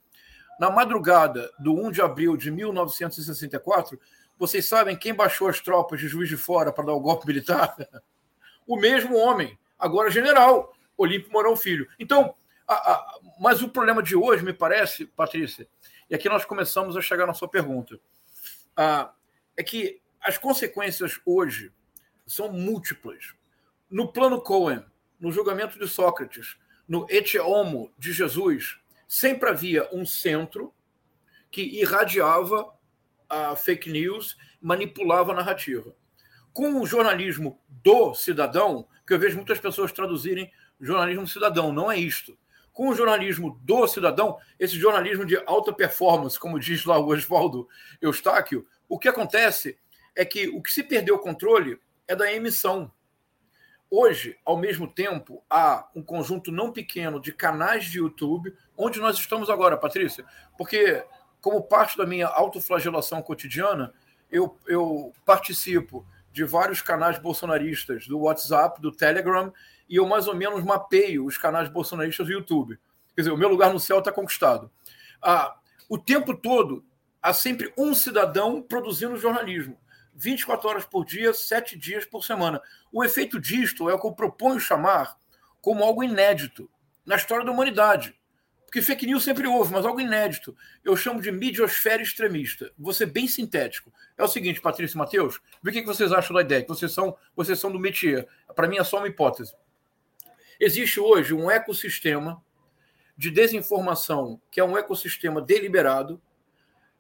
na 0.58 0.70
madrugada 0.70 1.50
do 1.58 1.74
1 1.74 1.90
de 1.90 2.02
abril 2.02 2.36
de 2.36 2.50
1964, 2.50 3.98
vocês 4.38 4.64
sabem 4.64 4.96
quem 4.96 5.14
baixou 5.14 5.48
as 5.48 5.60
tropas 5.60 6.00
de 6.00 6.08
Juiz 6.08 6.28
de 6.28 6.36
Fora 6.36 6.72
para 6.72 6.86
dar 6.86 6.92
o 6.92 7.00
golpe 7.00 7.26
militar? 7.26 7.76
O 8.66 8.78
mesmo 8.78 9.14
homem, 9.18 9.58
agora 9.78 10.10
general, 10.10 10.74
Olímpio 10.96 11.30
Mourão 11.30 11.54
Filho. 11.54 11.86
Então, 11.98 12.34
a, 12.66 12.74
a, 12.74 13.18
mas 13.38 13.60
o 13.60 13.68
problema 13.68 14.02
de 14.02 14.16
hoje, 14.16 14.42
me 14.42 14.54
parece, 14.54 15.04
Patrícia, 15.04 15.68
e 16.08 16.14
aqui 16.14 16.30
nós 16.30 16.46
começamos 16.46 16.96
a 16.96 17.02
chegar 17.02 17.26
na 17.26 17.34
sua 17.34 17.46
pergunta, 17.46 18.00
a, 18.74 19.12
é 19.54 19.62
que 19.62 20.00
as 20.18 20.38
consequências 20.38 21.20
hoje 21.26 21.70
são 22.26 22.50
múltiplas. 22.50 23.34
No 23.90 24.10
plano 24.10 24.40
Cohen, 24.40 24.82
no 25.20 25.30
julgamento 25.30 25.78
de 25.78 25.86
Sócrates, 25.86 26.56
no 26.88 27.06
Et 27.10 27.38
Homo 27.38 27.92
de 27.98 28.12
Jesus, 28.12 28.80
sempre 29.08 29.48
havia 29.48 29.88
um 29.92 30.04
centro 30.04 30.72
que 31.50 31.62
irradiava 31.62 32.72
a 33.28 33.56
fake 33.56 33.90
news, 33.90 34.36
manipulava 34.60 35.32
a 35.32 35.36
narrativa. 35.36 35.94
Com 36.52 36.80
o 36.80 36.86
jornalismo 36.86 37.60
do 37.68 38.14
cidadão, 38.14 38.86
que 39.06 39.12
eu 39.12 39.18
vejo 39.18 39.36
muitas 39.36 39.58
pessoas 39.58 39.92
traduzirem 39.92 40.50
jornalismo 40.80 41.26
cidadão, 41.26 41.72
não 41.72 41.90
é 41.90 41.98
isto. 41.98 42.36
Com 42.72 42.88
o 42.88 42.94
jornalismo 42.94 43.60
do 43.62 43.86
cidadão, 43.86 44.38
esse 44.58 44.76
jornalismo 44.76 45.24
de 45.24 45.36
alta 45.46 45.72
performance, 45.72 46.38
como 46.38 46.58
diz 46.58 46.84
lá 46.84 46.98
o 46.98 47.08
Oswaldo 47.08 47.68
Eustáquio, 48.00 48.66
o 48.88 48.98
que 48.98 49.08
acontece 49.08 49.78
é 50.14 50.24
que 50.24 50.48
o 50.48 50.60
que 50.60 50.72
se 50.72 50.82
perdeu 50.82 51.16
o 51.16 51.20
controle 51.20 51.78
é 52.06 52.14
da 52.14 52.32
emissão. 52.32 52.90
Hoje, 53.96 54.36
ao 54.44 54.58
mesmo 54.58 54.88
tempo, 54.88 55.40
há 55.48 55.88
um 55.94 56.02
conjunto 56.02 56.50
não 56.50 56.72
pequeno 56.72 57.20
de 57.20 57.32
canais 57.32 57.84
de 57.84 57.98
YouTube, 57.98 58.52
onde 58.76 58.98
nós 58.98 59.16
estamos 59.16 59.48
agora, 59.48 59.76
Patrícia, 59.76 60.24
porque, 60.58 61.04
como 61.40 61.62
parte 61.62 61.96
da 61.96 62.04
minha 62.04 62.26
autoflagelação 62.26 63.22
cotidiana, 63.22 63.94
eu, 64.28 64.58
eu 64.66 65.12
participo 65.24 66.04
de 66.32 66.42
vários 66.42 66.82
canais 66.82 67.20
bolsonaristas 67.20 68.08
do 68.08 68.18
WhatsApp, 68.18 68.82
do 68.82 68.90
Telegram, 68.90 69.52
e 69.88 69.94
eu 69.94 70.08
mais 70.08 70.26
ou 70.26 70.34
menos 70.34 70.64
mapeio 70.64 71.24
os 71.24 71.38
canais 71.38 71.68
bolsonaristas 71.68 72.26
do 72.26 72.32
YouTube. 72.32 72.76
Quer 73.14 73.20
dizer, 73.20 73.30
o 73.30 73.38
meu 73.38 73.48
lugar 73.48 73.72
no 73.72 73.78
céu 73.78 74.00
está 74.00 74.10
conquistado. 74.10 74.72
Ah, 75.22 75.54
o 75.88 75.96
tempo 75.96 76.34
todo, 76.34 76.84
há 77.22 77.32
sempre 77.32 77.72
um 77.78 77.94
cidadão 77.94 78.60
produzindo 78.60 79.16
jornalismo. 79.16 79.78
24 80.14 80.68
horas 80.68 80.84
por 80.84 81.04
dia, 81.04 81.32
7 81.32 81.76
dias 81.76 82.04
por 82.04 82.24
semana. 82.24 82.62
O 82.92 83.04
efeito 83.04 83.40
disto 83.40 83.90
é 83.90 83.94
o 83.94 83.98
que 83.98 84.06
eu 84.06 84.12
proponho 84.12 84.60
chamar 84.60 85.16
como 85.60 85.82
algo 85.82 86.04
inédito 86.04 86.70
na 87.04 87.16
história 87.16 87.44
da 87.44 87.50
humanidade. 87.50 88.14
Porque 88.64 88.82
fake 88.82 89.06
news 89.06 89.22
sempre 89.22 89.46
houve, 89.46 89.72
mas 89.72 89.86
algo 89.86 90.00
inédito. 90.00 90.56
Eu 90.84 90.96
chamo 90.96 91.22
de 91.22 91.30
midiosfera 91.30 92.02
extremista. 92.02 92.72
Vou 92.76 92.92
ser 92.92 93.06
bem 93.06 93.28
sintético. 93.28 93.92
É 94.18 94.24
o 94.24 94.28
seguinte, 94.28 94.60
Patrícia 94.60 94.96
e 94.96 94.98
Matheus, 94.98 95.40
o 95.62 95.70
que 95.70 95.82
vocês 95.82 96.12
acham 96.12 96.34
da 96.34 96.42
ideia, 96.42 96.62
que 96.62 96.68
vocês 96.68 96.90
são, 96.90 97.16
vocês 97.36 97.58
são 97.58 97.70
do 97.70 97.78
métier. 97.78 98.26
Para 98.52 98.66
mim 98.66 98.78
é 98.78 98.82
só 98.82 98.98
uma 98.98 99.06
hipótese. 99.06 99.54
Existe 100.58 100.98
hoje 100.98 101.32
um 101.32 101.50
ecossistema 101.50 102.42
de 103.16 103.30
desinformação, 103.30 104.40
que 104.50 104.58
é 104.58 104.64
um 104.64 104.76
ecossistema 104.76 105.40
deliberado, 105.40 106.20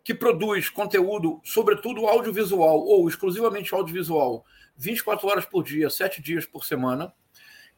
que 0.04 0.12
produz 0.12 0.68
conteúdo, 0.68 1.40
sobretudo 1.42 2.06
audiovisual 2.06 2.78
ou 2.78 3.08
exclusivamente 3.08 3.74
audiovisual, 3.74 4.44
24 4.76 5.26
horas 5.26 5.46
por 5.46 5.64
dia, 5.64 5.88
7 5.88 6.20
dias 6.20 6.44
por 6.44 6.66
semana, 6.66 7.12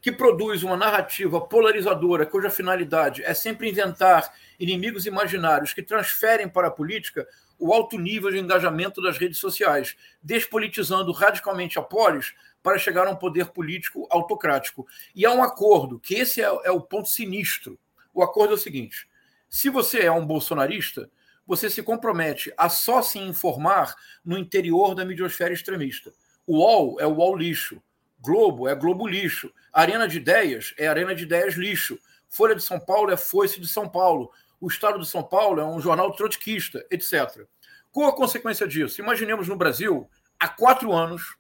que 0.01 0.11
produz 0.11 0.65
uma 0.65 0.77
narrativa 0.77 1.41
polarizadora, 1.41 2.27
cuja 2.27 2.51
finalidade 2.51 3.23
é 3.23 3.33
sempre 3.33 3.71
inventar 3.71 4.35
inimigos 4.59 5.07
imaginários 5.07 5.73
que 5.73 5.83
transferem 5.83 6.49
para 6.49 6.67
a 6.69 6.71
política 6.71 7.27
o 7.59 7.73
alto 7.73 7.97
nível 7.99 8.31
de 8.31 8.39
engajamento 8.39 9.01
das 9.01 9.17
redes 9.17 9.39
sociais, 9.39 9.97
despolitizando 10.23 11.13
radicalmente 11.13 11.79
a 11.79 11.83
polis 11.83 12.35
para 12.63 12.79
chegar 12.79 13.07
a 13.07 13.11
um 13.11 13.17
poder 13.17 13.47
político 13.47 14.07
autocrático. 14.11 14.87
E 15.15 15.25
há 15.25 15.33
um 15.33 15.43
acordo, 15.43 15.99
que 16.01 16.17
esse 16.17 16.43
é, 16.43 16.45
é 16.65 16.71
o 16.71 16.81
ponto 16.81 17.09
sinistro. 17.09 17.79
O 18.13 18.23
acordo 18.23 18.53
é 18.53 18.57
o 18.57 18.61
seguinte: 18.61 19.09
se 19.49 19.71
você 19.71 20.01
é 20.01 20.13
um 20.13 20.27
bolsonarista, 20.27 21.09
você 21.47 21.71
se 21.71 21.83
compromete 21.83 22.53
a 22.57 22.69
só 22.69 23.03
se 23.03 23.19
informar 23.19 23.95
no 24.25 24.37
interior 24.37 24.95
da 24.95 25.05
midiosfera 25.05 25.55
extremista. 25.55 26.13
O 26.47 26.59
UOL 26.59 27.01
é 27.01 27.07
o 27.07 27.15
UOL 27.15 27.37
lixo. 27.37 27.83
Globo 28.21 28.69
é 28.69 28.75
Globo 28.75 29.07
lixo. 29.07 29.53
Arena 29.73 30.09
de 30.09 30.17
Ideias 30.17 30.75
é 30.77 30.89
Arena 30.89 31.15
de 31.15 31.23
Ideias 31.23 31.55
lixo. 31.55 31.99
Folha 32.29 32.55
de 32.55 32.63
São 32.63 32.81
Paulo 32.81 33.11
é 33.11 33.17
Foice 33.17 33.61
de 33.61 33.69
São 33.69 33.89
Paulo. 33.89 34.31
O 34.61 34.69
Estado 34.69 34.99
de 34.99 35.07
São 35.07 35.23
Paulo 35.23 35.61
é 35.61 35.65
um 35.65 35.81
jornal 35.81 36.13
trotskista, 36.13 36.85
etc. 36.91 37.47
Qual 37.93 38.09
a 38.09 38.17
consequência 38.17 38.67
disso? 38.67 39.01
Imaginemos 39.01 39.49
no 39.49 39.57
Brasil, 39.57 40.09
há 40.39 40.49
quatro 40.49 40.93
anos, 40.93 41.37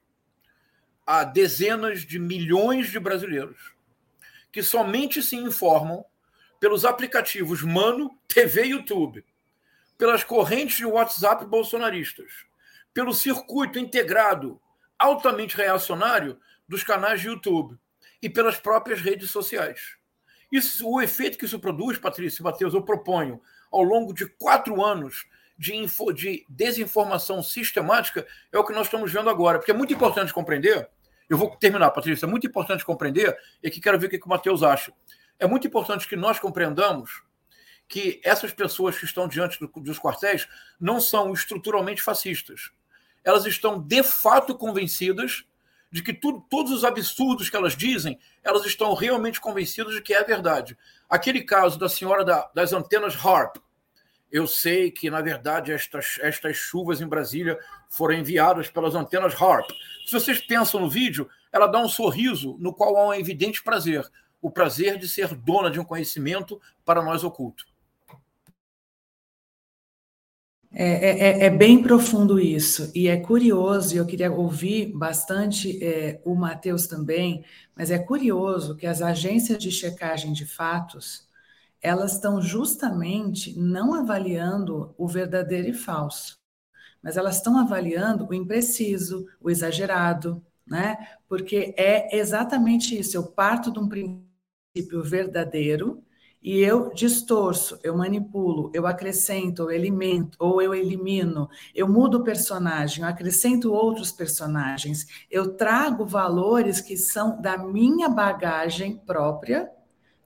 há 1.06 1.24
dezenas 1.24 2.02
de 2.02 2.18
milhões 2.18 2.90
de 2.90 3.00
brasileiros 3.00 3.76
que 4.56 4.62
somente 4.62 5.22
se 5.22 5.36
informam 5.36 6.02
pelos 6.58 6.86
aplicativos 6.86 7.62
Mano, 7.62 8.18
TV 8.26 8.64
e 8.64 8.70
YouTube, 8.70 9.22
pelas 9.98 10.22
correntes 10.24 10.76
de 10.76 10.86
WhatsApp 10.86 11.44
bolsonaristas, 11.46 12.44
pelo 12.92 13.14
circuito 13.14 13.78
integrado 13.78 14.60
altamente 14.98 15.56
reacionário 15.56 16.38
dos 16.68 16.82
canais 16.82 17.20
de 17.20 17.28
YouTube 17.28 17.78
e 18.22 18.28
pelas 18.28 18.56
próprias 18.58 19.00
redes 19.00 19.30
sociais. 19.30 19.96
Isso, 20.50 20.88
o 20.88 21.00
efeito 21.00 21.38
que 21.38 21.44
isso 21.44 21.58
produz, 21.58 21.98
Patrícia 21.98 22.40
e 22.40 22.44
Matheus, 22.44 22.74
eu 22.74 22.82
proponho, 22.82 23.40
ao 23.70 23.82
longo 23.82 24.12
de 24.12 24.26
quatro 24.26 24.82
anos 24.82 25.26
de, 25.58 25.74
info, 25.74 26.12
de 26.12 26.44
desinformação 26.48 27.42
sistemática, 27.42 28.26
é 28.52 28.58
o 28.58 28.64
que 28.64 28.72
nós 28.72 28.86
estamos 28.86 29.12
vendo 29.12 29.28
agora. 29.28 29.58
Porque 29.58 29.70
é 29.70 29.74
muito 29.74 29.92
importante 29.92 30.32
compreender, 30.32 30.88
eu 31.28 31.36
vou 31.36 31.56
terminar, 31.56 31.90
Patrícia, 31.90 32.26
é 32.26 32.28
muito 32.28 32.46
importante 32.46 32.84
compreender, 32.84 33.36
e 33.62 33.68
aqui 33.68 33.80
quero 33.80 33.98
ver 33.98 34.06
o 34.06 34.10
que 34.10 34.24
o 34.24 34.28
Matheus 34.28 34.62
acha. 34.62 34.92
É 35.38 35.46
muito 35.46 35.66
importante 35.66 36.08
que 36.08 36.16
nós 36.16 36.38
compreendamos 36.38 37.22
que 37.88 38.20
essas 38.24 38.52
pessoas 38.52 38.98
que 38.98 39.04
estão 39.04 39.28
diante 39.28 39.58
do, 39.60 39.68
dos 39.80 39.98
quartéis 39.98 40.48
não 40.80 41.00
são 41.00 41.32
estruturalmente 41.32 42.02
fascistas. 42.02 42.70
Elas 43.24 43.46
estão 43.46 43.80
de 43.80 44.02
fato 44.02 44.54
convencidas 44.54 45.44
de 45.90 46.02
que 46.02 46.12
todos 46.12 46.72
os 46.72 46.84
absurdos 46.84 47.48
que 47.48 47.56
elas 47.56 47.76
dizem, 47.76 48.18
elas 48.42 48.66
estão 48.66 48.92
realmente 48.94 49.40
convencidas 49.40 49.94
de 49.94 50.02
que 50.02 50.12
é 50.12 50.22
verdade. 50.22 50.76
Aquele 51.08 51.42
caso 51.42 51.78
da 51.78 51.88
senhora 51.88 52.24
da, 52.24 52.50
das 52.54 52.72
antenas 52.72 53.14
HARP, 53.14 53.56
eu 54.30 54.46
sei 54.46 54.90
que, 54.90 55.08
na 55.08 55.20
verdade, 55.20 55.72
estas, 55.72 56.18
estas 56.20 56.56
chuvas 56.56 57.00
em 57.00 57.06
Brasília 57.06 57.58
foram 57.88 58.14
enviadas 58.14 58.68
pelas 58.68 58.94
antenas 58.94 59.34
HARP. 59.40 59.70
Se 60.04 60.12
vocês 60.12 60.40
pensam 60.40 60.80
no 60.80 60.90
vídeo, 60.90 61.28
ela 61.52 61.68
dá 61.68 61.78
um 61.78 61.88
sorriso 61.88 62.56
no 62.58 62.74
qual 62.74 62.96
há 62.96 63.06
um 63.08 63.14
evidente 63.14 63.62
prazer 63.62 64.04
o 64.46 64.50
prazer 64.50 64.96
de 64.96 65.08
ser 65.08 65.34
dona 65.34 65.70
de 65.70 65.80
um 65.80 65.84
conhecimento 65.84 66.60
para 66.84 67.02
nós 67.02 67.24
oculto. 67.24 67.66
É, 70.78 70.84
é, 70.84 71.18
é, 71.44 71.46
é, 71.46 71.50
bem 71.50 71.82
profundo 71.82 72.38
isso, 72.38 72.92
e 72.94 73.08
é 73.08 73.16
curioso, 73.18 73.94
e 73.94 73.96
eu 73.96 74.04
queria 74.04 74.30
ouvir 74.30 74.92
bastante 74.92 75.82
é, 75.82 76.20
o 76.22 76.34
Matheus 76.34 76.86
também, 76.86 77.42
mas 77.74 77.90
é 77.90 77.98
curioso 77.98 78.76
que 78.76 78.86
as 78.86 79.00
agências 79.00 79.56
de 79.56 79.70
checagem 79.70 80.34
de 80.34 80.44
fatos, 80.44 81.26
elas 81.80 82.12
estão 82.12 82.42
justamente 82.42 83.58
não 83.58 83.94
avaliando 83.94 84.94
o 84.98 85.08
verdadeiro 85.08 85.68
e 85.68 85.72
falso, 85.72 86.38
mas 87.02 87.16
elas 87.16 87.36
estão 87.36 87.58
avaliando 87.58 88.28
o 88.28 88.34
impreciso, 88.34 89.26
o 89.40 89.50
exagerado, 89.50 90.44
né? 90.66 90.98
Porque 91.28 91.74
é 91.78 92.16
exatamente 92.18 92.98
isso, 92.98 93.16
eu 93.16 93.24
parto 93.26 93.72
de 93.72 93.78
um 93.78 93.88
princípio 93.88 95.02
verdadeiro, 95.02 96.04
e 96.46 96.60
eu 96.60 96.92
distorço, 96.94 97.76
eu 97.82 97.96
manipulo, 97.96 98.70
eu 98.72 98.86
acrescento, 98.86 99.62
eu 99.62 99.72
elimino, 99.72 100.30
ou 100.38 100.62
eu 100.62 100.72
elimino, 100.72 101.48
eu 101.74 101.88
mudo 101.88 102.18
o 102.18 102.22
personagem, 102.22 103.02
eu 103.02 103.08
acrescento 103.10 103.72
outros 103.72 104.12
personagens, 104.12 105.08
eu 105.28 105.56
trago 105.56 106.06
valores 106.06 106.80
que 106.80 106.96
são 106.96 107.42
da 107.42 107.58
minha 107.58 108.08
bagagem 108.08 108.96
própria 108.96 109.68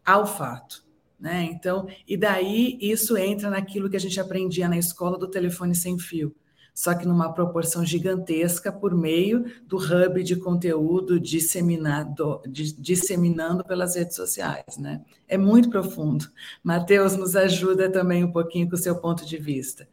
ao 0.04 0.26
fato. 0.26 0.84
Né? 1.18 1.48
Então, 1.50 1.88
e 2.06 2.18
daí 2.18 2.76
isso 2.82 3.16
entra 3.16 3.48
naquilo 3.48 3.88
que 3.88 3.96
a 3.96 4.00
gente 4.00 4.20
aprendia 4.20 4.68
na 4.68 4.76
escola 4.76 5.16
do 5.16 5.26
telefone 5.26 5.74
sem 5.74 5.98
fio 5.98 6.36
só 6.74 6.94
que 6.94 7.06
numa 7.06 7.32
proporção 7.32 7.84
gigantesca 7.84 8.72
por 8.72 8.94
meio 8.94 9.44
do 9.66 9.76
hub 9.76 10.22
de 10.22 10.36
conteúdo 10.36 11.20
disseminado, 11.20 12.40
disseminando 12.46 13.64
pelas 13.64 13.96
redes 13.96 14.16
sociais, 14.16 14.78
né? 14.78 15.02
É 15.28 15.36
muito 15.36 15.70
profundo. 15.70 16.26
Matheus 16.62 17.16
nos 17.16 17.36
ajuda 17.36 17.90
também 17.90 18.24
um 18.24 18.32
pouquinho 18.32 18.68
com 18.68 18.74
o 18.74 18.78
seu 18.78 18.96
ponto 18.96 19.26
de 19.26 19.36
vista. 19.36 19.88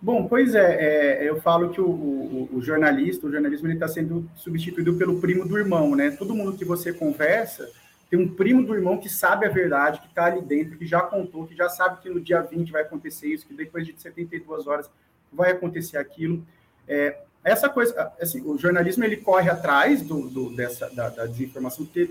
Bom, 0.00 0.28
pois 0.28 0.54
é, 0.54 1.22
é 1.22 1.30
eu 1.30 1.40
falo 1.40 1.70
que 1.70 1.80
o, 1.80 1.88
o, 1.88 2.48
o, 2.52 2.62
jornalista, 2.62 3.26
o 3.26 3.30
jornalismo 3.30 3.68
está 3.70 3.88
sendo 3.88 4.30
substituído 4.36 4.94
pelo 4.96 5.18
primo 5.18 5.48
do 5.48 5.56
irmão, 5.56 5.96
né? 5.96 6.10
Todo 6.10 6.34
mundo 6.34 6.58
que 6.58 6.64
você 6.64 6.92
conversa 6.92 7.70
tem 8.10 8.18
um 8.18 8.28
primo 8.28 8.64
do 8.64 8.74
irmão 8.74 8.98
que 8.98 9.08
sabe 9.08 9.46
a 9.46 9.48
verdade, 9.48 10.00
que 10.00 10.06
está 10.06 10.26
ali 10.26 10.42
dentro, 10.42 10.76
que 10.76 10.86
já 10.86 11.00
contou, 11.00 11.46
que 11.46 11.54
já 11.54 11.68
sabe 11.68 12.00
que 12.00 12.08
no 12.08 12.20
dia 12.20 12.40
20 12.40 12.70
vai 12.70 12.82
acontecer 12.82 13.28
isso, 13.28 13.46
que 13.46 13.54
depois 13.54 13.86
de 13.86 14.00
72 14.00 14.66
horas 14.66 14.90
vai 15.32 15.50
acontecer 15.50 15.98
aquilo. 15.98 16.44
É, 16.86 17.18
essa 17.42 17.68
coisa, 17.68 18.12
assim, 18.20 18.40
o 18.42 18.56
jornalismo 18.56 19.04
ele 19.04 19.16
corre 19.16 19.50
atrás 19.50 20.02
do, 20.02 20.28
do 20.28 20.54
dessa 20.54 20.88
da, 20.90 21.08
da, 21.08 21.26
desinformação, 21.26 21.84
porque 21.84 22.10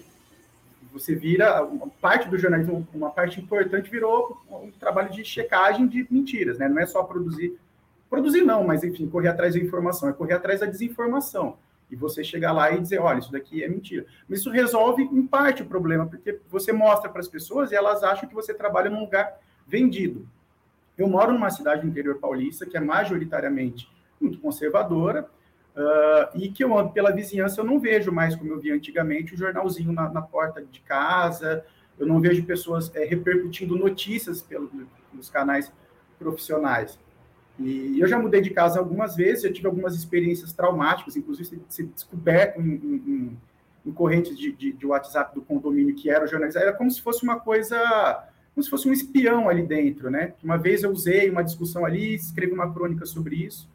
você 0.91 1.15
vira 1.15 1.63
uma 1.63 1.87
parte 1.87 2.29
do 2.29 2.37
jornalismo, 2.37 2.87
uma 2.93 3.09
parte 3.09 3.39
importante 3.39 3.89
virou 3.89 4.41
um 4.49 4.71
trabalho 4.71 5.11
de 5.11 5.23
checagem 5.23 5.87
de 5.87 6.05
mentiras, 6.11 6.57
né? 6.57 6.67
Não 6.67 6.79
é 6.79 6.85
só 6.85 7.03
produzir, 7.03 7.57
produzir 8.09 8.41
não, 8.41 8.63
mas 8.63 8.83
enfim, 8.83 9.07
correr 9.07 9.29
atrás 9.29 9.55
da 9.55 9.59
informação, 9.59 10.09
é 10.09 10.13
correr 10.13 10.33
atrás 10.33 10.59
da 10.59 10.65
desinformação 10.65 11.57
e 11.93 11.95
você 11.95 12.23
chegar 12.23 12.51
lá 12.51 12.71
e 12.71 12.81
dizer, 12.81 12.99
olha, 12.99 13.19
isso 13.19 13.31
daqui 13.31 13.63
é 13.63 13.67
mentira. 13.67 14.05
Mas 14.27 14.39
isso 14.39 14.49
resolve 14.49 15.03
em 15.03 15.25
parte 15.25 15.61
o 15.61 15.65
problema, 15.65 16.05
porque 16.05 16.39
você 16.49 16.73
mostra 16.73 17.09
para 17.09 17.21
as 17.21 17.27
pessoas 17.27 17.71
e 17.71 17.75
elas 17.75 18.03
acham 18.03 18.27
que 18.27 18.35
você 18.35 18.53
trabalha 18.53 18.89
num 18.89 19.01
lugar 19.01 19.39
vendido. 19.67 20.27
Eu 20.97 21.07
moro 21.07 21.31
numa 21.31 21.49
cidade 21.49 21.81
do 21.81 21.87
interior 21.87 22.17
paulista 22.19 22.65
que 22.65 22.75
é 22.75 22.79
majoritariamente 22.79 23.89
muito 24.19 24.39
conservadora, 24.39 25.29
Uh, 25.75 26.29
e 26.37 26.49
que 26.51 26.63
eu 26.63 26.77
ando 26.77 26.91
pela 26.91 27.11
vizinhança, 27.11 27.59
eu 27.59 27.65
não 27.65 27.79
vejo 27.79 28.11
mais, 28.11 28.35
como 28.35 28.51
eu 28.51 28.59
via 28.59 28.75
antigamente, 28.75 29.33
o 29.33 29.37
jornalzinho 29.37 29.91
na, 29.91 30.07
na 30.07 30.21
porta 30.21 30.63
de 30.63 30.79
casa, 30.81 31.65
eu 31.97 32.05
não 32.05 32.21
vejo 32.21 32.45
pessoas 32.45 32.93
é, 32.93 33.03
repercutindo 33.03 33.75
notícias 33.75 34.39
pelos, 34.39 34.69
pelos 35.09 35.29
canais 35.31 35.73
profissionais. 36.19 36.99
E 37.59 37.99
eu 37.99 38.07
já 38.07 38.17
mudei 38.17 38.41
de 38.41 38.49
casa 38.49 38.79
algumas 38.79 39.15
vezes, 39.15 39.43
eu 39.43 39.53
tive 39.53 39.67
algumas 39.67 39.95
experiências 39.95 40.51
traumáticas, 40.51 41.15
inclusive 41.15 41.61
ser 41.69 41.85
descoberto 41.85 42.59
em, 42.59 42.73
em, 42.73 43.37
em 43.85 43.91
correntes 43.91 44.37
de, 44.37 44.51
de, 44.51 44.73
de, 44.73 44.85
WhatsApp 44.85 45.35
do 45.35 45.41
condomínio 45.41 45.95
que 45.95 46.09
era 46.09 46.25
jornalista, 46.25 46.59
era 46.59 46.73
como 46.73 46.89
se 46.89 47.01
fosse 47.01 47.23
uma 47.23 47.39
coisa, 47.39 47.77
como 48.55 48.63
se 48.63 48.69
fosse 48.69 48.89
um 48.89 48.93
espião 48.93 49.49
ali 49.49 49.61
dentro, 49.61 50.09
né? 50.09 50.33
Uma 50.43 50.57
vez 50.57 50.81
eu 50.81 50.89
usei 50.89 51.29
uma 51.29 51.43
discussão 51.43 51.85
ali, 51.85 52.15
escrevi 52.15 52.53
uma 52.53 52.73
crônica 52.73 53.05
sobre 53.05 53.35
isso, 53.35 53.69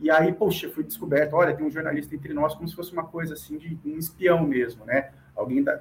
e 0.00 0.10
aí, 0.10 0.32
poxa, 0.32 0.68
fui 0.68 0.84
descoberto, 0.84 1.32
olha, 1.34 1.54
tem 1.54 1.64
um 1.64 1.70
jornalista 1.70 2.14
entre 2.14 2.34
nós, 2.34 2.54
como 2.54 2.68
se 2.68 2.74
fosse 2.74 2.92
uma 2.92 3.04
coisa 3.04 3.34
assim 3.34 3.56
de 3.56 3.78
um 3.86 3.96
espião 3.96 4.46
mesmo, 4.46 4.84
né? 4.84 5.12
Alguém 5.34 5.62
da, 5.62 5.80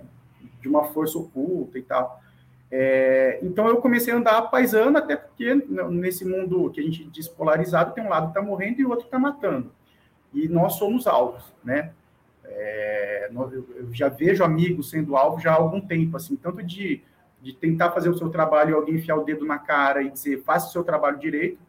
de 0.62 0.69
uma 0.69 0.86
força 0.86 1.17
oculta 1.17 1.77
e 1.77 1.84
tal. 1.84 2.22
É, 2.75 3.38
então 3.43 3.67
eu 3.67 3.77
comecei 3.77 4.12
a 4.12 4.17
andar 4.17 4.41
paisando, 4.49 4.97
até 4.97 5.15
porque 5.15 5.53
nesse 5.91 6.25
mundo 6.25 6.71
que 6.71 6.79
a 6.81 6.83
gente 6.83 7.03
diz 7.03 7.27
polarizado, 7.27 7.93
tem 7.93 8.03
um 8.03 8.09
lado 8.09 8.31
que 8.31 8.39
está 8.39 8.41
morrendo 8.41 8.81
e 8.81 8.86
o 8.86 8.89
outro 8.89 9.05
está 9.05 9.19
matando. 9.19 9.71
E 10.33 10.47
nós 10.47 10.73
somos 10.73 11.05
alvos, 11.05 11.53
né? 11.63 11.91
É, 12.43 13.29
eu 13.31 13.93
já 13.93 14.09
vejo 14.09 14.43
amigos 14.43 14.89
sendo 14.89 15.15
alvo 15.15 15.39
já 15.39 15.51
há 15.51 15.55
algum 15.55 15.79
tempo, 15.79 16.17
assim, 16.17 16.36
tanto 16.36 16.63
de, 16.63 17.03
de 17.43 17.53
tentar 17.53 17.91
fazer 17.91 18.09
o 18.09 18.17
seu 18.17 18.31
trabalho 18.31 18.71
e 18.71 18.73
alguém 18.73 18.95
enfiar 18.95 19.17
o 19.17 19.23
dedo 19.23 19.45
na 19.45 19.59
cara 19.59 20.01
e 20.01 20.09
dizer 20.09 20.41
faça 20.41 20.67
o 20.69 20.71
seu 20.71 20.83
trabalho 20.83 21.19
direito, 21.19 21.59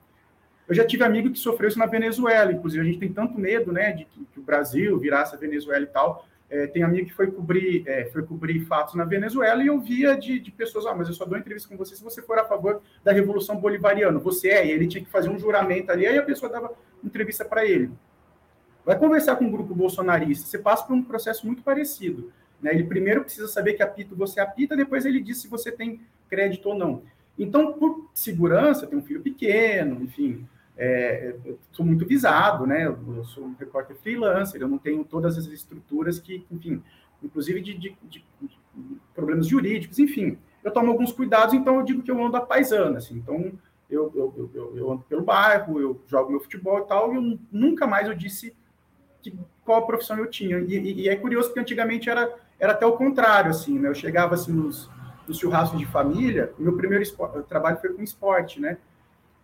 eu 0.66 0.74
já 0.74 0.86
tive 0.86 1.04
amigo 1.04 1.30
que 1.30 1.38
sofreu 1.38 1.68
isso 1.68 1.78
na 1.78 1.84
Venezuela, 1.84 2.50
inclusive 2.50 2.82
a 2.82 2.86
gente 2.86 2.98
tem 2.98 3.12
tanto 3.12 3.38
medo, 3.38 3.70
né, 3.70 3.92
de 3.92 4.06
que, 4.06 4.24
que 4.24 4.40
o 4.40 4.42
Brasil 4.42 4.98
virasse 4.98 5.34
a 5.34 5.38
Venezuela 5.38 5.84
e 5.84 5.88
tal. 5.88 6.26
É, 6.50 6.66
tem 6.66 6.83
amigo 6.83 7.09
que 7.09 7.14
foi 7.14 7.30
cobrir, 7.30 7.83
é, 7.87 8.04
foi 8.07 8.22
cobrir 8.22 8.61
fatos 8.66 8.94
na 8.94 9.04
Venezuela 9.04 9.62
e 9.62 9.66
eu 9.66 9.80
via 9.80 10.14
de, 10.14 10.38
de 10.38 10.50
pessoas, 10.52 10.87
ah, 10.87 10.94
mas 10.94 11.09
eu 11.09 11.14
só 11.14 11.24
dou 11.24 11.38
entrevista 11.38 11.68
com 11.68 11.76
você 11.76 11.96
se 11.96 12.04
você 12.04 12.20
for 12.22 12.38
a 12.38 12.44
favor 12.44 12.83
da 13.02 13.12
Revolução 13.12 13.57
Bolivariana. 13.57 14.18
Você 14.18 14.48
é, 14.48 14.66
e 14.66 14.70
ele 14.70 14.87
tinha 14.87 15.02
que 15.02 15.11
fazer 15.11 15.30
um 15.30 15.38
juramento 15.38 15.90
ali, 15.90 16.07
aí 16.07 16.18
a 16.18 16.22
pessoa 16.22 16.52
dava 16.52 16.72
entrevista 17.02 17.44
para 17.44 17.64
ele. 17.64 17.90
Vai 18.85 18.98
conversar 18.98 19.37
com 19.37 19.44
um 19.44 19.50
grupo 19.50 19.74
bolsonarista, 19.74 20.46
você 20.46 20.59
passa 20.59 20.85
por 20.85 20.94
um 20.94 21.02
processo 21.02 21.46
muito 21.46 21.62
parecido. 21.62 22.30
Né? 22.61 22.72
Ele 22.72 22.85
primeiro 22.85 23.22
precisa 23.22 23.48
saber 23.48 23.74
que 23.74 23.83
apito 23.83 24.14
você 24.14 24.40
apita, 24.40 24.76
depois 24.76 25.07
ele 25.07 25.20
diz 25.20 25.38
se 25.38 25.48
você 25.48 25.72
tem 25.72 26.00
crédito 26.28 26.68
ou 26.68 26.74
não. 26.76 27.02
Então, 27.38 27.72
por 27.72 28.09
segurança, 28.14 28.87
tem 28.87 28.98
um 28.98 29.02
filho 29.02 29.20
pequeno, 29.20 30.02
enfim, 30.02 30.46
é, 30.76 31.37
eu 31.44 31.58
sou 31.70 31.87
muito 31.87 32.04
visado, 32.06 32.66
né? 32.66 32.87
Eu 32.87 33.24
sou 33.24 33.44
um 33.44 33.54
repórter 33.58 33.96
freelancer, 33.96 34.60
eu 34.60 34.68
não 34.68 34.78
tenho 34.78 35.04
todas 35.04 35.38
as 35.38 35.46
estruturas 35.46 36.18
que, 36.18 36.44
enfim, 36.50 36.82
inclusive 37.22 37.60
de, 37.60 37.74
de, 37.74 37.96
de, 38.02 38.24
problemas 39.14 39.46
jurídicos, 39.46 39.98
enfim. 39.98 40.37
Eu 40.62 40.72
tomo 40.72 40.90
alguns 40.90 41.12
cuidados, 41.12 41.54
então 41.54 41.76
eu 41.76 41.84
digo 41.84 42.02
que 42.02 42.10
eu 42.10 42.24
ando 42.24 42.37
a 42.37 42.40
paisana, 42.40 42.98
assim. 42.98 43.16
Então, 43.16 43.52
eu, 43.88 44.12
eu, 44.14 44.50
eu, 44.54 44.76
eu, 44.76 44.92
ando 44.92 45.02
pelo 45.02 45.22
bairro, 45.22 45.80
eu 45.80 46.00
jogo 46.06 46.30
meu 46.30 46.40
futebol 46.40 46.78
e 46.80 46.87
tal, 46.87 47.12
e 47.12 47.16
eu, 47.16 47.38
nunca 47.52 47.87
mais 47.87 48.08
eu 48.08 48.14
disse 48.14 48.54
que, 49.22 49.37
qual 49.64 49.87
profissão 49.87 50.18
eu 50.18 50.26
tinha. 50.26 50.58
E, 50.58 50.74
e, 50.74 51.02
e, 51.02 51.08
é 51.08 51.14
curioso 51.14 51.48
porque 51.48 51.60
antigamente 51.60 52.10
era, 52.10 52.34
era 52.58 52.72
até 52.72 52.84
o 52.84 52.96
contrário, 52.96 53.50
assim, 53.50 53.78
né? 53.78 53.88
Eu 53.88 53.94
chegava, 53.94 54.34
assim, 54.34 54.52
nos, 54.52 54.90
nos 55.28 55.38
churrascos 55.38 55.78
de 55.78 55.87
família, 55.87 56.52
meu 56.58 56.76
primeiro 56.76 57.02
esporte, 57.02 57.46
trabalho 57.48 57.78
foi 57.78 57.92
com 57.92 58.02
esporte, 58.02 58.60
né? 58.60 58.78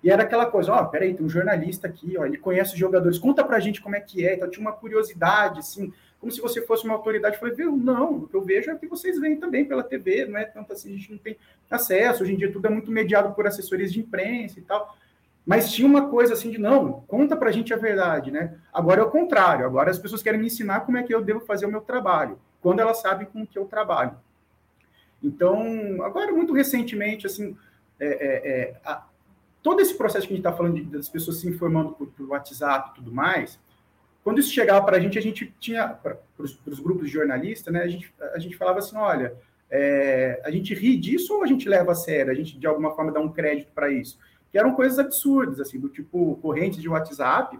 E 0.02 0.10
era 0.10 0.22
aquela 0.22 0.46
coisa, 0.46 0.72
ó, 0.72 0.82
oh, 0.82 0.86
peraí, 0.86 1.14
tem 1.14 1.24
um 1.24 1.28
jornalista 1.28 1.86
aqui, 1.86 2.16
ó, 2.16 2.24
ele 2.24 2.38
conhece 2.38 2.72
os 2.72 2.78
jogadores, 2.78 3.18
conta 3.18 3.44
pra 3.44 3.60
gente 3.60 3.82
como 3.82 3.96
é 3.96 4.00
que 4.00 4.26
é. 4.26 4.34
Então 4.34 4.50
tinha 4.50 4.62
uma 4.62 4.72
curiosidade, 4.72 5.58
assim, 5.58 5.92
como 6.18 6.32
se 6.32 6.40
você 6.40 6.62
fosse 6.62 6.84
uma 6.84 6.94
autoridade. 6.94 7.34
Eu 7.34 7.40
falei, 7.40 7.54
viu, 7.54 7.76
não, 7.76 8.18
o 8.18 8.28
que 8.28 8.34
eu 8.34 8.42
vejo 8.42 8.70
é 8.70 8.76
que 8.76 8.86
vocês 8.86 9.18
veem 9.20 9.36
também 9.36 9.64
pela 9.64 9.82
TV, 9.82 10.24
não 10.26 10.38
é 10.38 10.44
tanto 10.44 10.72
assim, 10.72 10.94
a 10.94 10.96
gente 10.96 11.12
não 11.12 11.18
tem 11.18 11.36
acesso. 11.70 12.22
Hoje 12.22 12.32
em 12.32 12.36
dia 12.36 12.50
tudo 12.50 12.66
é 12.66 12.70
muito 12.70 12.90
mediado 12.90 13.34
por 13.34 13.46
assessorias 13.46 13.92
de 13.92 14.00
imprensa 14.00 14.58
e 14.58 14.62
tal. 14.62 14.96
Mas 15.44 15.72
tinha 15.72 15.88
uma 15.88 16.08
coisa 16.08 16.34
assim 16.34 16.50
de, 16.50 16.58
não, 16.58 17.00
conta 17.06 17.36
pra 17.36 17.50
gente 17.50 17.72
a 17.74 17.76
verdade, 17.76 18.30
né? 18.30 18.56
Agora 18.72 19.00
é 19.00 19.04
o 19.04 19.10
contrário, 19.10 19.66
agora 19.66 19.90
as 19.90 19.98
pessoas 19.98 20.22
querem 20.22 20.38
me 20.38 20.46
ensinar 20.46 20.80
como 20.80 20.98
é 20.98 21.02
que 21.02 21.14
eu 21.14 21.22
devo 21.22 21.40
fazer 21.40 21.66
o 21.66 21.70
meu 21.70 21.80
trabalho, 21.80 22.38
quando 22.60 22.80
elas 22.80 23.00
sabem 23.00 23.26
com 23.26 23.46
que 23.46 23.58
eu 23.58 23.64
trabalho. 23.64 24.12
Então, 25.22 26.02
agora, 26.02 26.32
muito 26.32 26.52
recentemente, 26.52 27.26
assim, 27.26 27.56
é, 27.98 28.06
é, 28.06 28.50
é, 28.50 28.80
a, 28.84 29.04
todo 29.62 29.80
esse 29.80 29.94
processo 29.94 30.26
que 30.26 30.32
a 30.32 30.36
gente 30.36 30.46
está 30.46 30.56
falando 30.56 30.74
de, 30.74 30.82
das 30.82 31.08
pessoas 31.08 31.38
se 31.38 31.48
informando 31.48 31.92
por, 31.92 32.08
por, 32.08 32.28
WhatsApp 32.28 32.90
e 32.90 32.94
tudo 32.94 33.12
mais, 33.12 33.58
quando 34.22 34.38
isso 34.38 34.52
chegava 34.52 34.84
para 34.84 34.96
a 34.96 35.00
gente, 35.00 35.18
a 35.18 35.22
gente 35.22 35.52
tinha, 35.58 35.88
para 35.88 36.18
os 36.38 36.80
grupos 36.80 37.06
de 37.06 37.12
jornalistas, 37.12 37.72
né, 37.72 37.82
a 37.82 37.88
gente, 37.88 38.12
a 38.34 38.38
gente 38.38 38.56
falava 38.56 38.78
assim, 38.78 38.96
olha, 38.96 39.34
é, 39.70 40.40
a 40.44 40.50
gente 40.50 40.74
ri 40.74 40.96
disso 40.96 41.34
ou 41.34 41.42
a 41.42 41.46
gente 41.46 41.68
leva 41.68 41.92
a 41.92 41.94
sério? 41.94 42.32
A 42.32 42.34
gente, 42.34 42.58
de 42.58 42.66
alguma 42.66 42.94
forma, 42.94 43.12
dá 43.12 43.20
um 43.20 43.30
crédito 43.30 43.70
para 43.74 43.90
isso? 43.90 44.18
Que 44.50 44.58
eram 44.58 44.74
coisas 44.74 44.98
absurdas, 44.98 45.60
assim, 45.60 45.78
do 45.78 45.88
tipo 45.88 46.36
correntes 46.42 46.82
de 46.82 46.88
WhatsApp, 46.88 47.58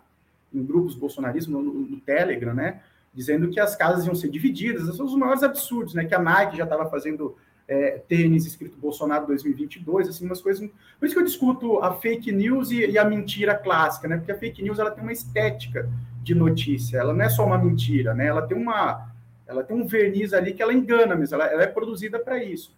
em 0.53 0.65
grupos 0.65 0.95
bolsonaristas, 0.95 1.53
no, 1.53 1.63
no, 1.63 2.01
Telegram, 2.01 2.53
né, 2.53 2.83
dizendo 3.15 3.49
que 3.49 3.61
as 3.61 3.77
casas 3.77 4.05
iam 4.05 4.15
ser 4.15 4.29
divididas, 4.29 4.83
esses 4.83 4.97
são 4.97 5.07
os 5.07 5.15
maiores 5.15 5.43
absurdos, 5.43 5.95
né, 5.95 6.05
que 6.05 6.15
a 6.15 6.19
Nike 6.19 6.57
já 6.57 6.65
estava 6.65 6.91
fazendo 6.91 7.37
é, 7.71 8.03
tênis 8.09 8.45
escrito 8.47 8.77
Bolsonaro 8.77 9.29
2022, 9.29 10.09
assim, 10.09 10.27
umas 10.27 10.43
coisas. 10.43 10.69
Por 10.99 11.07
isso 11.07 11.15
que 11.15 11.21
eu 11.21 11.25
discuto 11.25 11.79
a 11.79 11.95
fake 11.95 12.33
news 12.33 12.73
e, 12.73 12.85
e, 12.85 12.99
a 12.99 13.05
mentira 13.05 13.55
clássica, 13.55 14.09
né? 14.09 14.17
Porque 14.17 14.33
a 14.33 14.39
fake 14.39 14.61
news 14.61 14.81
ela 14.81 14.91
tem 14.91 15.05
uma 15.05 15.13
estética 15.13 15.89
de 16.21 16.35
notícia, 16.35 16.99
ela 16.99 17.15
não 17.15 17.25
é 17.25 17.29
só 17.29 17.47
uma 17.47 17.57
mentira, 17.57 18.13
né? 18.13 18.27
Ela 18.27 18.43
tem 18.43 18.59
uma, 18.59 19.13
ela 19.47 19.63
tem 19.63 19.77
um 19.77 19.87
verniz 19.87 20.33
ali 20.33 20.53
que 20.53 20.61
ela 20.61 20.75
engana 20.75 21.15
mesmo, 21.15 21.37
ela, 21.37 21.47
ela 21.47 21.63
é 21.63 21.69
produzida 21.69 22.19
para 22.19 22.43
isso. 22.43 22.77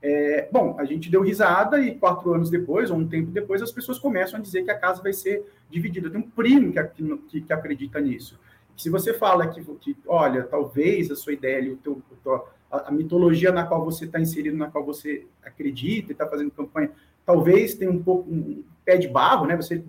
É, 0.00 0.48
bom, 0.52 0.76
a 0.78 0.84
gente 0.84 1.10
deu 1.10 1.20
risada 1.20 1.80
e 1.80 1.96
quatro 1.96 2.32
anos 2.32 2.48
depois, 2.48 2.92
ou 2.92 2.96
um 2.96 3.08
tempo 3.08 3.32
depois, 3.32 3.60
as 3.60 3.72
pessoas 3.72 3.98
começam 3.98 4.38
a 4.38 4.42
dizer 4.42 4.62
que 4.62 4.70
a 4.70 4.78
casa 4.78 5.02
vai 5.02 5.12
ser 5.12 5.44
dividida. 5.68 6.08
Tem 6.08 6.20
um 6.20 6.30
primo 6.30 6.72
que, 6.72 6.80
que, 7.28 7.40
que 7.40 7.52
acredita 7.52 8.00
nisso. 8.00 8.38
Se 8.76 8.88
você 8.88 9.12
fala 9.12 9.48
que, 9.48 9.60
que, 9.80 9.96
olha, 10.06 10.44
talvez 10.44 11.10
a 11.10 11.16
sua 11.16 11.32
ideia, 11.32 11.72
o 11.72 11.76
teu, 11.76 11.94
o 11.94 12.16
teu 12.22 12.46
a, 12.70 12.90
mitologia 12.90 13.50
na 13.50 13.66
qual 13.66 13.84
você 13.84 14.04
está 14.04 14.20
inserido, 14.20 14.56
na 14.56 14.70
qual 14.70 14.84
você 14.84 15.26
acredita 15.42 16.10
e 16.10 16.14
está 16.14 16.26
fazendo 16.26 16.50
campanha, 16.50 16.90
talvez 17.26 17.74
tenha 17.74 17.90
um 17.90 18.02
pouco 18.02 18.30
um 18.30 18.62
pé 18.84 18.96
de 18.96 19.08
barro, 19.08 19.46
né? 19.46 19.56
Você 19.56 19.82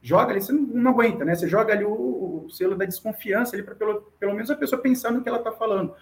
joga 0.00 0.32
ali, 0.32 0.40
você 0.40 0.52
não, 0.52 0.62
não 0.62 0.90
aguenta, 0.92 1.24
né? 1.24 1.34
Você 1.34 1.48
joga 1.48 1.72
ali 1.72 1.84
o, 1.84 2.44
o 2.46 2.50
selo 2.50 2.76
da 2.76 2.84
desconfiança 2.84 3.54
ali 3.54 3.62
para 3.62 3.74
pelo, 3.74 4.02
pelo 4.18 4.34
menos 4.34 4.50
a 4.50 4.56
pessoa 4.56 4.80
pensar 4.80 5.10
no 5.10 5.22
que 5.22 5.28
ela 5.28 5.38
está 5.38 5.52
falando. 5.52 5.94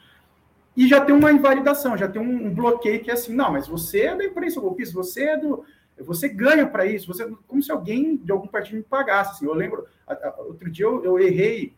E 0.77 0.89
já 0.89 1.05
tem 1.05 1.15
uma 1.15 1.31
invalidação, 1.31 1.97
já 1.97 2.09
tem 2.09 2.23
um, 2.23 2.47
um, 2.47 2.55
bloqueio 2.55 3.03
que 3.03 3.11
é 3.11 3.15
assim, 3.15 3.35
não, 3.35 3.53
mas 3.53 3.69
você 3.69 4.03
é 4.03 4.17
da 4.17 4.25
imprensa 4.25 4.61
golpista, 4.61 4.95
você 4.95 5.25
é 5.25 5.37
do. 5.37 5.65
Você 5.99 6.29
ganha 6.29 6.67
para 6.67 6.87
isso, 6.87 7.07
você 7.07 7.31
como 7.47 7.63
se 7.63 7.71
alguém 7.71 8.17
de 8.17 8.33
algum 8.33 8.49
partido 8.49 8.77
me 8.77 8.83
pagasse. 8.83 9.33
Assim. 9.33 9.47
Eu 9.47 9.55
lembro, 9.55 9.87
a, 10.07 10.15
a, 10.15 10.41
outro 10.41 10.71
dia 10.71 10.87
eu, 10.87 11.05
eu 11.05 11.19
errei 11.19 11.75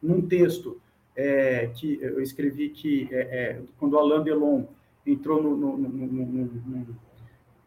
num 0.00 0.22
texto 0.22 0.80
é, 1.16 1.68
que 1.74 1.98
eu 2.00 2.20
escrevi 2.20 2.70
que 2.70 3.08
é, 3.10 3.20
é, 3.20 3.60
quando 3.78 3.98
Alain 3.98 4.22
Delon 4.22 4.64
entrou 5.06 5.42
no, 5.42 5.56
no, 5.56 5.76
no, 5.76 6.06
no 6.06 6.96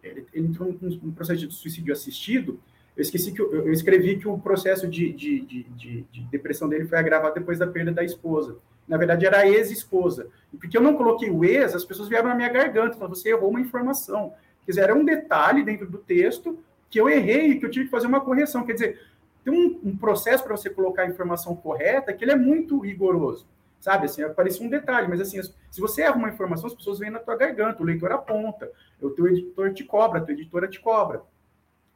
ele 0.03 0.25
entrou 0.47 0.75
num 0.81 1.11
processo 1.11 1.47
de 1.47 1.53
suicídio 1.53 1.93
assistido, 1.93 2.59
eu 2.95 3.01
esqueci 3.01 3.31
que 3.31 3.41
eu, 3.41 3.51
eu 3.51 3.71
escrevi 3.71 4.17
que 4.17 4.27
o 4.27 4.37
processo 4.37 4.87
de, 4.87 5.11
de, 5.11 5.41
de, 5.41 6.05
de, 6.11 6.21
depressão 6.29 6.69
dele 6.69 6.85
foi 6.85 6.97
agravado 6.97 7.33
depois 7.33 7.57
da 7.57 7.65
perda 7.65 7.91
da 7.91 8.03
esposa. 8.03 8.57
Na 8.87 8.97
verdade, 8.97 9.25
era 9.25 9.39
a 9.39 9.47
ex-esposa. 9.47 10.27
E 10.51 10.57
porque 10.57 10.77
eu 10.77 10.81
não 10.81 10.95
coloquei 10.95 11.29
o 11.29 11.43
ex, 11.43 11.73
as 11.73 11.85
pessoas 11.85 12.09
vieram 12.09 12.29
na 12.29 12.35
minha 12.35 12.49
garganta, 12.49 12.93
falaram, 12.93 13.15
você 13.15 13.29
errou 13.29 13.49
uma 13.49 13.61
informação. 13.61 14.33
Quer 14.65 14.71
dizer, 14.73 14.81
era 14.81 14.95
um 14.95 15.05
detalhe 15.05 15.63
dentro 15.63 15.89
do 15.89 15.97
texto 15.97 16.59
que 16.89 16.99
eu 16.99 17.09
errei 17.09 17.57
que 17.57 17.65
eu 17.65 17.71
tive 17.71 17.85
que 17.85 17.91
fazer 17.91 18.07
uma 18.07 18.21
correção. 18.21 18.65
Quer 18.65 18.73
dizer, 18.73 18.99
tem 19.43 19.53
um, 19.53 19.89
um 19.89 19.97
processo 19.97 20.43
para 20.43 20.55
você 20.55 20.69
colocar 20.69 21.03
a 21.03 21.07
informação 21.07 21.55
correta 21.55 22.13
que 22.13 22.23
ele 22.23 22.31
é 22.31 22.35
muito 22.35 22.79
rigoroso, 22.79 23.45
sabe? 23.79 24.05
Assim, 24.05 24.21
parece 24.35 24.63
um 24.63 24.69
detalhe, 24.69 25.07
mas 25.07 25.19
assim, 25.19 25.41
se 25.41 25.81
você 25.81 26.03
erra 26.03 26.15
uma 26.15 26.29
informação, 26.29 26.67
as 26.67 26.73
pessoas 26.73 26.99
vêm 26.99 27.09
na 27.09 27.19
tua 27.19 27.35
garganta, 27.35 27.81
o 27.81 27.85
leitor 27.85 28.11
aponta, 28.11 28.71
o 29.01 29.09
teu 29.09 29.27
editor 29.27 29.73
te 29.73 29.83
cobra, 29.83 30.19
a 30.19 30.23
tua 30.23 30.33
editora 30.33 30.67
te 30.67 30.79
cobra. 30.79 31.21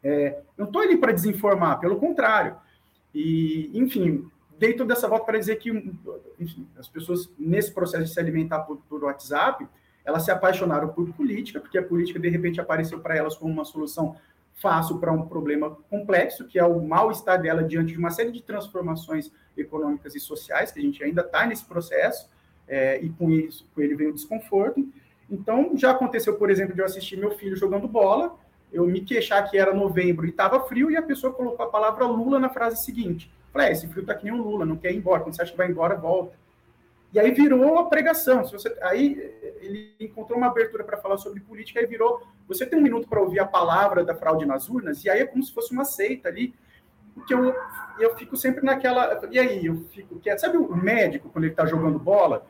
É, 0.03 0.39
não 0.57 0.65
estou 0.65 0.81
ali 0.81 0.97
para 0.97 1.12
desinformar, 1.12 1.79
pelo 1.79 1.97
contrário. 1.97 2.57
E, 3.13 3.71
enfim, 3.73 4.29
dei 4.60 4.73
toda 4.73 4.93
essa 4.93 5.07
volta 5.07 5.25
para 5.25 5.39
dizer 5.39 5.55
que 5.57 5.69
enfim, 6.39 6.67
as 6.77 6.88
pessoas, 6.88 7.29
nesse 7.38 7.73
processo 7.73 8.03
de 8.03 8.13
se 8.13 8.19
alimentar 8.19 8.60
por, 8.60 8.77
por 8.89 9.03
WhatsApp, 9.03 9.67
elas 10.03 10.23
se 10.23 10.31
apaixonaram 10.31 10.89
por 10.89 11.12
política, 11.13 11.60
porque 11.60 11.77
a 11.77 11.83
política, 11.83 12.19
de 12.19 12.29
repente, 12.29 12.62
apareceu 12.62 12.99
para 12.99 13.15
elas 13.15 13.36
como 13.36 13.51
uma 13.51 13.65
solução 13.65 14.15
fácil 14.58 15.00
para 15.00 15.12
um 15.12 15.28
problema 15.28 15.78
complexo, 15.89 16.46
que 16.46 16.60
é 16.60 16.65
o 16.65 16.82
mal-estar 16.82 17.41
dela 17.41 17.63
diante 17.63 17.93
de 17.93 18.00
uma 18.00 18.10
série 18.10 18.32
de 18.32 18.41
transformações 18.41 19.32
econômicas 19.56 20.15
e 20.15 20.20
sociais, 20.20 20.72
que 20.72 20.80
a 20.80 20.82
gente 20.82 21.04
ainda 21.04 21.22
está 21.22 21.46
nesse 21.46 21.65
processo, 21.65 22.30
é, 22.67 23.00
e 23.00 23.10
com 23.10 23.30
isso, 23.30 23.67
com 23.74 23.82
ele 23.82 23.96
vem 23.96 24.08
o 24.08 24.13
desconforto. 24.13 24.88
Então, 25.30 25.72
já 25.76 25.91
aconteceu, 25.91 26.36
por 26.36 26.50
exemplo, 26.50 26.74
de 26.74 26.82
eu 26.82 26.86
assistir 26.86 27.17
meu 27.17 27.32
filho 27.32 27.56
jogando 27.56 27.88
bola, 27.88 28.36
eu 28.74 28.86
me 28.86 29.02
queixar 29.02 29.50
que 29.50 29.58
era 29.58 29.74
novembro 29.74 30.26
e 30.26 30.30
estava 30.30 30.60
frio, 30.67 30.89
e 30.89 30.98
a 30.98 31.02
pessoa 31.02 31.32
colocou 31.32 31.65
a 31.65 31.70
palavra 31.70 32.06
Lula 32.06 32.39
na 32.39 32.50
frase 32.50 32.84
seguinte. 32.84 33.32
falei, 33.54 33.70
é, 33.70 33.72
esse 33.72 33.88
frio 33.88 34.06
tá 34.06 34.15
que 34.15 34.26
nem 34.26 34.34
o 34.34 34.41
Lula, 34.41 34.65
não 34.65 34.76
quer 34.76 34.91
ir 34.91 34.98
embora. 34.98 35.22
Quando 35.22 35.36
você 35.36 35.43
acha 35.43 35.52
que 35.52 35.58
vai 35.58 35.70
embora, 35.70 35.96
volta. 35.96 36.36
E 37.13 37.20
aí 37.20 37.32
virou 37.32 37.80
a 37.80 37.86
pregação. 37.86 38.43
Se 38.46 38.52
você, 38.52 38.76
aí 38.82 39.34
ele 39.62 39.96
encontrou 40.00 40.38
uma 40.38 40.48
abertura 40.48 40.84
para 40.84 40.98
falar 40.98 41.17
sobre 41.17 41.39
política, 41.39 41.80
aí 41.80 41.86
virou. 41.86 42.22
Você 42.48 42.65
tem 42.65 42.78
um 42.78 42.82
minuto 42.82 43.08
para 43.08 43.22
ouvir 43.22 43.39
a 43.39 43.46
palavra 43.46 44.04
da 44.04 44.15
fraude 44.15 44.46
nas 44.46 44.70
urnas, 44.70 45.04
e 45.04 45.10
aí 45.10 45.22
é 45.22 45.26
como 45.26 45.43
se 45.43 45.54
fosse 45.54 45.72
uma 45.72 45.86
seita 45.86 46.30
ali. 46.30 46.54
Porque 47.13 47.34
eu, 47.34 47.56
eu 48.00 48.15
fico 48.15 48.38
sempre 48.38 48.63
naquela. 48.63 49.20
E 49.32 49.39
aí, 49.39 49.65
eu 49.65 49.78
fico 49.91 50.20
quieto. 50.20 50.39
Sabe 50.39 50.58
o 50.58 50.76
médico, 50.76 51.30
quando 51.30 51.46
ele 51.46 51.54
está 51.54 51.65
jogando 51.65 51.98
bola? 51.98 52.46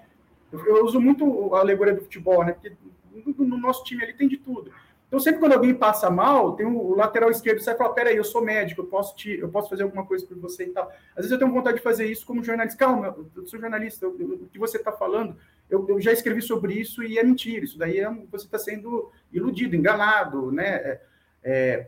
Eu, 0.51 0.65
eu, 0.65 0.85
uso 0.85 0.99
muito 0.99 1.53
a 1.55 1.59
alegoria 1.59 1.93
do 1.93 2.01
futebol, 2.01 2.43
né? 2.43 2.51
Porque 2.51 2.73
no, 3.13 3.45
no 3.45 3.57
nosso 3.57 3.83
time 3.83 4.03
ali 4.03 4.13
tem 4.13 4.27
de 4.27 4.37
tudo. 4.37 4.71
Então, 5.07 5.19
sempre 5.21 5.39
quando 5.39 5.53
alguém 5.53 5.73
passa 5.73 6.09
mal, 6.09 6.55
tem 6.55 6.65
o 6.65 6.93
lateral 6.93 7.31
esquerdo 7.31 7.61
sai 7.61 7.75
e 7.75 7.77
fala: 7.77 7.93
peraí, 7.93 8.17
eu 8.17 8.23
sou 8.25 8.41
médico, 8.41 8.81
eu 8.81 8.85
posso, 8.85 9.15
te, 9.15 9.37
eu 9.39 9.47
posso 9.47 9.69
fazer 9.69 9.83
alguma 9.83 10.05
coisa 10.05 10.25
por 10.25 10.37
você 10.37 10.65
e 10.65 10.69
tal. 10.69 10.91
Às 11.11 11.23
vezes 11.23 11.31
eu 11.31 11.39
tenho 11.39 11.51
vontade 11.51 11.77
de 11.77 11.83
fazer 11.83 12.05
isso 12.05 12.25
como 12.25 12.43
jornalista. 12.43 12.77
Calma, 12.77 13.15
eu 13.35 13.45
sou 13.45 13.59
jornalista, 13.59 14.05
eu, 14.05 14.15
eu, 14.19 14.27
o 14.27 14.49
que 14.51 14.59
você 14.59 14.77
está 14.77 14.91
falando, 14.91 15.37
eu, 15.69 15.87
eu, 15.87 16.01
já 16.01 16.11
escrevi 16.11 16.41
sobre 16.41 16.73
isso 16.73 17.01
e 17.01 17.17
é 17.17 17.23
mentira. 17.23 17.63
Isso 17.63 17.77
daí 17.77 17.99
é, 17.99 18.09
você 18.29 18.45
está 18.45 18.59
sendo 18.59 19.09
iludido, 19.31 19.77
enganado, 19.77 20.51
né? 20.51 20.67
É, 20.67 21.01
é, 21.43 21.87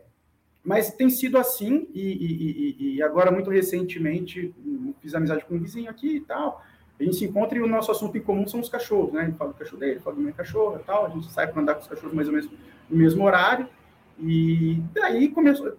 mas 0.64 0.92
tem 0.92 1.10
sido 1.10 1.38
assim, 1.38 1.90
e, 1.94 2.76
e, 2.80 2.96
e, 2.96 3.04
agora, 3.04 3.32
muito 3.32 3.50
recentemente, 3.50 4.54
fiz 5.02 5.14
amizade 5.14 5.44
com 5.44 5.56
um 5.56 5.60
vizinho 5.60 5.90
aqui 5.90 6.18
e 6.18 6.22
tal. 6.22 6.64
A 6.98 7.04
gente 7.04 7.16
se 7.16 7.26
encontra 7.26 7.58
e 7.58 7.62
o 7.62 7.68
nosso 7.68 7.92
assunto 7.92 8.18
em 8.18 8.22
comum 8.22 8.46
são 8.46 8.60
os 8.60 8.70
cachorros, 8.70 9.14
né? 9.14 9.24
Ele 9.24 9.34
fala 9.34 9.52
do 9.52 9.58
cachorro 9.58 9.80
dele, 9.80 10.00
fala 10.00 10.16
do 10.18 10.22
meu 10.22 10.34
cachorro 10.34 10.78
e 10.80 10.84
tal. 10.84 11.06
A 11.06 11.10
gente 11.10 11.32
sai 11.32 11.48
para 11.48 11.62
andar 11.62 11.76
com 11.76 11.82
os 11.82 11.88
cachorros 11.88 12.14
mais 12.14 12.28
ou 12.28 12.34
menos 12.34 12.50
no 12.90 12.98
mesmo 12.98 13.24
horário. 13.24 13.68
E 14.22 14.82
daí 14.94 15.30
começou, 15.30 15.78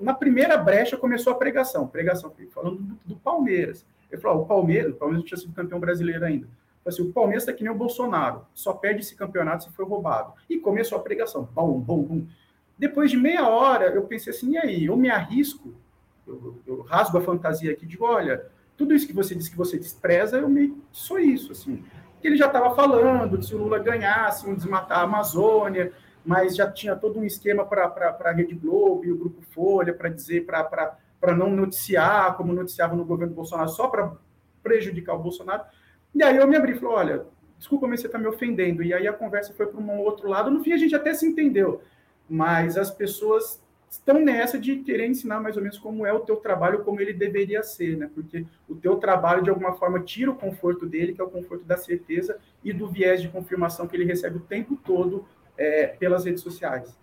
na 0.00 0.12
primeira 0.12 0.58
brecha 0.58 0.96
começou 0.96 1.32
a 1.32 1.36
pregação, 1.36 1.86
pregação 1.86 2.32
falando 2.52 2.76
do, 2.76 2.98
do 3.06 3.16
Palmeiras. 3.16 3.86
Ele 4.10 4.20
falou: 4.20 4.40
oh, 4.40 4.42
o 4.42 4.46
Palmeiras, 4.46 4.92
o 4.92 4.96
Palmeiras 4.96 5.22
não 5.22 5.26
tinha 5.26 5.38
sido 5.38 5.54
campeão 5.54 5.80
brasileiro 5.80 6.24
ainda. 6.24 6.48
Assim, 6.84 7.02
o 7.02 7.12
Palmeiras 7.12 7.42
está 7.42 7.52
que 7.52 7.62
nem 7.62 7.72
o 7.72 7.76
Bolsonaro, 7.76 8.46
só 8.54 8.72
perde 8.72 9.00
esse 9.00 9.14
campeonato 9.14 9.64
se 9.64 9.70
for 9.70 9.86
roubado. 9.86 10.32
E 10.48 10.58
começou 10.58 10.96
a 10.96 11.02
pregação, 11.02 11.46
bom, 11.54 11.78
bom, 11.78 12.02
bom. 12.02 12.26
Depois 12.78 13.10
de 13.10 13.16
meia 13.16 13.46
hora, 13.48 13.86
eu 13.86 14.02
pensei 14.02 14.32
assim: 14.32 14.52
e 14.52 14.58
aí? 14.58 14.84
Eu 14.86 14.96
me 14.96 15.10
arrisco, 15.10 15.74
eu, 16.26 16.60
eu 16.66 16.82
rasgo 16.82 17.18
a 17.18 17.22
fantasia 17.22 17.72
aqui, 17.72 17.86
digo: 17.86 18.04
olha, 18.04 18.46
tudo 18.76 18.94
isso 18.94 19.06
que 19.06 19.12
você 19.12 19.34
disse 19.34 19.50
que 19.50 19.56
você 19.56 19.78
despreza, 19.78 20.38
eu 20.38 20.48
meio 20.48 20.78
sou 20.92 21.18
isso, 21.18 21.52
assim. 21.52 21.82
Ele 22.22 22.36
já 22.36 22.46
estava 22.46 22.74
falando 22.74 23.42
se 23.42 23.54
o 23.54 23.58
Lula 23.58 23.78
ganhasse, 23.78 24.48
um 24.48 24.54
desmatar 24.54 25.00
a 25.00 25.02
Amazônia, 25.02 25.92
mas 26.28 26.54
já 26.54 26.70
tinha 26.70 26.94
todo 26.94 27.18
um 27.18 27.24
esquema 27.24 27.64
para 27.64 27.86
a 28.22 28.32
Rede 28.32 28.54
Globo 28.54 29.02
e 29.02 29.10
o 29.10 29.16
Grupo 29.16 29.40
Folha 29.40 29.94
para 29.94 30.10
dizer 30.10 30.44
para 30.44 31.34
não 31.34 31.56
noticiar, 31.56 32.36
como 32.36 32.52
noticiava 32.52 32.94
no 32.94 33.02
governo 33.02 33.32
Bolsonaro, 33.32 33.70
só 33.70 33.88
para 33.88 34.12
prejudicar 34.62 35.14
o 35.14 35.22
Bolsonaro. 35.22 35.62
E 36.14 36.22
aí 36.22 36.36
eu 36.36 36.46
me 36.46 36.54
abri 36.54 36.72
e 36.72 36.74
falei, 36.74 36.94
olha, 36.94 37.26
desculpa, 37.56 37.88
mas 37.88 38.00
você 38.00 38.08
está 38.08 38.18
me 38.18 38.26
ofendendo. 38.26 38.82
E 38.82 38.92
aí 38.92 39.08
a 39.08 39.12
conversa 39.14 39.54
foi 39.54 39.68
para 39.68 39.80
um 39.80 40.00
outro 40.00 40.28
lado. 40.28 40.50
No 40.50 40.62
fim, 40.62 40.74
a 40.74 40.76
gente 40.76 40.94
até 40.94 41.14
se 41.14 41.24
entendeu, 41.26 41.80
mas 42.28 42.76
as 42.76 42.90
pessoas 42.90 43.62
estão 43.90 44.20
nessa 44.20 44.58
de 44.58 44.76
querer 44.80 45.06
ensinar 45.06 45.40
mais 45.40 45.56
ou 45.56 45.62
menos 45.62 45.78
como 45.78 46.04
é 46.04 46.12
o 46.12 46.20
teu 46.20 46.36
trabalho, 46.36 46.84
como 46.84 47.00
ele 47.00 47.14
deveria 47.14 47.62
ser, 47.62 47.96
né? 47.96 48.10
Porque 48.14 48.44
o 48.68 48.74
teu 48.74 48.96
trabalho, 48.96 49.42
de 49.42 49.48
alguma 49.48 49.72
forma, 49.72 50.00
tira 50.00 50.30
o 50.30 50.36
conforto 50.36 50.84
dele, 50.84 51.14
que 51.14 51.22
é 51.22 51.24
o 51.24 51.30
conforto 51.30 51.64
da 51.64 51.78
certeza, 51.78 52.38
e 52.62 52.70
do 52.70 52.86
viés 52.86 53.22
de 53.22 53.30
confirmação 53.30 53.88
que 53.88 53.96
ele 53.96 54.04
recebe 54.04 54.36
o 54.36 54.40
tempo 54.40 54.78
todo 54.84 55.24
é, 55.58 55.88
pelas 55.88 56.24
redes 56.24 56.42
sociais. 56.42 56.96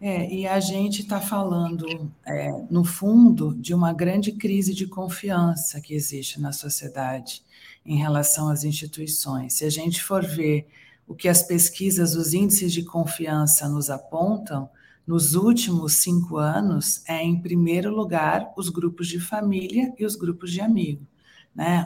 É, 0.00 0.32
e 0.32 0.46
a 0.46 0.60
gente 0.60 1.02
está 1.02 1.20
falando, 1.20 2.12
é, 2.24 2.52
no 2.70 2.84
fundo, 2.84 3.52
de 3.54 3.74
uma 3.74 3.92
grande 3.92 4.30
crise 4.30 4.72
de 4.72 4.86
confiança 4.86 5.80
que 5.80 5.92
existe 5.92 6.40
na 6.40 6.52
sociedade 6.52 7.42
em 7.84 7.96
relação 7.96 8.48
às 8.48 8.62
instituições. 8.62 9.54
Se 9.54 9.64
a 9.64 9.70
gente 9.70 10.00
for 10.00 10.24
ver 10.24 10.68
o 11.06 11.16
que 11.16 11.26
as 11.28 11.42
pesquisas, 11.42 12.14
os 12.14 12.32
índices 12.32 12.72
de 12.72 12.84
confiança 12.84 13.68
nos 13.68 13.90
apontam, 13.90 14.70
nos 15.04 15.34
últimos 15.34 15.94
cinco 15.94 16.36
anos, 16.36 17.02
é, 17.08 17.24
em 17.24 17.40
primeiro 17.40 17.90
lugar, 17.90 18.52
os 18.56 18.68
grupos 18.68 19.08
de 19.08 19.18
família 19.18 19.92
e 19.98 20.04
os 20.04 20.14
grupos 20.14 20.52
de 20.52 20.60
amigos 20.60 21.08
né? 21.58 21.84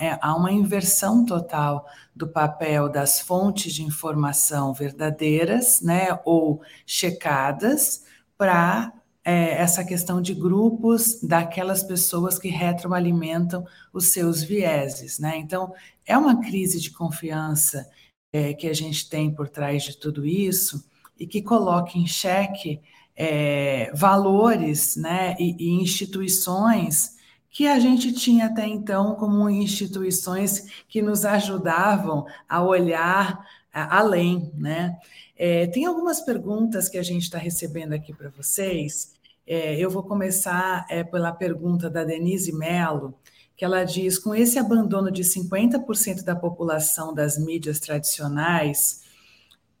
É, 0.00 0.18
há 0.20 0.34
uma 0.34 0.50
inversão 0.50 1.24
total 1.24 1.86
do 2.16 2.26
papel 2.26 2.88
das 2.88 3.20
fontes 3.20 3.72
de 3.72 3.84
informação 3.84 4.74
verdadeiras, 4.74 5.80
né, 5.80 6.18
ou 6.24 6.60
checadas, 6.84 8.02
para 8.36 8.92
é, 9.24 9.52
essa 9.52 9.84
questão 9.84 10.20
de 10.20 10.34
grupos 10.34 11.20
daquelas 11.22 11.84
pessoas 11.84 12.40
que 12.40 12.48
retroalimentam 12.48 13.64
os 13.92 14.06
seus 14.06 14.42
vieses, 14.42 15.20
né? 15.20 15.36
Então, 15.36 15.72
é 16.04 16.18
uma 16.18 16.40
crise 16.40 16.80
de 16.80 16.90
confiança 16.90 17.88
é, 18.32 18.52
que 18.52 18.66
a 18.66 18.74
gente 18.74 19.08
tem 19.08 19.32
por 19.32 19.48
trás 19.48 19.84
de 19.84 19.96
tudo 19.96 20.26
isso 20.26 20.84
e 21.16 21.24
que 21.24 21.40
coloca 21.40 21.96
em 21.96 22.06
xeque 22.06 22.80
é, 23.14 23.92
valores, 23.94 24.96
né, 24.96 25.36
e, 25.38 25.54
e 25.56 25.70
instituições 25.80 27.14
que 27.54 27.68
a 27.68 27.78
gente 27.78 28.12
tinha 28.12 28.46
até 28.46 28.66
então 28.66 29.14
como 29.14 29.48
instituições 29.48 30.66
que 30.88 31.00
nos 31.00 31.24
ajudavam 31.24 32.26
a 32.48 32.60
olhar 32.60 33.46
além, 33.72 34.50
né? 34.56 34.98
É, 35.36 35.68
tem 35.68 35.86
algumas 35.86 36.20
perguntas 36.20 36.88
que 36.88 36.98
a 36.98 37.02
gente 37.04 37.22
está 37.22 37.38
recebendo 37.38 37.92
aqui 37.92 38.12
para 38.12 38.28
vocês. 38.30 39.14
É, 39.46 39.78
eu 39.78 39.88
vou 39.88 40.02
começar 40.02 40.84
é, 40.90 41.04
pela 41.04 41.30
pergunta 41.30 41.88
da 41.88 42.02
Denise 42.02 42.52
Mello, 42.52 43.14
que 43.56 43.64
ela 43.64 43.84
diz: 43.84 44.18
com 44.18 44.34
esse 44.34 44.58
abandono 44.58 45.08
de 45.08 45.22
50% 45.22 46.24
da 46.24 46.34
população 46.34 47.14
das 47.14 47.38
mídias 47.38 47.78
tradicionais, 47.78 49.04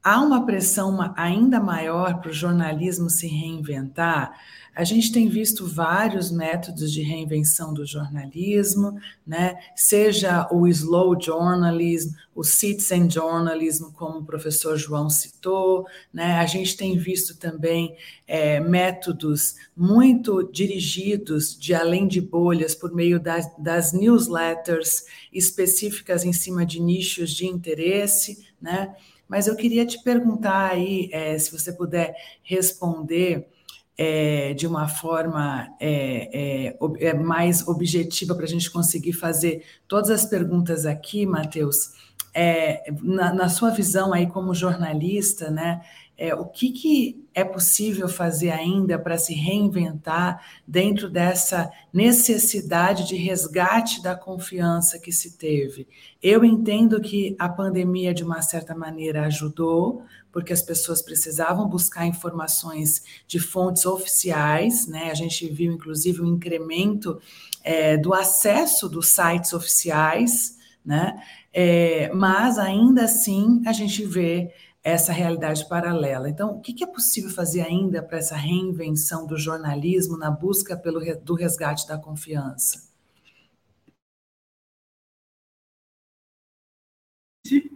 há 0.00 0.20
uma 0.20 0.46
pressão 0.46 1.12
ainda 1.16 1.58
maior 1.58 2.20
para 2.20 2.30
o 2.30 2.32
jornalismo 2.32 3.10
se 3.10 3.26
reinventar? 3.26 4.32
A 4.74 4.82
gente 4.82 5.12
tem 5.12 5.28
visto 5.28 5.64
vários 5.66 6.32
métodos 6.32 6.92
de 6.92 7.00
reinvenção 7.00 7.72
do 7.72 7.86
jornalismo, 7.86 8.98
né? 9.24 9.56
seja 9.76 10.48
o 10.50 10.66
slow 10.66 11.16
journalism, 11.20 12.12
o 12.34 12.42
citizen 12.42 13.08
journalism, 13.08 13.92
como 13.92 14.18
o 14.18 14.24
professor 14.24 14.76
João 14.76 15.08
citou, 15.08 15.86
né? 16.12 16.38
a 16.38 16.46
gente 16.46 16.76
tem 16.76 16.98
visto 16.98 17.36
também 17.36 17.96
é, 18.26 18.58
métodos 18.58 19.54
muito 19.76 20.42
dirigidos 20.42 21.56
de 21.56 21.72
além 21.72 22.08
de 22.08 22.20
bolhas 22.20 22.74
por 22.74 22.92
meio 22.92 23.20
das, 23.20 23.48
das 23.56 23.92
newsletters 23.92 25.04
específicas 25.32 26.24
em 26.24 26.32
cima 26.32 26.66
de 26.66 26.80
nichos 26.80 27.30
de 27.30 27.46
interesse, 27.46 28.44
né? 28.60 28.94
Mas 29.26 29.46
eu 29.46 29.56
queria 29.56 29.86
te 29.86 30.02
perguntar 30.02 30.70
aí, 30.70 31.08
é, 31.10 31.38
se 31.38 31.50
você 31.50 31.72
puder 31.72 32.14
responder 32.42 33.48
é, 33.96 34.54
de 34.54 34.66
uma 34.66 34.88
forma 34.88 35.68
é, 35.80 36.68
é, 36.72 37.08
é 37.08 37.14
mais 37.14 37.66
objetiva 37.66 38.34
para 38.34 38.44
a 38.44 38.48
gente 38.48 38.70
conseguir 38.70 39.12
fazer 39.12 39.64
todas 39.86 40.10
as 40.10 40.24
perguntas 40.24 40.84
aqui, 40.84 41.24
Matheus. 41.24 41.92
É, 42.36 42.92
na, 43.00 43.32
na, 43.32 43.48
sua 43.48 43.70
visão 43.70 44.12
aí 44.12 44.26
como 44.26 44.52
jornalista, 44.52 45.50
né, 45.50 45.82
é, 46.16 46.34
o 46.34 46.44
que, 46.44 46.70
que 46.70 47.26
é 47.34 47.42
possível 47.42 48.08
fazer 48.08 48.50
ainda 48.50 48.98
para 48.98 49.18
se 49.18 49.34
reinventar 49.34 50.40
dentro 50.66 51.10
dessa 51.10 51.70
necessidade 51.92 53.06
de 53.08 53.16
resgate 53.16 54.00
da 54.00 54.14
confiança 54.14 54.98
que 54.98 55.10
se 55.10 55.36
teve? 55.36 55.88
Eu 56.22 56.44
entendo 56.44 57.00
que 57.00 57.34
a 57.38 57.48
pandemia, 57.48 58.14
de 58.14 58.22
uma 58.22 58.40
certa 58.42 58.74
maneira, 58.74 59.26
ajudou, 59.26 60.04
porque 60.30 60.52
as 60.52 60.62
pessoas 60.62 61.02
precisavam 61.02 61.68
buscar 61.68 62.06
informações 62.06 63.02
de 63.26 63.40
fontes 63.40 63.84
oficiais, 63.84 64.86
né? 64.86 65.10
A 65.10 65.14
gente 65.14 65.48
viu, 65.48 65.72
inclusive, 65.72 66.22
um 66.22 66.34
incremento 66.34 67.20
é, 67.62 67.96
do 67.96 68.14
acesso 68.14 68.88
dos 68.88 69.08
sites 69.08 69.52
oficiais, 69.52 70.58
né? 70.84 71.20
É, 71.52 72.10
mas 72.12 72.58
ainda 72.58 73.04
assim 73.04 73.62
a 73.64 73.72
gente 73.72 74.04
vê 74.04 74.52
essa 74.84 75.12
realidade 75.12 75.66
paralela. 75.66 76.28
Então, 76.28 76.50
o 76.50 76.60
que 76.60 76.84
é 76.84 76.86
possível 76.86 77.30
fazer 77.30 77.62
ainda 77.62 78.02
para 78.02 78.18
essa 78.18 78.36
reinvenção 78.36 79.26
do 79.26 79.38
jornalismo 79.38 80.18
na 80.18 80.30
busca 80.30 80.76
pelo 80.76 81.00
do 81.22 81.34
resgate 81.34 81.88
da 81.88 81.98
confiança? 81.98 82.92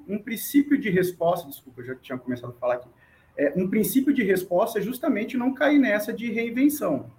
um 0.08 0.18
princípio 0.18 0.78
de 0.78 0.88
resposta, 0.88 1.46
desculpa, 1.46 1.82
eu 1.82 1.86
já 1.86 1.94
tinha 1.96 2.16
começado 2.18 2.50
a 2.50 2.54
falar 2.54 2.76
aqui, 2.76 2.88
é, 3.36 3.52
um 3.54 3.68
princípio 3.68 4.12
de 4.12 4.22
resposta 4.22 4.78
é 4.78 4.82
justamente 4.82 5.36
não 5.36 5.54
cair 5.54 5.78
nessa 5.78 6.12
de 6.12 6.30
reinvenção, 6.30 7.10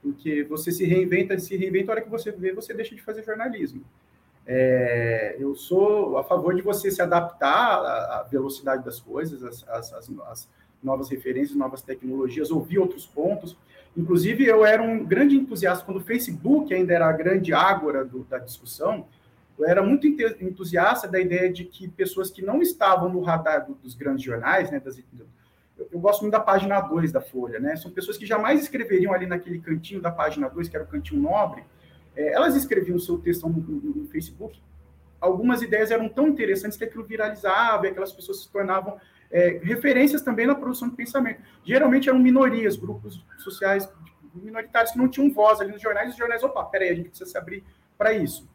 porque 0.00 0.44
você 0.44 0.70
se 0.70 0.84
reinventa, 0.84 1.36
se 1.38 1.56
reinventa, 1.56 1.90
a 1.90 1.94
hora 1.94 2.02
que 2.02 2.08
você 2.08 2.30
vê, 2.30 2.54
você 2.54 2.72
deixa 2.72 2.94
de 2.94 3.02
fazer 3.02 3.24
jornalismo. 3.24 3.84
É, 4.50 5.36
eu 5.38 5.54
sou 5.54 6.16
a 6.16 6.24
favor 6.24 6.54
de 6.54 6.62
você 6.62 6.90
se 6.90 7.02
adaptar 7.02 7.84
à, 7.84 8.26
velocidade 8.30 8.82
das 8.82 8.98
coisas, 8.98 9.44
às, 9.44 9.92
às, 9.92 10.10
às, 10.22 10.48
novas 10.82 11.10
referências, 11.10 11.54
novas 11.54 11.82
tecnologias, 11.82 12.50
ouvir 12.50 12.78
outros 12.78 13.06
pontos. 13.06 13.58
Inclusive, 13.94 14.46
eu 14.46 14.64
era 14.64 14.82
um 14.82 15.04
grande 15.04 15.36
entusiasta, 15.36 15.84
quando 15.84 15.98
o 15.98 16.04
Facebook 16.04 16.72
ainda 16.72 16.94
era 16.94 17.06
a 17.06 17.12
grande 17.12 17.52
ágora 17.52 18.02
do, 18.06 18.24
da 18.24 18.38
discussão, 18.38 19.06
eu 19.58 19.68
era 19.68 19.82
muito 19.82 20.06
entusiasta 20.06 21.06
da 21.06 21.20
ideia 21.20 21.52
de 21.52 21.64
que 21.64 21.86
pessoas 21.88 22.30
que 22.30 22.40
não 22.40 22.62
estavam 22.62 23.10
no 23.10 23.20
radar 23.20 23.66
dos 23.82 23.94
grandes 23.94 24.24
jornais, 24.24 24.70
né, 24.70 24.80
das, 24.80 24.98
eu, 25.76 26.00
gosto 26.00 26.22
muito 26.22 26.32
da 26.32 26.40
página 26.40 26.80
2 26.80 27.12
da 27.12 27.20
Folha, 27.20 27.58
né, 27.58 27.76
são 27.76 27.90
pessoas 27.90 28.16
que 28.16 28.24
jamais 28.24 28.62
escreveriam 28.62 29.12
ali 29.12 29.26
naquele 29.26 29.58
cantinho 29.58 30.00
da 30.00 30.10
página 30.10 30.48
2, 30.48 30.68
que 30.68 30.76
era 30.76 30.84
o 30.84 30.88
cantinho 30.88 31.20
nobre, 31.20 31.64
é, 32.18 32.32
elas 32.32 32.56
escreviam 32.56 32.98
seu 32.98 33.16
texto 33.16 33.48
no, 33.48 33.60
no, 33.60 33.94
no, 33.94 34.08
Facebook, 34.08 34.60
algumas 35.20 35.62
ideias 35.62 35.92
eram 35.92 36.08
tão 36.08 36.26
interessantes 36.26 36.76
que 36.76 36.82
aquilo 36.82 37.04
viralizava, 37.04 37.86
e 37.86 37.90
aquelas 37.90 38.12
pessoas 38.12 38.42
se 38.42 38.50
tornavam 38.50 38.98
é, 39.30 39.60
referências 39.62 40.20
também 40.20 40.44
na 40.44 40.54
produção 40.56 40.88
de 40.88 40.96
pensamento. 40.96 41.40
Geralmente 41.64 42.08
eram 42.08 42.18
minorias, 42.18 42.76
grupos 42.76 43.24
sociais 43.38 43.88
minoritários 44.34 44.92
que 44.92 44.98
não 44.98 45.08
tinham 45.08 45.32
voz 45.32 45.60
ali 45.60 45.70
nos 45.72 45.80
jornais, 45.80 46.08
e 46.08 46.10
os 46.10 46.16
jornais, 46.16 46.42
opa, 46.42 46.64
peraí, 46.64 46.88
a 46.88 46.94
gente 46.94 47.08
precisa 47.08 47.30
se 47.30 47.38
abrir 47.38 47.64
para 47.96 48.12
isso. 48.12 48.48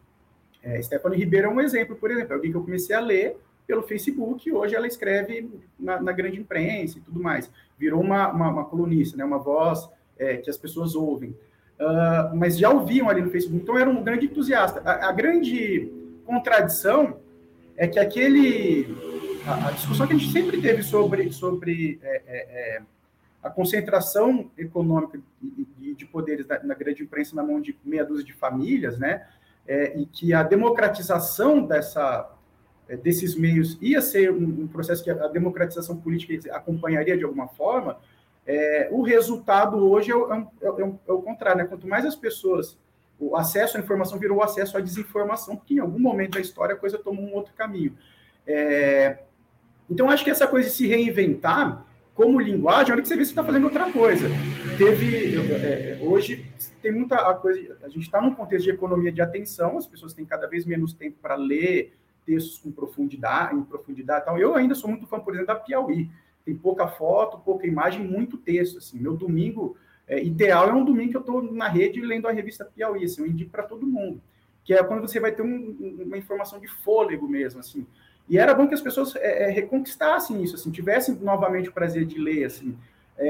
É, 0.62 0.82
Stephanie 0.82 1.18
Ribeiro 1.18 1.48
é 1.48 1.50
um 1.50 1.62
exemplo, 1.62 1.96
por 1.96 2.12
exemplo, 2.12 2.34
é 2.34 2.36
alguém 2.36 2.52
que 2.52 2.58
eu 2.58 2.64
comecei 2.64 2.96
a 2.96 3.00
ler 3.00 3.38
pelo 3.66 3.82
Facebook, 3.82 4.52
hoje 4.52 4.76
ela 4.76 4.88
escreve 4.88 5.50
na, 5.80 6.02
na 6.02 6.12
grande 6.12 6.38
imprensa 6.38 6.98
e 6.98 7.02
tudo 7.02 7.22
mais. 7.22 7.50
Virou 7.78 8.02
uma, 8.02 8.30
uma, 8.30 8.50
uma 8.50 8.66
colunista, 8.66 9.16
né, 9.16 9.24
uma 9.24 9.40
voz 9.40 9.90
é, 10.18 10.38
que 10.38 10.50
as 10.50 10.58
pessoas 10.58 10.96
ouvem. 10.96 11.36
Uh, 11.80 12.36
mas 12.36 12.58
já 12.58 12.70
ouviam 12.70 13.10
ali 13.10 13.22
no 13.22 13.30
Facebook, 13.30 13.62
então 13.62 13.78
era 13.78 13.90
um 13.90 14.04
grande 14.04 14.28
entusiasta. 14.28 14.82
A, 14.86 15.10
a 15.10 15.12
grande 15.12 15.92
contradição 16.26 17.18
é 17.76 17.88
que 17.88 18.00
aquele. 18.00 18.96
A, 19.46 19.70
a, 19.70 19.72
discussão 19.72 20.08
que 20.08 20.14
a 20.14 20.18
gente 20.18 20.32
sempre 20.32 20.62
teve 20.62 20.84
sobre, 20.84 21.32
sobre 21.32 22.00
é, 22.02 22.22
é, 22.26 22.78
é 22.78 22.82
a 23.42 23.50
concentração 23.50 24.50
econômica 24.58 25.20
de, 25.42 25.94
de 25.96 26.06
poderes 26.06 26.48
na, 26.48 26.64
na, 26.64 26.74
grande 26.74 27.04
imprensa 27.04 27.36
na 27.36 27.44
mão 27.44 27.60
de 27.60 27.78
meia 27.84 28.06
dúzia 28.06 28.24
de 28.24 28.32
famílias, 28.32 28.98
né? 28.98 29.26
é, 29.68 29.98
e 29.98 30.06
que 30.06 30.34
a 30.34 30.44
democratização 30.44 31.66
dessa, 31.66 32.30
é, 32.88 32.98
desses 32.98 33.36
meios 33.36 33.78
ia 33.82 34.02
ser 34.02 34.32
um, 34.32 34.68
processo 34.68 35.04
que 35.04 35.10
a 35.10 35.28
democratização 35.28 35.98
política 35.98 36.56
acompanharia 36.56 37.18
de 37.18 37.24
alguma 37.24 37.48
forma, 37.48 37.98
é, 38.46 38.90
o 38.92 39.02
resultado 39.02 39.78
hoje 39.78 40.12
é, 40.12 40.16
é, 40.16 40.68
é, 40.68 40.94
é 41.08 41.12
o 41.12 41.22
contrário. 41.22 41.60
Né? 41.60 41.68
Quanto 41.68 41.88
mais 41.88 42.06
as 42.06 42.16
pessoas. 42.16 42.78
O 43.20 43.38
acesso 43.38 43.78
à 43.78 43.80
informação 43.80 44.20
virou 44.20 44.40
o 44.40 44.44
acesso 44.44 44.76
à 44.76 44.82
desinformação, 44.82 45.56
porque 45.56 45.76
em 45.76 45.80
algum 45.80 46.00
momento 46.00 46.34
da 46.34 46.42
história 46.42 46.76
a 46.76 46.78
coisa 46.78 46.98
tomou 46.98 47.24
um 47.24 47.34
outro 47.34 47.54
caminho. 47.54 47.96
então, 49.90 50.10
acho 50.10 50.26
que 50.26 50.32
essa 50.32 50.48
coisa 50.48 50.68
de 50.68 50.76
se 50.76 50.88
reinventar 50.88 51.86
como 52.16 52.40
linguagem, 52.40 52.94
olha 52.94 53.02
que 53.02 53.08
você 53.08 53.16
vê 53.16 53.26
se 53.26 53.32
está 53.32 53.44
fazendo 53.44 53.66
outra 53.66 53.92
coisa. 53.92 54.28
Teve, 54.78 55.36
é, 55.36 56.00
hoje, 56.02 56.46
tem 56.82 56.92
muita 56.92 57.16
a 57.16 57.34
coisa, 57.34 57.78
a 57.84 57.88
gente 57.88 58.04
está 58.04 58.22
num 58.22 58.36
contexto 58.36 58.66
de 58.66 58.72
economia 58.72 59.12
de 59.12 59.22
atenção, 59.22 59.78
as 59.78 59.88
pessoas 59.88 60.14
têm 60.14 60.26
cada 60.26 60.48
vez 60.48 60.66
menos 60.66 60.94
tempo 60.94 61.18
para 61.22 61.36
ler 61.36 61.94
textos 62.26 62.58
com 62.60 62.72
profundidade, 62.72 63.56
em 63.56 63.64
profundidade 63.64 64.26
tal. 64.26 64.38
Eu 64.38 64.56
ainda 64.56 64.76
sou 64.76 64.90
muito 64.90 65.08
fã, 65.08 65.20
por 65.20 65.34
exemplo, 65.34 65.54
da 65.54 65.60
Piauí. 65.60 66.10
Tem 66.46 66.56
pouca 66.56 66.88
foto, 66.88 67.40
pouca 67.40 67.66
imagem, 67.66 68.06
muito 68.06 68.38
texto. 68.38 68.78
Assim. 68.78 69.00
Meu 69.00 69.16
domingo 69.16 69.78
é, 70.08 70.22
ideal 70.22 70.70
é 70.70 70.74
um 70.74 70.84
domingo 70.84 71.12
que 71.12 71.18
eu 71.18 71.22
estou 71.22 71.42
na 71.42 71.68
rede 71.68 72.02
lendo 72.02 72.28
a 72.28 72.32
revista 72.32 72.66
Piauí, 72.66 73.04
assim, 73.06 73.22
eu 73.22 73.28
indico 73.28 73.52
para 73.52 73.64
todo 73.64 73.88
mundo. 73.88 74.22
Que 74.64 74.74
é 74.74 74.84
quando 74.84 75.02
você 75.02 75.20
vai 75.20 75.32
ter 75.32 75.42
um, 75.42 75.98
uma 76.06 76.18
informação 76.18 76.60
de 76.60 76.68
fôlego 76.68 77.28
mesmo, 77.28 77.60
assim. 77.60 77.86
E 78.28 78.38
era 78.38 78.54
bom 78.54 78.68
que 78.68 78.74
as 78.74 78.82
pessoas 78.82 79.16
é, 79.16 79.44
é, 79.44 79.50
reconquistassem 79.50 80.42
isso, 80.42 80.56
assim, 80.56 80.72
tivessem 80.72 81.16
novamente 81.16 81.70
o 81.70 81.74
prazer 81.74 82.06
de 82.06 82.18
ler, 82.18 82.46
assim, 82.46 82.78
é, 83.18 83.28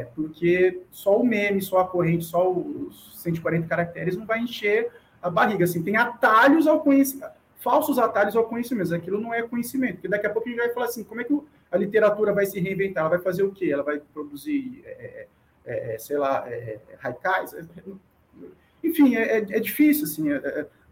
é, 0.00 0.04
porque 0.14 0.82
só 0.90 1.20
o 1.20 1.26
meme, 1.26 1.60
só 1.60 1.80
a 1.80 1.88
corrente, 1.88 2.24
só 2.24 2.50
os 2.50 3.20
140 3.22 3.66
caracteres 3.66 4.16
não 4.16 4.24
vai 4.24 4.40
encher 4.40 4.90
a 5.20 5.28
barriga, 5.28 5.64
assim, 5.64 5.82
tem 5.82 5.96
atalhos 5.96 6.66
ao 6.66 6.80
conhecimento, 6.80 7.32
falsos 7.58 7.98
atalhos 7.98 8.36
ao 8.36 8.44
conhecimento, 8.44 8.94
aquilo 8.94 9.20
não 9.20 9.34
é 9.34 9.42
conhecimento, 9.42 9.94
porque 9.94 10.08
daqui 10.08 10.26
a 10.26 10.30
pouco 10.30 10.48
a 10.48 10.52
gente 10.52 10.60
vai 10.60 10.72
falar 10.72 10.86
assim, 10.86 11.02
como 11.02 11.20
é 11.20 11.24
que 11.24 11.32
a 11.72 11.76
literatura 11.76 12.32
vai 12.32 12.46
se 12.46 12.60
reinventar, 12.60 13.02
ela 13.02 13.10
vai 13.10 13.18
fazer 13.18 13.42
o 13.42 13.50
quê? 13.50 13.70
Ela 13.72 13.82
vai 13.82 14.00
produzir, 14.12 14.82
é, 14.84 15.26
é, 15.64 15.98
sei 15.98 16.18
lá, 16.18 16.44
haikais? 17.02 17.56
Enfim, 18.84 19.16
é, 19.16 19.40
difícil, 19.58 20.04
assim, 20.04 20.28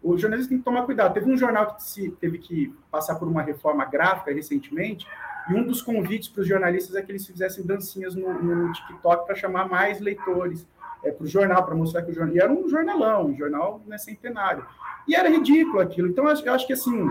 o 0.01 0.17
jornalista 0.17 0.49
tem 0.49 0.57
que 0.57 0.63
tomar 0.63 0.85
cuidado. 0.85 1.13
Teve 1.13 1.31
um 1.31 1.37
jornal 1.37 1.75
que 1.75 1.83
se, 1.83 2.09
teve 2.19 2.39
que 2.39 2.73
passar 2.89 3.15
por 3.15 3.27
uma 3.27 3.41
reforma 3.41 3.85
gráfica 3.85 4.33
recentemente, 4.33 5.07
e 5.49 5.53
um 5.53 5.63
dos 5.63 5.81
convites 5.81 6.29
para 6.29 6.41
os 6.41 6.47
jornalistas 6.47 6.95
é 6.95 7.01
que 7.01 7.11
eles 7.11 7.25
fizessem 7.25 7.65
dancinhas 7.65 8.15
no, 8.15 8.33
no 8.41 8.71
TikTok 8.71 9.25
para 9.25 9.35
chamar 9.35 9.67
mais 9.67 9.99
leitores 9.99 10.67
é, 11.03 11.11
para 11.11 11.23
o 11.23 11.27
jornal, 11.27 11.65
para 11.65 11.75
mostrar 11.75 12.03
que 12.03 12.11
o 12.11 12.13
jornal. 12.13 12.35
E 12.35 12.39
era 12.39 12.51
um 12.51 12.67
jornalão, 12.69 13.27
um 13.27 13.35
jornal 13.35 13.81
né, 13.85 13.97
centenário. 13.97 14.65
E 15.07 15.15
era 15.15 15.29
ridículo 15.29 15.79
aquilo. 15.79 16.07
Então, 16.07 16.25
eu 16.27 16.53
acho 16.53 16.67
que 16.67 16.73
assim. 16.73 17.07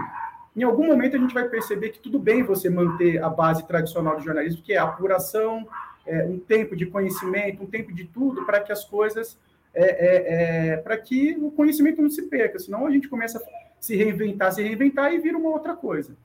Em 0.57 0.63
algum 0.63 0.87
momento 0.87 1.17
a 1.17 1.19
gente 1.19 1.33
vai 1.33 1.49
perceber 1.49 1.91
que 1.91 2.01
tudo 2.01 2.19
bem 2.19 2.43
você 2.43 2.69
manter 2.69 3.23
a 3.23 3.29
base 3.29 3.67
tradicional 3.67 4.17
do 4.17 4.23
jornalismo, 4.23 4.63
que 4.63 4.73
é 4.73 4.79
a 4.79 4.85
apuração, 4.85 5.67
é, 6.07 6.25
um 6.25 6.39
tempo 6.39 6.75
de 6.75 6.87
conhecimento, 6.87 7.63
um 7.63 7.67
tempo 7.67 7.95
de 7.95 8.05
tudo, 8.05 8.45
para 8.45 8.61
que 8.61 8.73
as 8.73 8.85
coisas 8.85 9.39
é, 9.73 9.85
é, 9.85 10.73
é 10.73 10.77
para 10.79 10.97
que 10.97 11.37
o 11.41 11.51
conhecimento 11.53 12.03
não 12.03 12.11
se 12.11 12.23
perca, 12.23 12.59
senão 12.59 12.87
a 12.87 12.91
gente 12.91 13.09
começa 13.09 13.39
a 13.39 13.43
se 13.81 13.95
reinventar, 13.97 14.53
se 14.53 14.63
reinventar 14.63 15.13
e 15.13 15.21
vira 15.21 15.39
uma 15.39 15.51
outra 15.51 15.77
coisa. 15.77 16.17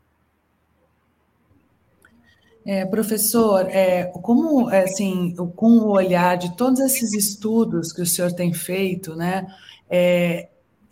É, 2.66 2.84
professor, 2.84 3.68
é, 3.70 4.06
como 4.24 4.68
assim, 4.70 5.36
com 5.56 5.68
o 5.68 5.92
olhar 5.92 6.36
de 6.36 6.58
todos 6.58 6.80
esses 6.80 7.14
estudos 7.14 7.94
que 7.94 8.02
o 8.02 8.08
senhor 8.08 8.34
tem 8.34 8.52
feito, 8.56 9.16
né, 9.16 9.46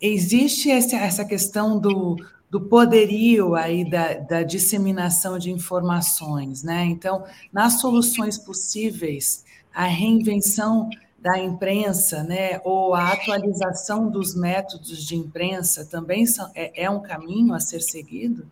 existe 0.00 0.70
essa 0.70 1.24
questão 1.24 1.80
do, 1.80 2.16
do 2.54 2.60
poderio 2.60 3.56
aí 3.56 3.84
da, 3.84 4.14
da 4.14 4.42
disseminação 4.44 5.40
de 5.40 5.50
informações, 5.50 6.62
né? 6.62 6.84
Então, 6.84 7.26
nas 7.52 7.80
soluções 7.80 8.38
possíveis, 8.38 9.44
a 9.74 9.86
reinvenção 9.86 10.88
da 11.18 11.36
imprensa, 11.36 12.22
né, 12.22 12.60
ou 12.62 12.94
a 12.94 13.08
atualização 13.08 14.08
dos 14.08 14.36
métodos 14.36 15.04
de 15.04 15.16
imprensa 15.16 15.84
também 15.84 16.26
são, 16.26 16.48
é, 16.54 16.84
é 16.84 16.88
um 16.88 17.02
caminho 17.02 17.52
a 17.54 17.58
ser 17.58 17.80
seguido? 17.80 18.48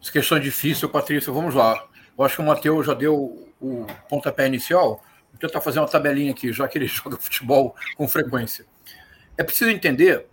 Essa 0.00 0.12
questão 0.12 0.38
é 0.38 0.40
difícil, 0.40 0.88
Patrícia. 0.88 1.30
Vamos 1.30 1.54
lá. 1.54 1.86
Eu 2.16 2.24
acho 2.24 2.36
que 2.36 2.42
o 2.42 2.46
Matheus 2.46 2.86
já 2.86 2.94
deu 2.94 3.52
o 3.60 3.86
pontapé 4.08 4.46
inicial. 4.46 5.04
Vou 5.30 5.38
tentar 5.38 5.60
fazer 5.60 5.78
uma 5.78 5.88
tabelinha 5.88 6.32
aqui, 6.32 6.54
já 6.54 6.66
que 6.66 6.78
ele 6.78 6.86
joga 6.88 7.18
futebol 7.18 7.76
com 7.98 8.08
frequência. 8.08 8.64
É 9.36 9.44
preciso 9.44 9.70
entender 9.70 10.24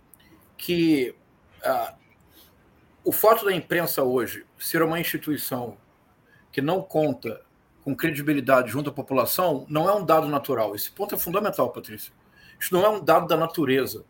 que 0.56 1.14
ah, 1.64 1.94
o 3.04 3.12
fato 3.12 3.44
da 3.44 3.54
imprensa 3.54 4.02
hoje 4.02 4.44
ser 4.58 4.82
uma 4.82 5.00
instituição 5.00 5.76
que 6.52 6.60
não 6.60 6.82
conta 6.82 7.40
com 7.82 7.96
credibilidade 7.96 8.70
junto 8.70 8.90
à 8.90 8.92
população 8.92 9.66
não 9.68 9.88
é 9.88 9.94
um 9.94 10.04
dado 10.04 10.28
natural. 10.28 10.74
Esse 10.74 10.90
ponto 10.90 11.14
é 11.14 11.18
fundamental, 11.18 11.70
Patrícia. 11.70 12.12
Isso 12.58 12.74
não 12.74 12.84
é 12.84 12.88
um 12.88 13.02
dado 13.02 13.26
da 13.26 13.36
natureza. 13.36 14.04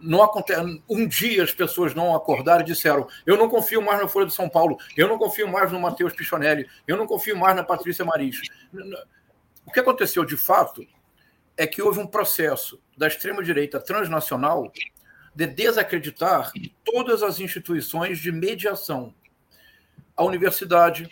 Não 0.00 0.22
acontece. 0.22 0.82
Um 0.88 1.06
dia 1.06 1.44
as 1.44 1.52
pessoas 1.52 1.94
não 1.94 2.14
acordaram 2.16 2.62
e 2.62 2.64
disseram: 2.64 3.06
Eu 3.26 3.36
não 3.36 3.48
confio 3.48 3.82
mais 3.82 4.00
na 4.00 4.08
Folha 4.08 4.26
de 4.26 4.32
São 4.32 4.48
Paulo, 4.48 4.78
eu 4.96 5.06
não 5.06 5.18
confio 5.18 5.46
mais 5.46 5.70
no 5.70 5.78
Matheus 5.78 6.14
Pichonelli, 6.14 6.66
eu 6.88 6.96
não 6.96 7.06
confio 7.06 7.36
mais 7.36 7.54
na 7.54 7.62
Patrícia 7.62 8.04
Maris. 8.04 8.40
O 9.66 9.70
que 9.70 9.80
aconteceu 9.80 10.24
de 10.24 10.38
fato 10.38 10.86
é 11.56 11.66
que 11.66 11.82
houve 11.82 12.00
um 12.00 12.06
processo 12.06 12.80
da 12.96 13.06
extrema-direita 13.06 13.78
transnacional 13.78 14.72
de 15.34 15.46
desacreditar 15.46 16.52
todas 16.84 17.22
as 17.22 17.40
instituições 17.40 18.18
de 18.18 18.32
mediação. 18.32 19.14
A 20.16 20.24
universidade, 20.24 21.08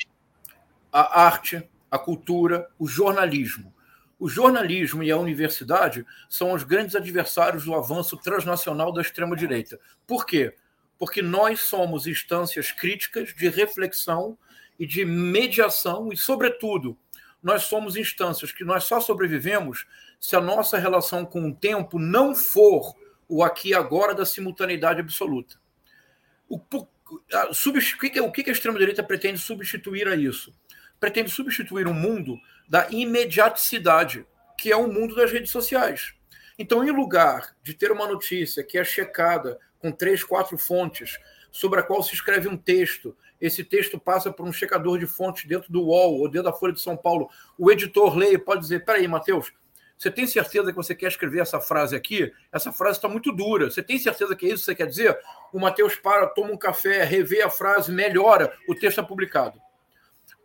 a 0.92 1.22
arte, 1.22 1.68
a 1.90 1.98
cultura, 1.98 2.68
o 2.78 2.86
jornalismo. 2.86 3.72
O 4.18 4.28
jornalismo 4.28 5.02
e 5.02 5.10
a 5.12 5.16
universidade 5.16 6.04
são 6.28 6.52
os 6.52 6.64
grandes 6.64 6.96
adversários 6.96 7.64
do 7.64 7.74
avanço 7.74 8.16
transnacional 8.16 8.92
da 8.92 9.00
extrema-direita. 9.00 9.78
Por 10.06 10.26
quê? 10.26 10.54
Porque 10.98 11.22
nós 11.22 11.60
somos 11.60 12.06
instâncias 12.06 12.72
críticas 12.72 13.32
de 13.32 13.48
reflexão 13.48 14.36
e 14.78 14.86
de 14.86 15.04
mediação, 15.04 16.12
e, 16.12 16.16
sobretudo, 16.16 16.98
nós 17.42 17.64
somos 17.64 17.96
instâncias 17.96 18.50
que 18.50 18.64
nós 18.64 18.84
só 18.84 19.00
sobrevivemos 19.00 19.86
se 20.20 20.34
a 20.34 20.40
nossa 20.40 20.76
relação 20.78 21.24
com 21.24 21.48
o 21.48 21.54
tempo 21.54 21.98
não 21.98 22.34
for 22.34 22.94
o 23.28 23.42
aqui 23.42 23.70
e 23.70 23.74
agora 23.74 24.14
da 24.14 24.24
simultaneidade 24.24 25.00
absoluta. 25.00 25.56
O, 26.48 26.60
a, 27.32 27.50
o 28.22 28.32
que 28.32 28.48
a 28.48 28.52
extrema-direita 28.52 29.02
pretende 29.02 29.38
substituir 29.38 30.08
a 30.08 30.16
isso? 30.16 30.52
pretende 30.98 31.30
substituir 31.30 31.86
um 31.86 31.94
mundo 31.94 32.38
da 32.68 32.88
imediaticidade, 32.90 34.26
que 34.56 34.70
é 34.70 34.76
o 34.76 34.92
mundo 34.92 35.14
das 35.14 35.32
redes 35.32 35.50
sociais. 35.50 36.14
Então, 36.58 36.84
em 36.84 36.90
lugar 36.90 37.54
de 37.62 37.72
ter 37.72 37.92
uma 37.92 38.06
notícia 38.06 38.64
que 38.64 38.78
é 38.78 38.84
checada 38.84 39.58
com 39.78 39.92
três, 39.92 40.24
quatro 40.24 40.58
fontes, 40.58 41.18
sobre 41.50 41.80
a 41.80 41.82
qual 41.82 42.02
se 42.02 42.14
escreve 42.14 42.48
um 42.48 42.56
texto. 42.56 43.16
Esse 43.40 43.64
texto 43.64 43.98
passa 43.98 44.30
por 44.30 44.46
um 44.46 44.52
checador 44.52 44.98
de 44.98 45.06
fontes 45.06 45.46
dentro 45.46 45.72
do 45.72 45.82
UOL 45.82 46.18
ou 46.18 46.28
dentro 46.28 46.50
da 46.50 46.52
Folha 46.52 46.72
de 46.72 46.80
São 46.80 46.96
Paulo. 46.96 47.30
O 47.56 47.70
editor 47.70 48.16
lê 48.16 48.32
e 48.32 48.38
pode 48.38 48.60
dizer: 48.60 48.84
peraí, 48.84 49.06
Matheus, 49.08 49.52
você 49.98 50.12
tem 50.12 50.28
certeza 50.28 50.70
que 50.70 50.76
você 50.76 50.94
quer 50.94 51.08
escrever 51.08 51.40
essa 51.40 51.60
frase 51.60 51.96
aqui? 51.96 52.32
Essa 52.52 52.70
frase 52.70 52.98
está 52.98 53.08
muito 53.08 53.32
dura. 53.32 53.68
Você 53.68 53.82
tem 53.82 53.98
certeza 53.98 54.36
que 54.36 54.46
é 54.46 54.50
isso 54.50 54.58
que 54.58 54.66
você 54.66 54.74
quer 54.76 54.86
dizer? 54.86 55.18
O 55.52 55.58
Matheus 55.58 55.96
para, 55.96 56.28
toma 56.28 56.52
um 56.52 56.56
café, 56.56 57.02
revê 57.02 57.42
a 57.42 57.50
frase, 57.50 57.90
melhora, 57.90 58.56
o 58.68 58.76
texto 58.76 59.00
é 59.00 59.02
publicado. 59.02 59.60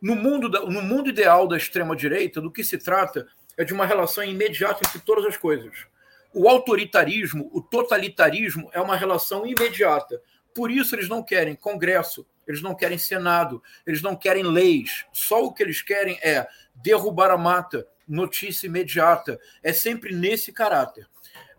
No 0.01 0.15
mundo, 0.15 0.49
da, 0.49 0.61
no 0.61 0.81
mundo 0.81 1.09
ideal 1.09 1.47
da 1.47 1.55
extrema-direita, 1.55 2.41
do 2.41 2.51
que 2.51 2.63
se 2.63 2.79
trata 2.79 3.27
é 3.55 3.63
de 3.63 3.73
uma 3.73 3.85
relação 3.85 4.23
imediata 4.23 4.79
entre 4.87 4.99
todas 4.99 5.23
as 5.23 5.37
coisas. 5.37 5.85
O 6.33 6.49
autoritarismo, 6.49 7.47
o 7.53 7.61
totalitarismo 7.61 8.71
é 8.73 8.81
uma 8.81 8.95
relação 8.95 9.45
imediata. 9.45 10.19
Por 10.55 10.71
isso 10.71 10.95
eles 10.95 11.07
não 11.07 11.21
querem 11.21 11.55
Congresso, 11.55 12.25
eles 12.47 12.63
não 12.63 12.73
querem 12.73 12.97
Senado, 12.97 13.61
eles 13.85 14.01
não 14.01 14.15
querem 14.15 14.43
leis. 14.43 15.05
Só 15.13 15.43
o 15.43 15.53
que 15.53 15.61
eles 15.61 15.83
querem 15.83 16.17
é 16.23 16.47
derrubar 16.73 17.29
a 17.29 17.37
mata, 17.37 17.87
notícia 18.07 18.67
imediata. 18.67 19.39
É 19.61 19.73
sempre 19.73 20.15
nesse 20.15 20.51
caráter. 20.51 21.07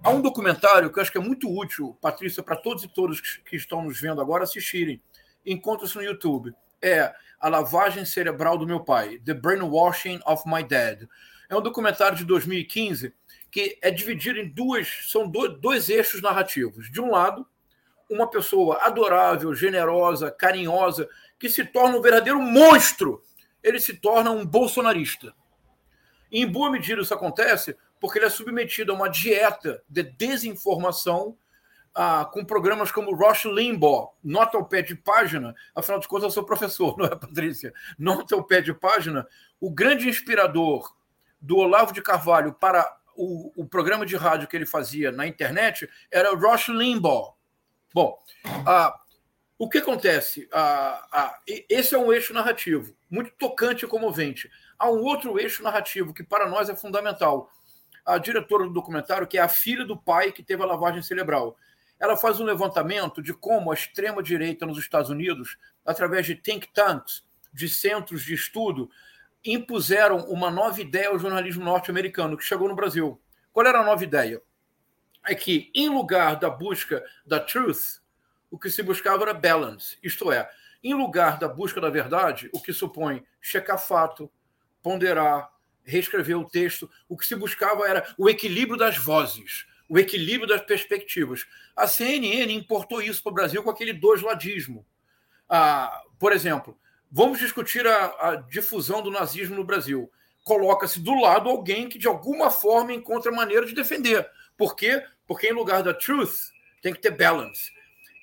Há 0.03 0.11
um 0.11 0.21
documentário 0.21 0.93
que 0.93 0.99
eu 0.99 1.03
acho 1.03 1.11
que 1.11 1.19
é 1.19 1.21
muito 1.21 1.51
útil, 1.51 1.97
Patrícia, 2.01 2.43
para 2.43 2.57
todos 2.57 2.85
e 2.85 2.89
todas 2.89 3.21
que 3.21 3.57
estão 3.57 3.83
nos 3.83 4.01
vendo 4.01 4.21
agora 4.21 4.45
assistirem. 4.45 5.03
Encontra-se 5.47 5.97
no 5.97 6.03
YouTube. 6.03 6.55
É 6.83 7.15
A 7.41 7.49
Lavagem 7.49 8.05
Cerebral 8.05 8.59
do 8.59 8.67
Meu 8.67 8.81
Pai, 8.81 9.19
The 9.25 9.33
Brainwashing 9.33 10.21
of 10.27 10.43
My 10.47 10.63
Dad. 10.63 11.09
É 11.49 11.57
um 11.57 11.63
documentário 11.63 12.17
de 12.17 12.25
2015 12.25 13.15
que 13.51 13.79
é 13.81 13.91
dividido 13.91 14.41
em 14.41 14.49
duas, 14.49 14.89
são 15.05 15.29
dois, 15.29 15.57
dois 15.61 15.89
eixos 15.89 16.21
narrativos. 16.21 16.91
De 16.91 17.01
um 17.01 17.11
lado, 17.11 17.47
uma 18.11 18.29
pessoa 18.29 18.81
adorável, 18.83 19.55
generosa, 19.55 20.31
carinhosa, 20.31 21.09
que 21.39 21.49
se 21.49 21.65
torna 21.65 21.97
um 21.97 22.03
verdadeiro 22.03 22.41
monstro. 22.43 23.23
Ele 23.63 23.79
se 23.79 23.95
torna 23.95 24.31
um 24.31 24.45
bolsonarista. 24.45 25.33
Em 26.37 26.49
boa 26.49 26.69
medida 26.69 27.01
isso 27.01 27.15
acontece 27.15 27.77
porque 28.01 28.19
ele 28.19 28.27
é 28.27 28.29
submetido 28.29 28.91
a 28.91 28.95
uma 28.97 29.09
dieta 29.09 29.81
de 29.89 30.03
desinformação 30.03 31.39
ah, 31.95 32.25
com 32.25 32.45
programas 32.45 32.91
como 32.91 33.15
Rush 33.15 33.45
Limbaugh, 33.45 34.11
nota 34.23 34.57
ao 34.57 34.65
pé 34.65 34.83
de 34.83 34.97
página, 34.97 35.55
afinal 35.73 36.01
de 36.01 36.09
contas 36.09 36.25
eu 36.25 36.31
sou 36.33 36.45
professor, 36.45 36.99
não 36.99 37.07
é, 37.07 37.11
Patrícia? 37.11 37.73
Nota 37.97 38.35
ao 38.35 38.43
pé 38.43 38.61
de 38.61 38.75
página, 38.75 39.25
o 39.61 39.71
grande 39.71 40.09
inspirador 40.09 40.93
do 41.41 41.57
Olavo 41.57 41.93
de 41.93 42.03
Carvalho 42.03 42.53
para 42.53 42.85
o, 43.15 43.53
o 43.63 43.65
programa 43.65 44.05
de 44.05 44.17
rádio 44.17 44.49
que 44.49 44.57
ele 44.57 44.67
fazia 44.67 45.13
na 45.13 45.29
internet 45.29 45.89
era 46.11 46.35
o 46.35 46.37
Rush 46.37 46.67
Limbaugh. 46.67 47.33
Bom, 47.95 48.19
ah, 48.67 48.93
o 49.57 49.69
que 49.69 49.79
acontece? 49.79 50.49
Ah, 50.53 51.39
esse 51.69 51.95
é 51.95 51.99
um 51.99 52.13
eixo 52.13 52.35
narrativo, 52.35 52.93
muito 53.09 53.31
tocante 53.39 53.85
e 53.85 53.89
comovente. 53.89 54.51
Há 54.79 54.91
um 54.91 55.03
outro 55.03 55.39
eixo 55.39 55.63
narrativo 55.63 56.13
que 56.13 56.23
para 56.23 56.49
nós 56.49 56.69
é 56.69 56.77
fundamental. 56.77 57.51
A 58.05 58.19
diretora 58.19 58.65
do 58.65 58.73
documentário, 58.73 59.27
que 59.27 59.39
é 59.39 59.41
a 59.41 59.49
filha 59.49 59.85
do 59.85 59.97
pai 59.97 60.33
que 60.33 60.43
teve 60.43 60.63
a 60.63 60.67
lavagem 60.67 61.03
cerebral, 61.03 61.57
ela 61.99 62.17
faz 62.17 62.41
um 62.41 62.45
levantamento 62.45 63.23
de 63.23 63.33
como 63.33 63.71
a 63.71 63.75
extrema-direita 63.75 64.67
nos 64.67 64.79
Estados 64.79 65.11
Unidos, 65.11 65.57
através 65.87 66.27
de 66.27 66.35
think 66.35 66.69
tanks, 66.73 67.25
de 67.53 67.69
centros 67.69 68.23
de 68.23 68.35
estudo, 68.35 68.91
impuseram 69.45 70.19
uma 70.29 70.51
nova 70.51 70.81
ideia 70.81 71.09
ao 71.09 71.19
jornalismo 71.19 71.65
norte-americano 71.65 72.37
que 72.37 72.45
chegou 72.45 72.69
no 72.69 72.75
Brasil. 72.75 73.21
Qual 73.53 73.67
era 73.67 73.81
a 73.81 73.85
nova 73.85 74.03
ideia? 74.03 74.43
É 75.25 75.35
que, 75.35 75.71
em 75.75 75.89
lugar 75.89 76.37
da 76.37 76.51
busca 76.51 77.03
da 77.25 77.39
truth, 77.39 78.01
o 78.51 78.59
que 78.59 78.71
se 78.71 78.83
buscava 78.83 79.23
era 79.23 79.35
balance, 79.35 79.99
isto 80.03 80.31
é, 80.31 80.51
em 80.83 80.95
lugar 80.95 81.39
da 81.39 81.49
busca 81.49 81.81
da 81.81 81.89
verdade, 81.89 82.51
o 82.53 82.61
que 82.61 82.73
supõe 82.73 83.25
checar 83.41 83.79
fato, 83.79 84.31
ponderar, 84.85 85.51
reescrever 85.83 86.39
o 86.39 86.49
texto, 86.49 86.89
o 87.09 87.17
que 87.17 87.27
se 87.27 87.35
buscava 87.35 87.89
era 87.89 88.15
o 88.17 88.31
equilíbrio 88.31 88.79
das 88.79 88.97
vozes, 88.97 89.67
o 89.89 89.99
equilíbrio 89.99 90.47
das 90.47 90.61
perspectivas. 90.61 91.45
A 91.75 91.89
CNN 91.89 92.55
importou 92.55 93.03
isso 93.03 93.21
para 93.21 93.33
o 93.33 93.35
Brasil 93.35 93.63
com 93.65 93.71
aquele 93.71 93.93
dois-ladismo. 93.93 94.87
Ah, 95.49 96.03
por 96.19 96.33
exemplo, 96.33 96.79
Vamos 97.17 97.39
discutir 97.39 97.87
a, 97.87 98.07
a 98.19 98.35
difusão 98.35 99.01
do 99.01 99.09
nazismo 99.09 99.55
no 99.55 99.63
Brasil. 99.63 100.11
Coloca-se 100.43 100.99
do 100.99 101.15
lado 101.15 101.49
alguém 101.49 101.89
que, 101.89 101.97
de 101.97 102.09
alguma 102.09 102.51
forma, 102.51 102.93
encontra 102.93 103.31
maneira 103.31 103.65
de 103.65 103.73
defender. 103.73 104.29
Por 104.57 104.75
quê? 104.75 105.01
Porque, 105.25 105.47
em 105.47 105.53
lugar 105.53 105.85
da 105.85 105.95
truth, 105.95 106.35
tem 106.83 106.93
que 106.93 107.01
ter 107.01 107.13
balance. 107.13 107.71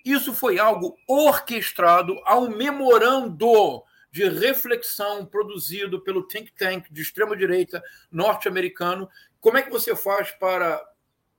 Isso 0.04 0.34
foi 0.34 0.60
algo 0.60 0.98
orquestrado 1.08 2.20
ao 2.26 2.50
memorando 2.50 3.82
de 4.12 4.28
reflexão 4.28 5.26
produzido 5.26 6.02
pelo 6.02 6.28
think 6.28 6.52
tank 6.54 6.92
de 6.92 7.02
extrema-direita 7.02 7.82
norte-americano. 8.12 9.10
Como 9.40 9.58
é 9.58 9.62
que 9.62 9.70
você 9.70 9.96
faz 9.96 10.32
para 10.32 10.84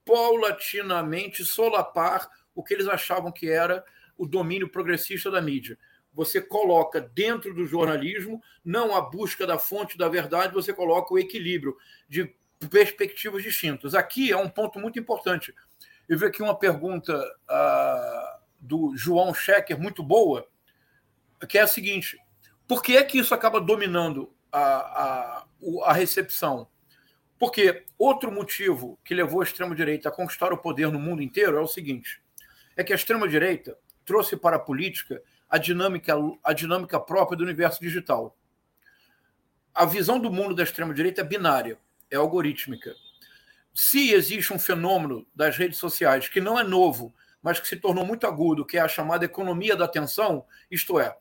paulatinamente 0.04 1.44
solapar 1.44 2.28
o 2.54 2.62
que 2.62 2.74
eles 2.74 2.88
achavam 2.88 3.30
que 3.30 3.48
era 3.48 3.84
o 4.16 4.26
domínio 4.26 4.68
progressista 4.68 5.30
da 5.30 5.40
mídia? 5.40 5.78
você 6.12 6.40
coloca 6.40 7.00
dentro 7.00 7.54
do 7.54 7.66
jornalismo 7.66 8.42
não 8.64 8.94
a 8.94 9.00
busca 9.00 9.46
da 9.46 9.58
fonte 9.58 9.96
da 9.96 10.08
verdade, 10.08 10.52
você 10.52 10.72
coloca 10.72 11.12
o 11.12 11.18
equilíbrio 11.18 11.76
de 12.08 12.34
perspectivas 12.70 13.42
distintas. 13.42 13.94
Aqui 13.94 14.30
é 14.30 14.36
um 14.36 14.48
ponto 14.48 14.78
muito 14.78 14.98
importante. 14.98 15.54
Eu 16.08 16.18
vi 16.18 16.26
aqui 16.26 16.42
uma 16.42 16.56
pergunta 16.56 17.16
uh, 17.16 18.40
do 18.60 18.94
João 18.96 19.32
Schecker, 19.32 19.80
muito 19.80 20.02
boa, 20.02 20.46
que 21.48 21.58
é 21.58 21.62
a 21.62 21.66
seguinte: 21.66 22.18
por 22.72 22.82
que 22.82 22.96
é 22.96 23.04
que 23.04 23.18
isso 23.18 23.34
acaba 23.34 23.60
dominando 23.60 24.32
a, 24.50 24.64
a, 24.64 25.44
a 25.84 25.92
recepção? 25.92 26.66
Porque 27.38 27.84
outro 27.98 28.32
motivo 28.32 28.98
que 29.04 29.12
levou 29.12 29.42
a 29.42 29.44
extrema-direita 29.44 30.08
a 30.08 30.12
conquistar 30.12 30.54
o 30.54 30.56
poder 30.56 30.90
no 30.90 30.98
mundo 30.98 31.20
inteiro 31.20 31.58
é 31.58 31.60
o 31.60 31.66
seguinte: 31.66 32.22
é 32.74 32.82
que 32.82 32.90
a 32.90 32.96
extrema-direita 32.96 33.76
trouxe 34.06 34.38
para 34.38 34.56
a 34.56 34.58
política 34.58 35.22
a 35.50 35.58
dinâmica, 35.58 36.14
a 36.42 36.54
dinâmica 36.54 36.98
própria 36.98 37.36
do 37.36 37.44
universo 37.44 37.78
digital. 37.78 38.34
A 39.74 39.84
visão 39.84 40.18
do 40.18 40.32
mundo 40.32 40.54
da 40.54 40.62
extrema-direita 40.62 41.20
é 41.20 41.24
binária, 41.24 41.78
é 42.10 42.16
algorítmica. 42.16 42.96
Se 43.74 44.12
existe 44.12 44.50
um 44.50 44.58
fenômeno 44.58 45.26
das 45.34 45.58
redes 45.58 45.76
sociais 45.76 46.26
que 46.26 46.40
não 46.40 46.58
é 46.58 46.64
novo, 46.64 47.14
mas 47.42 47.60
que 47.60 47.68
se 47.68 47.76
tornou 47.76 48.06
muito 48.06 48.26
agudo, 48.26 48.64
que 48.64 48.78
é 48.78 48.80
a 48.80 48.88
chamada 48.88 49.26
economia 49.26 49.76
da 49.76 49.84
atenção, 49.84 50.46
isto 50.70 50.98
é, 50.98 51.14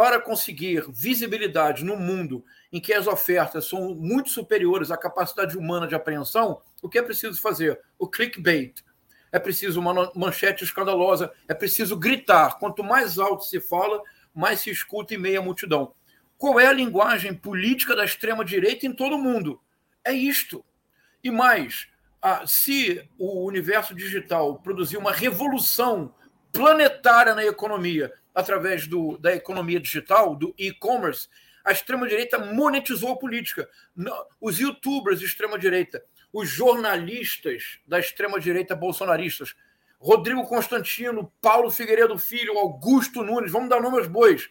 para 0.00 0.18
conseguir 0.18 0.86
visibilidade 0.88 1.84
no 1.84 1.94
mundo 1.94 2.42
em 2.72 2.80
que 2.80 2.90
as 2.90 3.06
ofertas 3.06 3.68
são 3.68 3.94
muito 3.94 4.30
superiores 4.30 4.90
à 4.90 4.96
capacidade 4.96 5.58
humana 5.58 5.86
de 5.86 5.94
apreensão, 5.94 6.62
o 6.80 6.88
que 6.88 6.98
é 6.98 7.02
preciso 7.02 7.38
fazer? 7.38 7.78
O 7.98 8.08
clickbait, 8.08 8.82
é 9.30 9.38
preciso 9.38 9.78
uma 9.78 10.10
manchete 10.14 10.64
escandalosa, 10.64 11.30
é 11.46 11.52
preciso 11.52 11.98
gritar. 11.98 12.58
Quanto 12.58 12.82
mais 12.82 13.18
alto 13.18 13.44
se 13.44 13.60
fala, 13.60 14.00
mais 14.34 14.60
se 14.60 14.70
escuta 14.70 15.12
em 15.12 15.18
meia 15.18 15.42
multidão. 15.42 15.92
Qual 16.38 16.58
é 16.58 16.66
a 16.66 16.72
linguagem 16.72 17.34
política 17.34 17.94
da 17.94 18.02
extrema-direita 18.02 18.86
em 18.86 18.94
todo 18.94 19.16
o 19.16 19.22
mundo? 19.22 19.60
É 20.02 20.12
isto. 20.14 20.64
E 21.22 21.30
mais, 21.30 21.88
se 22.46 23.06
o 23.18 23.44
universo 23.44 23.94
digital 23.94 24.60
produzir 24.60 24.96
uma 24.96 25.12
revolução 25.12 26.14
planetária 26.50 27.34
na 27.34 27.44
economia 27.44 28.10
através 28.34 28.86
do, 28.86 29.18
da 29.18 29.34
economia 29.34 29.80
digital, 29.80 30.34
do 30.34 30.54
e-commerce, 30.58 31.28
a 31.64 31.72
extrema-direita 31.72 32.38
monetizou 32.38 33.12
a 33.12 33.18
política. 33.18 33.68
Os 34.40 34.58
youtubers 34.58 35.18
de 35.18 35.26
extrema-direita 35.26 36.02
os 36.32 36.48
jornalistas 36.48 37.80
da 37.86 37.98
extrema-direita 37.98 38.74
bolsonaristas, 38.76 39.54
Rodrigo 39.98 40.46
Constantino, 40.46 41.30
Paulo 41.40 41.70
Figueiredo 41.70 42.16
Filho, 42.18 42.58
Augusto 42.58 43.22
Nunes, 43.22 43.52
vamos 43.52 43.68
dar 43.68 43.80
nome 43.80 43.98
aos 43.98 44.06
bois, 44.06 44.48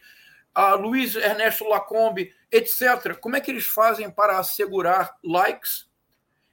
a 0.54 0.74
Luiz 0.74 1.16
Ernesto 1.16 1.64
Lacombe, 1.64 2.32
etc. 2.50 3.16
Como 3.20 3.36
é 3.36 3.40
que 3.40 3.50
eles 3.50 3.66
fazem 3.66 4.10
para 4.10 4.38
assegurar 4.38 5.16
likes? 5.24 5.88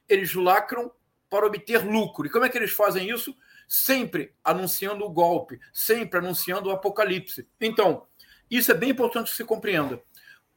Eles 0.08 0.34
lacram 0.34 0.92
para 1.30 1.46
obter 1.46 1.86
lucro. 1.86 2.26
E 2.26 2.30
como 2.30 2.46
é 2.46 2.50
que 2.50 2.58
eles 2.58 2.72
fazem 2.72 3.10
isso? 3.10 3.36
Sempre 3.68 4.34
anunciando 4.44 5.06
o 5.06 5.10
golpe, 5.10 5.60
sempre 5.74 6.20
anunciando 6.20 6.70
o 6.70 6.72
apocalipse. 6.72 7.48
Então, 7.60 8.08
isso 8.50 8.72
é 8.72 8.76
bem 8.76 8.92
importante 8.92 9.30
que 9.30 9.36
se 9.36 9.44
compreenda. 9.44 10.02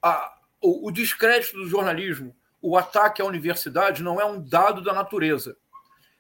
A, 0.01 0.39
o, 0.61 0.89
o 0.89 0.91
descrédito 0.93 1.57
do 1.57 1.69
jornalismo, 1.69 2.37
o 2.63 2.77
ataque 2.77 3.21
à 3.21 3.25
universidade 3.25 4.03
não 4.03 4.21
é 4.21 4.25
um 4.25 4.41
dado 4.41 4.83
da 4.83 4.93
natureza. 4.93 5.57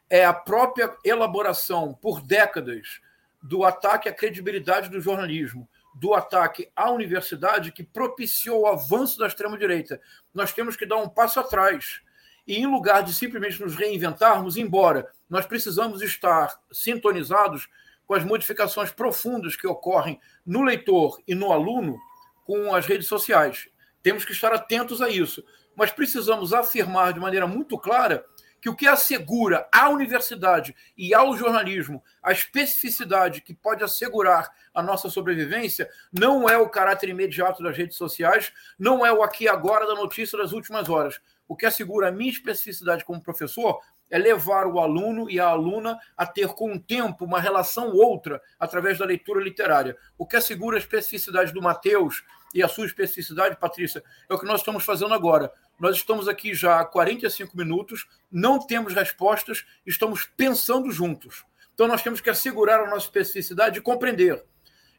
É 0.09 0.25
a 0.25 0.33
própria 0.33 0.97
elaboração 1.05 1.95
por 1.95 2.21
décadas 2.21 3.01
do 3.43 3.65
ataque 3.65 4.09
à 4.09 4.13
credibilidade 4.13 4.89
do 4.89 5.01
jornalismo, 5.01 5.69
do 5.95 6.15
ataque 6.15 6.71
à 6.75 6.91
universidade 6.91 7.73
que 7.73 7.83
propiciou 7.83 8.63
o 8.63 8.67
avanço 8.67 9.19
da 9.19 9.27
extrema-direita. 9.27 10.01
Nós 10.35 10.53
temos 10.53 10.77
que 10.77 10.87
dar 10.87 10.97
um 10.97 11.09
passo 11.09 11.41
atrás. 11.41 12.01
E, 12.47 12.57
em 12.57 12.67
lugar 12.67 13.03
de 13.03 13.15
simplesmente 13.15 13.61
nos 13.61 13.77
reinventarmos, 13.77 14.57
embora 14.57 15.09
nós 15.29 15.47
precisamos 15.47 16.03
estar 16.03 16.59
sintonizados 16.73 17.69
com 18.07 18.15
as 18.15 18.25
modificações 18.25 18.91
profundas 18.91 19.55
que 19.55 19.67
ocorrem 19.67 20.21
no 20.45 20.63
leitor 20.63 21.21
e 21.29 21.35
no 21.35 21.53
aluno 21.53 21.99
com 22.45 22.75
as 22.75 22.87
redes 22.87 23.07
sociais. 23.07 23.69
Temos 24.03 24.25
que 24.25 24.33
estar 24.33 24.53
atentos 24.53 25.01
a 25.01 25.09
isso. 25.09 25.45
Mas 25.77 25.93
precisamos 25.93 26.53
afirmar 26.53 27.13
de 27.13 27.21
maneira 27.21 27.47
muito 27.47 27.79
clara 27.79 28.25
que 28.61 28.69
o 28.69 28.77
que 28.77 28.87
assegura 28.87 29.67
à 29.73 29.89
universidade 29.89 30.75
e 30.97 31.15
ao 31.15 31.35
jornalismo 31.37 32.03
a 32.23 32.33
especificidade 32.33 33.41
que 33.41 33.55
pode 33.55 33.83
assegurar 33.83 34.51
a 34.75 34.83
nossa 34.83 35.09
sobrevivência 35.09 35.89
não 36.13 36.49
é 36.49 36.59
o 36.59 36.69
caráter 36.69 37.09
imediato 37.09 37.63
das 37.63 37.77
redes 37.77 37.97
sociais, 37.97 38.53
não 38.79 39.05
é 39.05 39.13
o 39.13 39.23
aqui 39.23 39.45
e 39.45 39.49
agora 39.49 39.87
da 39.87 39.95
notícia 39.95 40.37
das 40.37 40.53
últimas 40.53 40.89
horas. 40.89 41.21
O 41.51 41.57
que 41.57 41.67
assegura 41.67 42.07
a 42.07 42.13
minha 42.13 42.31
especificidade 42.31 43.05
como 43.05 43.21
professor 43.21 43.81
é 44.09 44.17
levar 44.17 44.69
o 44.69 44.79
aluno 44.79 45.29
e 45.29 45.41
a 45.41 45.49
aluna 45.49 45.99
a 46.17 46.25
ter 46.25 46.47
com 46.51 46.75
o 46.75 46.79
tempo 46.79 47.25
uma 47.25 47.41
relação 47.41 47.91
outra 47.91 48.41
através 48.57 48.99
da 48.99 49.05
leitura 49.05 49.43
literária. 49.43 49.97
O 50.17 50.25
que 50.25 50.37
assegura 50.37 50.77
a 50.77 50.79
especificidade 50.79 51.53
do 51.53 51.61
Mateus 51.61 52.23
e 52.55 52.63
a 52.63 52.69
sua 52.69 52.87
especificidade, 52.87 53.59
Patrícia, 53.59 54.01
é 54.29 54.33
o 54.33 54.39
que 54.39 54.47
nós 54.47 54.61
estamos 54.61 54.85
fazendo 54.85 55.13
agora. 55.13 55.53
Nós 55.77 55.97
estamos 55.97 56.29
aqui 56.29 56.55
já 56.55 56.79
há 56.79 56.85
45 56.85 57.57
minutos, 57.57 58.07
não 58.31 58.65
temos 58.65 58.95
respostas, 58.95 59.67
estamos 59.85 60.31
pensando 60.37 60.89
juntos. 60.93 61.45
Então 61.75 61.89
nós 61.89 62.01
temos 62.01 62.21
que 62.21 62.31
assegurar 62.31 62.79
a 62.79 62.89
nossa 62.89 63.07
especificidade 63.07 63.81
e 63.81 63.83
compreender 63.83 64.41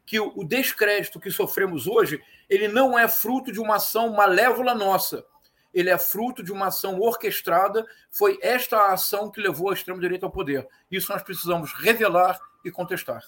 que 0.04 0.20
o 0.20 0.44
descrédito 0.44 1.18
que 1.18 1.30
sofremos 1.30 1.86
hoje, 1.86 2.22
ele 2.46 2.68
não 2.68 2.98
é 2.98 3.08
fruto 3.08 3.50
de 3.50 3.58
uma 3.58 3.76
ação 3.76 4.12
malévola 4.12 4.74
nossa. 4.74 5.24
Ele 5.72 5.90
é 5.90 5.98
fruto 5.98 6.42
de 6.42 6.52
uma 6.52 6.66
ação 6.66 7.00
orquestrada. 7.00 7.84
Foi 8.10 8.38
esta 8.42 8.76
a 8.76 8.92
ação 8.92 9.30
que 9.30 9.40
levou 9.40 9.70
a 9.70 9.74
extrema-direita 9.74 10.26
ao 10.26 10.32
poder. 10.32 10.66
Isso 10.90 11.12
nós 11.12 11.22
precisamos 11.22 11.72
revelar 11.72 12.38
e 12.64 12.70
contestar. 12.70 13.22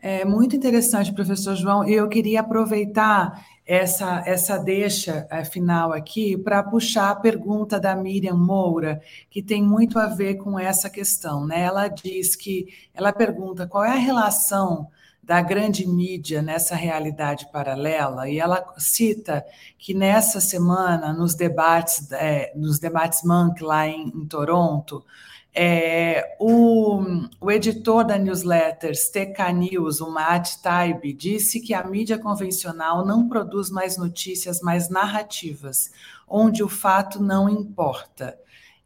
É 0.00 0.24
muito 0.24 0.54
interessante, 0.54 1.12
professor 1.12 1.56
João. 1.56 1.84
Eu 1.84 2.08
queria 2.08 2.40
aproveitar 2.40 3.44
essa, 3.66 4.22
essa 4.24 4.56
deixa 4.56 5.26
é, 5.28 5.44
final 5.44 5.92
aqui 5.92 6.36
para 6.38 6.62
puxar 6.62 7.10
a 7.10 7.16
pergunta 7.16 7.80
da 7.80 7.96
Miriam 7.96 8.36
Moura, 8.36 9.00
que 9.28 9.42
tem 9.42 9.60
muito 9.62 9.98
a 9.98 10.06
ver 10.06 10.36
com 10.36 10.58
essa 10.58 10.88
questão. 10.88 11.46
Né? 11.46 11.62
Ela 11.62 11.88
diz 11.88 12.36
que 12.36 12.68
ela 12.94 13.12
pergunta 13.12 13.66
qual 13.66 13.84
é 13.84 13.90
a 13.90 13.96
relação 13.96 14.88
da 15.28 15.42
grande 15.42 15.86
mídia 15.86 16.40
nessa 16.40 16.74
realidade 16.74 17.52
paralela, 17.52 18.30
e 18.30 18.38
ela 18.38 18.64
cita 18.78 19.44
que 19.78 19.92
nessa 19.92 20.40
semana, 20.40 21.12
nos 21.12 21.34
debates, 21.34 22.10
é, 22.12 22.50
nos 22.56 22.78
debates 22.78 23.22
Monk 23.22 23.62
lá 23.62 23.86
em, 23.86 24.08
em 24.08 24.24
Toronto, 24.24 25.04
é, 25.54 26.34
o, 26.40 27.02
o, 27.38 27.50
editor 27.50 28.04
da 28.04 28.16
newsletter 28.16 28.92
TK 28.92 29.52
News, 29.52 30.00
o 30.00 30.10
Matt 30.10 30.62
Taib, 30.62 31.12
disse 31.12 31.60
que 31.60 31.74
a 31.74 31.84
mídia 31.84 32.16
convencional 32.16 33.04
não 33.04 33.28
produz 33.28 33.68
mais 33.68 33.98
notícias, 33.98 34.62
mais 34.62 34.88
narrativas, 34.88 35.90
onde 36.26 36.62
o 36.62 36.70
fato 36.70 37.22
não 37.22 37.50
importa. 37.50 38.34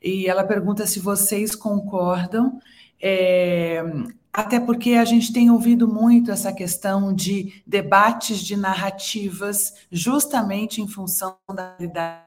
E 0.02 0.26
ela 0.26 0.42
pergunta 0.42 0.88
se 0.88 0.98
vocês 0.98 1.54
concordam, 1.54 2.58
é, 3.00 3.84
até 4.32 4.58
porque 4.58 4.94
a 4.94 5.04
gente 5.04 5.32
tem 5.32 5.50
ouvido 5.50 5.86
muito 5.86 6.30
essa 6.30 6.52
questão 6.52 7.12
de 7.12 7.62
debates 7.66 8.40
de 8.40 8.56
narrativas, 8.56 9.74
justamente 9.90 10.80
em 10.80 10.88
função 10.88 11.36
da 11.54 11.76
realidade 11.78 12.22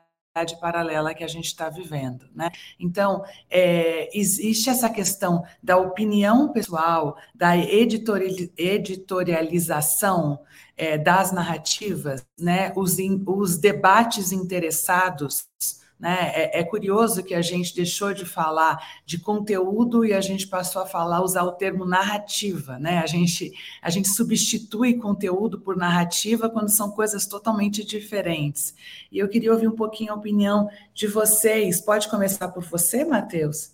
paralela 0.59 1.13
que 1.13 1.23
a 1.23 1.27
gente 1.27 1.45
está 1.45 1.69
vivendo, 1.69 2.27
né? 2.35 2.51
Então, 2.77 3.23
é, 3.49 4.09
existe 4.17 4.69
essa 4.69 4.89
questão 4.89 5.45
da 5.63 5.77
opinião 5.77 6.51
pessoal, 6.51 7.15
da 7.33 7.55
editorialização 7.57 10.41
é, 10.75 10.97
das 10.97 11.31
narrativas, 11.31 12.25
né? 12.37 12.73
Os, 12.75 12.97
os 13.25 13.57
debates 13.57 14.33
interessados 14.33 15.47
né? 16.05 16.31
É, 16.35 16.59
é, 16.59 16.63
curioso 16.63 17.23
que 17.23 17.33
a 17.33 17.41
gente 17.41 17.75
deixou 17.75 18.13
de 18.13 18.25
falar 18.25 19.01
de 19.07 19.17
conteúdo 19.17 20.05
e 20.05 20.13
a 20.13 20.21
gente 20.21 20.47
passou 20.47 20.83
a 20.83 20.85
falar, 20.85 21.23
usar 21.23 21.41
o 21.41 21.53
termo 21.53 21.83
narrativa. 21.83 22.77
Né? 22.77 22.99
A, 22.99 23.07
gente, 23.07 23.51
a 23.81 23.89
gente 23.89 24.09
substitui 24.09 24.99
conteúdo 24.99 25.59
por 25.59 25.75
narrativa 25.75 26.47
quando 26.47 26.69
são 26.69 26.91
coisas 26.91 27.25
totalmente 27.25 27.83
diferentes. 27.83 28.75
E 29.11 29.17
eu 29.17 29.27
queria 29.27 29.51
ouvir 29.51 29.67
um 29.67 29.75
pouquinho 29.75 30.13
a 30.13 30.15
opinião 30.15 30.69
de 30.93 31.07
vocês. 31.07 31.81
Pode 31.81 32.07
começar 32.07 32.49
por 32.49 32.63
você, 32.63 33.03
Matheus? 33.03 33.71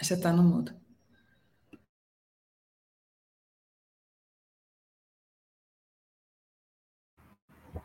Você 0.00 0.14
está 0.14 0.32
no 0.32 0.44
mudo. 0.44 0.81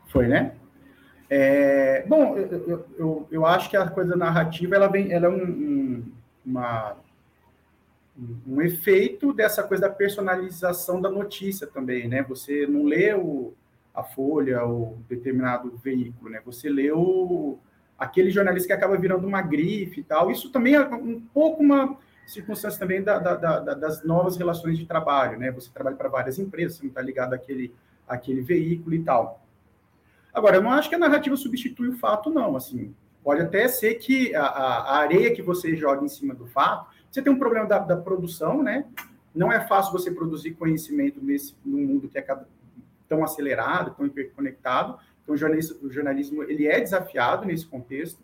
Foi, 0.08 0.26
né? 0.26 0.54
É, 1.30 2.04
bom, 2.06 2.36
eu, 2.36 2.86
eu, 2.98 3.28
eu, 3.30 3.46
acho 3.46 3.68
que 3.68 3.76
a 3.76 3.88
coisa 3.88 4.16
narrativa 4.16 4.74
ela 4.74 4.88
vem, 4.88 5.12
ela 5.12 5.26
é 5.26 5.28
um, 5.28 5.44
um, 5.44 6.12
uma, 6.44 6.96
um 8.46 8.62
efeito 8.62 9.32
dessa 9.34 9.62
coisa 9.62 9.88
da 9.88 9.94
personalização 9.94 11.00
da 11.00 11.10
notícia 11.10 11.66
também, 11.66 12.08
né? 12.08 12.22
Você 12.22 12.66
não 12.66 12.84
lê 12.84 13.12
o, 13.12 13.52
a 13.94 14.02
Folha 14.02 14.64
ou 14.64 14.98
determinado 15.06 15.76
veículo, 15.84 16.30
né? 16.30 16.40
Você 16.46 16.70
lê 16.70 16.90
o, 16.90 17.58
aquele 17.98 18.30
jornalista 18.30 18.68
que 18.68 18.72
acaba 18.72 18.96
virando 18.96 19.26
uma 19.26 19.42
grife 19.42 20.00
e 20.00 20.04
tal. 20.04 20.30
Isso 20.30 20.50
também 20.50 20.76
é 20.76 20.80
um 20.80 21.20
pouco 21.20 21.62
uma 21.62 21.98
circunstância 22.26 22.78
também 22.78 23.02
da, 23.02 23.18
da, 23.18 23.34
da, 23.36 23.74
das 23.74 24.02
novas 24.02 24.38
relações 24.38 24.78
de 24.78 24.86
trabalho, 24.86 25.38
né? 25.38 25.50
Você 25.50 25.70
trabalha 25.70 25.96
para 25.96 26.08
várias 26.08 26.38
empresas, 26.38 26.78
você 26.78 26.84
não 26.84 26.88
está 26.88 27.02
ligado 27.02 27.34
àquele, 27.34 27.74
àquele 28.06 28.40
veículo 28.40 28.94
e 28.94 29.02
tal. 29.02 29.46
Agora, 30.38 30.56
eu 30.56 30.62
não 30.62 30.70
acho 30.70 30.88
que 30.88 30.94
a 30.94 30.98
narrativa 30.98 31.36
substitui 31.36 31.88
o 31.88 31.98
fato, 31.98 32.30
não. 32.30 32.54
Assim, 32.54 32.94
pode 33.24 33.42
até 33.42 33.66
ser 33.66 33.94
que 33.94 34.32
a, 34.36 34.44
a 34.44 34.98
areia 34.98 35.34
que 35.34 35.42
você 35.42 35.74
joga 35.74 36.04
em 36.04 36.08
cima 36.08 36.32
do 36.32 36.46
fato, 36.46 36.88
você 37.10 37.20
tem 37.20 37.32
um 37.32 37.38
problema 37.38 37.66
da, 37.66 37.80
da 37.80 37.96
produção, 37.96 38.62
né? 38.62 38.86
Não 39.34 39.52
é 39.52 39.66
fácil 39.66 39.92
você 39.92 40.12
produzir 40.12 40.52
conhecimento 40.52 41.20
nesse 41.20 41.56
num 41.64 41.84
mundo 41.84 42.08
que 42.08 42.16
é 42.18 42.24
tão 43.08 43.24
acelerado, 43.24 43.96
tão 43.96 44.06
interconectado. 44.06 44.96
Então, 45.24 45.34
o 45.34 45.38
jornalismo, 45.38 45.88
o 45.88 45.90
jornalismo 45.90 46.44
ele 46.44 46.68
é 46.68 46.78
desafiado 46.78 47.44
nesse 47.44 47.66
contexto. 47.66 48.22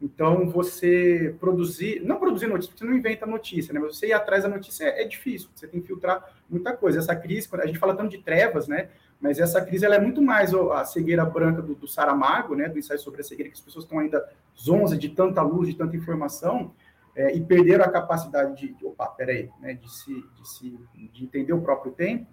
Então, 0.00 0.48
você 0.48 1.36
produzir, 1.38 2.00
não 2.02 2.18
produzir 2.18 2.46
notícia, 2.46 2.74
você 2.74 2.84
não 2.84 2.94
inventa 2.94 3.26
notícia, 3.26 3.74
né? 3.74 3.78
Mas 3.78 3.98
você 3.98 4.06
ir 4.06 4.14
atrás 4.14 4.42
da 4.42 4.48
notícia 4.48 4.84
é, 4.84 5.02
é 5.02 5.04
difícil, 5.06 5.50
você 5.54 5.68
tem 5.68 5.82
que 5.82 5.86
filtrar 5.86 6.34
muita 6.48 6.74
coisa. 6.74 6.98
Essa 6.98 7.14
crise, 7.14 7.46
quando 7.46 7.60
a 7.60 7.66
gente 7.66 7.78
fala 7.78 7.94
tanto 7.94 8.10
de 8.10 8.22
trevas, 8.22 8.66
né? 8.66 8.88
Mas 9.22 9.38
essa 9.38 9.64
crise 9.64 9.86
ela 9.86 9.94
é 9.94 10.00
muito 10.00 10.20
mais 10.20 10.52
a 10.52 10.84
cegueira 10.84 11.24
branca 11.24 11.62
do, 11.62 11.76
do 11.76 11.86
Saramago, 11.86 12.56
né, 12.56 12.68
do 12.68 12.76
ensaio 12.76 12.98
sobre 12.98 13.20
a 13.20 13.24
cegueira, 13.24 13.48
que 13.48 13.56
as 13.56 13.60
pessoas 13.60 13.84
estão 13.84 14.00
ainda 14.00 14.28
zonzas 14.60 14.98
de 14.98 15.08
tanta 15.08 15.40
luz, 15.42 15.68
de 15.68 15.76
tanta 15.76 15.96
informação, 15.96 16.74
é, 17.14 17.32
e 17.32 17.40
perderam 17.40 17.84
a 17.84 17.88
capacidade 17.88 18.56
de, 18.56 18.74
de 18.74 18.84
opa, 18.84 19.06
peraí, 19.06 19.48
né, 19.60 19.74
de, 19.74 19.88
se, 19.88 20.12
de, 20.12 20.48
se, 20.48 20.80
de 21.12 21.22
entender 21.22 21.52
o 21.52 21.60
próprio 21.60 21.92
tempo, 21.92 22.26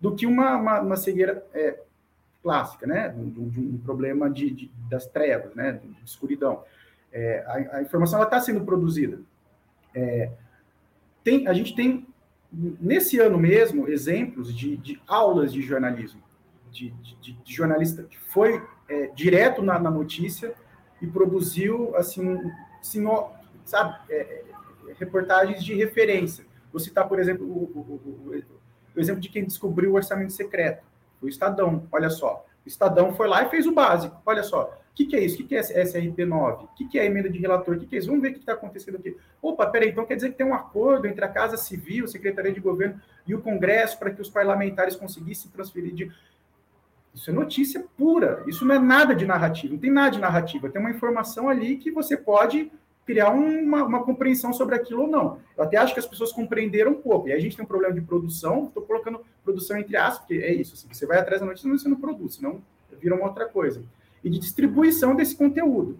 do 0.00 0.16
que 0.16 0.26
uma, 0.26 0.56
uma, 0.56 0.80
uma 0.80 0.96
cegueira 0.96 1.46
é, 1.54 1.78
clássica, 2.42 2.88
né, 2.88 3.10
de, 3.10 3.30
de 3.30 3.60
um 3.60 3.78
problema 3.78 4.28
de, 4.28 4.50
de, 4.50 4.72
das 4.90 5.06
trevas, 5.06 5.54
né, 5.54 5.74
de, 5.74 5.96
escuridão. 6.04 6.64
É, 7.12 7.44
a, 7.46 7.76
a, 7.76 7.82
informação 7.82 8.20
está 8.20 8.40
sendo 8.40 8.64
produzida. 8.64 9.20
É, 9.94 10.28
tem, 11.22 11.46
a 11.46 11.52
gente 11.52 11.72
tem, 11.72 12.04
nesse 12.52 13.20
ano 13.20 13.38
mesmo, 13.38 13.88
exemplos 13.88 14.52
de, 14.52 14.76
de 14.76 15.00
aulas 15.06 15.52
de 15.52 15.62
jornalismo 15.62 16.20
de, 16.72 16.90
de, 17.20 17.32
de 17.32 17.54
jornalista 17.54 18.02
que 18.04 18.18
foi 18.18 18.62
é, 18.88 19.06
direto 19.08 19.62
na, 19.62 19.78
na, 19.78 19.90
notícia 19.90 20.54
e 21.00 21.06
produziu, 21.06 21.94
assim, 21.96 22.38
sabe, 23.64 23.98
é, 24.08 24.16
é, 24.16 24.44
reportagens 24.98 25.62
de 25.62 25.74
referência. 25.74 26.44
Vou 26.72 26.80
citar, 26.80 27.06
por 27.08 27.20
exemplo, 27.20 27.46
o, 27.46 27.70
o, 27.74 27.80
o, 27.80 28.42
o, 28.96 29.00
exemplo 29.00 29.20
de 29.20 29.28
quem 29.28 29.44
descobriu 29.44 29.92
o 29.92 29.94
orçamento 29.94 30.32
secreto, 30.32 30.82
o 31.20 31.28
Estadão, 31.28 31.86
olha 31.92 32.10
só. 32.10 32.44
O 32.64 32.68
Estadão 32.68 33.14
foi 33.14 33.28
lá 33.28 33.42
e 33.44 33.50
fez 33.50 33.66
o 33.66 33.72
básico, 33.72 34.20
olha 34.24 34.42
só. 34.42 34.78
O 34.92 34.94
que, 34.94 35.06
que, 35.06 35.16
é 35.16 35.24
isso? 35.24 35.36
O 35.36 35.38
que, 35.38 35.44
que 35.44 35.56
é 35.56 35.60
SRP9? 35.60 36.64
O 36.64 36.68
que, 36.74 36.86
que, 36.86 36.98
é 36.98 37.06
emenda 37.06 37.30
de 37.30 37.38
relator? 37.38 37.76
O 37.76 37.80
que, 37.80 37.96
é 37.96 37.98
isso? 37.98 38.08
Vamos 38.08 38.20
ver 38.20 38.28
o 38.28 38.32
que 38.34 38.40
está 38.40 38.52
acontecendo 38.52 38.98
aqui. 38.98 39.16
Opa, 39.40 39.66
peraí, 39.66 39.88
então 39.88 40.04
quer 40.04 40.16
dizer 40.16 40.30
que 40.30 40.36
tem 40.36 40.46
um 40.46 40.54
acordo 40.54 41.06
entre 41.06 41.24
a 41.24 41.28
Casa 41.28 41.56
Civil, 41.56 42.06
Secretaria 42.06 42.52
de 42.52 42.60
Governo 42.60 43.00
e 43.26 43.34
o 43.34 43.40
Congresso 43.40 43.98
para 43.98 44.10
que 44.10 44.20
os 44.20 44.28
parlamentares 44.28 44.94
conseguissem 44.94 45.50
transferir 45.50 45.94
de. 45.94 46.12
Isso 47.14 47.30
é 47.30 47.32
notícia 47.32 47.84
pura. 47.96 48.42
Isso 48.46 48.64
não 48.64 48.74
é 48.74 48.78
nada 48.78 49.14
de 49.14 49.26
narrativa. 49.26 49.72
Não 49.72 49.80
tem 49.80 49.90
nada 49.90 50.10
de 50.10 50.20
narrativa. 50.20 50.70
Tem 50.70 50.80
uma 50.80 50.90
informação 50.90 51.48
ali 51.48 51.76
que 51.76 51.90
você 51.90 52.16
pode 52.16 52.70
criar 53.04 53.30
uma, 53.30 53.84
uma 53.84 54.04
compreensão 54.04 54.52
sobre 54.52 54.74
aquilo 54.74 55.02
ou 55.02 55.08
não. 55.08 55.38
Eu 55.56 55.64
até 55.64 55.76
acho 55.76 55.92
que 55.92 56.00
as 56.00 56.06
pessoas 56.06 56.32
compreenderam 56.32 56.92
um 56.92 57.02
pouco. 57.02 57.28
E 57.28 57.32
a 57.32 57.38
gente 57.38 57.56
tem 57.56 57.64
um 57.64 57.68
problema 57.68 57.94
de 57.94 58.00
produção. 58.00 58.64
Estou 58.64 58.82
colocando 58.82 59.20
produção 59.44 59.76
entre 59.76 59.96
aspas, 59.96 60.20
porque 60.20 60.34
é 60.34 60.52
isso. 60.52 60.74
Assim, 60.74 60.88
você 60.90 61.06
vai 61.06 61.18
atrás 61.18 61.40
da 61.40 61.46
notícia, 61.46 61.68
mas 61.68 61.82
você 61.82 61.88
não 61.88 62.00
produz, 62.00 62.36
senão 62.36 62.62
vira 63.00 63.14
uma 63.14 63.26
outra 63.26 63.46
coisa. 63.46 63.82
E 64.22 64.30
de 64.30 64.38
distribuição 64.38 65.14
desse 65.14 65.36
conteúdo. 65.36 65.98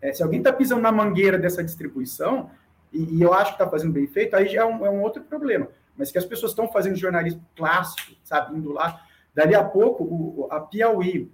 É, 0.00 0.12
se 0.12 0.22
alguém 0.22 0.38
está 0.38 0.52
pisando 0.52 0.82
na 0.82 0.92
mangueira 0.92 1.38
dessa 1.38 1.64
distribuição, 1.64 2.50
e, 2.92 3.16
e 3.16 3.22
eu 3.22 3.32
acho 3.32 3.56
que 3.56 3.62
está 3.62 3.68
fazendo 3.68 3.92
bem 3.92 4.06
feito, 4.06 4.36
aí 4.36 4.48
já 4.48 4.62
é 4.62 4.64
um, 4.64 4.86
é 4.86 4.90
um 4.90 5.02
outro 5.02 5.22
problema. 5.22 5.68
Mas 5.96 6.12
que 6.12 6.18
as 6.18 6.24
pessoas 6.24 6.52
estão 6.52 6.68
fazendo 6.68 6.96
jornalismo 6.96 7.44
clássico, 7.56 8.12
sabe, 8.22 8.56
indo 8.56 8.70
lá. 8.70 9.02
Dali 9.38 9.54
a 9.54 9.62
pouco, 9.62 10.02
o, 10.02 10.48
a 10.50 10.58
Piauí 10.58 11.30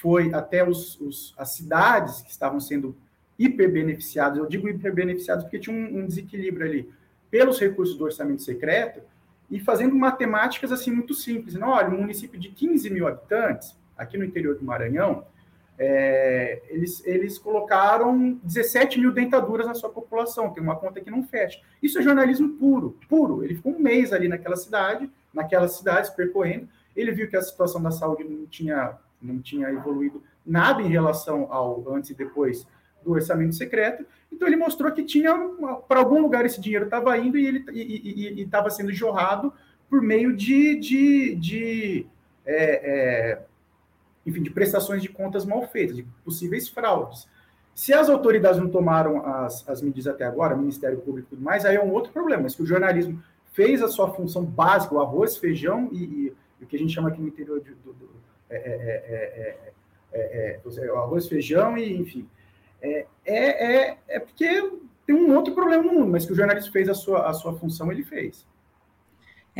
foi 0.00 0.32
até 0.32 0.62
os, 0.62 0.96
os, 1.00 1.34
as 1.36 1.54
cidades 1.54 2.22
que 2.22 2.30
estavam 2.30 2.60
sendo 2.60 2.96
hiperbeneficiadas, 3.36 4.38
eu 4.38 4.46
digo 4.46 4.68
hiperbeneficiadas 4.68 5.42
porque 5.42 5.58
tinha 5.58 5.74
um, 5.74 5.98
um 5.98 6.06
desequilíbrio 6.06 6.64
ali, 6.64 6.88
pelos 7.28 7.58
recursos 7.58 7.98
do 7.98 8.04
orçamento 8.04 8.42
secreto, 8.42 9.00
e 9.50 9.58
fazendo 9.58 9.96
matemáticas 9.96 10.70
assim 10.70 10.92
muito 10.92 11.14
simples. 11.14 11.54
Não, 11.54 11.70
olha, 11.70 11.88
um 11.88 12.00
município 12.00 12.38
de 12.38 12.48
15 12.48 12.90
mil 12.90 13.08
habitantes, 13.08 13.76
aqui 13.96 14.16
no 14.16 14.24
interior 14.24 14.54
do 14.54 14.64
Maranhão, 14.64 15.24
é, 15.76 16.62
eles, 16.68 17.04
eles 17.04 17.38
colocaram 17.38 18.38
17 18.44 19.00
mil 19.00 19.10
dentaduras 19.10 19.66
na 19.66 19.74
sua 19.74 19.90
população, 19.90 20.50
tem 20.50 20.62
uma 20.62 20.76
conta 20.76 21.00
que 21.00 21.10
não 21.10 21.24
fecha. 21.24 21.60
Isso 21.82 21.98
é 21.98 22.02
jornalismo 22.02 22.50
puro, 22.50 22.96
puro. 23.08 23.42
Ele 23.42 23.56
ficou 23.56 23.72
um 23.72 23.80
mês 23.80 24.12
ali 24.12 24.28
naquela 24.28 24.56
cidade, 24.56 25.10
naquelas 25.34 25.72
cidades 25.72 26.10
percorrendo, 26.10 26.68
ele 26.98 27.12
viu 27.12 27.28
que 27.28 27.36
a 27.36 27.42
situação 27.42 27.82
da 27.82 27.90
saúde 27.90 28.24
não 28.24 28.46
tinha, 28.46 28.98
não 29.20 29.40
tinha 29.40 29.70
evoluído 29.70 30.22
nada 30.44 30.82
em 30.82 30.88
relação 30.88 31.52
ao 31.52 31.84
antes 31.94 32.10
e 32.10 32.14
depois 32.14 32.66
do 33.04 33.12
orçamento 33.12 33.54
secreto, 33.54 34.04
então 34.32 34.48
ele 34.48 34.56
mostrou 34.56 34.90
que 34.90 35.04
tinha, 35.04 35.32
para 35.86 36.00
algum 36.00 36.20
lugar 36.20 36.44
esse 36.44 36.60
dinheiro 36.60 36.86
estava 36.86 37.16
indo 37.16 37.38
e 37.38 37.46
ele 37.46 38.42
estava 38.42 38.68
sendo 38.70 38.92
jorrado 38.92 39.52
por 39.88 40.02
meio 40.02 40.36
de, 40.36 40.76
de, 40.76 41.34
de 41.36 42.06
é, 42.44 43.34
é, 43.34 43.42
enfim, 44.26 44.42
de 44.42 44.50
prestações 44.50 45.00
de 45.00 45.08
contas 45.08 45.44
mal 45.44 45.66
feitas, 45.68 45.96
de 45.96 46.02
possíveis 46.24 46.68
fraudes. 46.68 47.28
Se 47.74 47.92
as 47.92 48.08
autoridades 48.08 48.60
não 48.60 48.68
tomaram 48.68 49.24
as, 49.24 49.66
as 49.68 49.80
medidas 49.80 50.12
até 50.12 50.24
agora, 50.24 50.56
Ministério 50.56 50.98
Público 50.98 51.28
e 51.28 51.30
tudo 51.30 51.42
mais, 51.42 51.64
aí 51.64 51.76
é 51.76 51.82
um 51.82 51.92
outro 51.92 52.12
problema, 52.12 52.42
mas 52.42 52.54
que 52.54 52.62
o 52.62 52.66
jornalismo 52.66 53.22
fez 53.52 53.82
a 53.82 53.88
sua 53.88 54.10
função 54.10 54.44
básica, 54.44 54.94
o 54.94 55.00
arroz, 55.00 55.36
feijão 55.36 55.88
e, 55.92 56.04
e, 56.04 56.32
o 56.60 56.66
que 56.66 56.76
a 56.76 56.78
gente 56.78 56.92
chama 56.92 57.08
aqui 57.08 57.20
no 57.20 57.28
interior 57.28 57.60
de, 57.60 57.70
do, 57.74 57.92
do 57.92 58.10
é, 58.50 58.56
é, 58.56 59.72
é, 60.12 60.88
arroz, 60.96 61.28
feijão 61.28 61.76
e, 61.76 61.96
enfim. 61.96 62.28
É, 62.80 63.06
é, 63.24 63.96
é, 64.08 64.20
porque 64.20 64.46
tem 65.06 65.16
um 65.16 65.34
outro 65.34 65.54
problema 65.54 65.82
no 65.82 65.92
mundo, 65.92 66.12
mas 66.12 66.24
que 66.24 66.32
o 66.32 66.36
jornalismo 66.36 66.72
fez 66.72 66.88
a 66.88 66.94
sua, 66.94 67.28
a 67.28 67.32
sua 67.32 67.54
função, 67.54 67.90
ele 67.90 68.04
fez. 68.04 68.46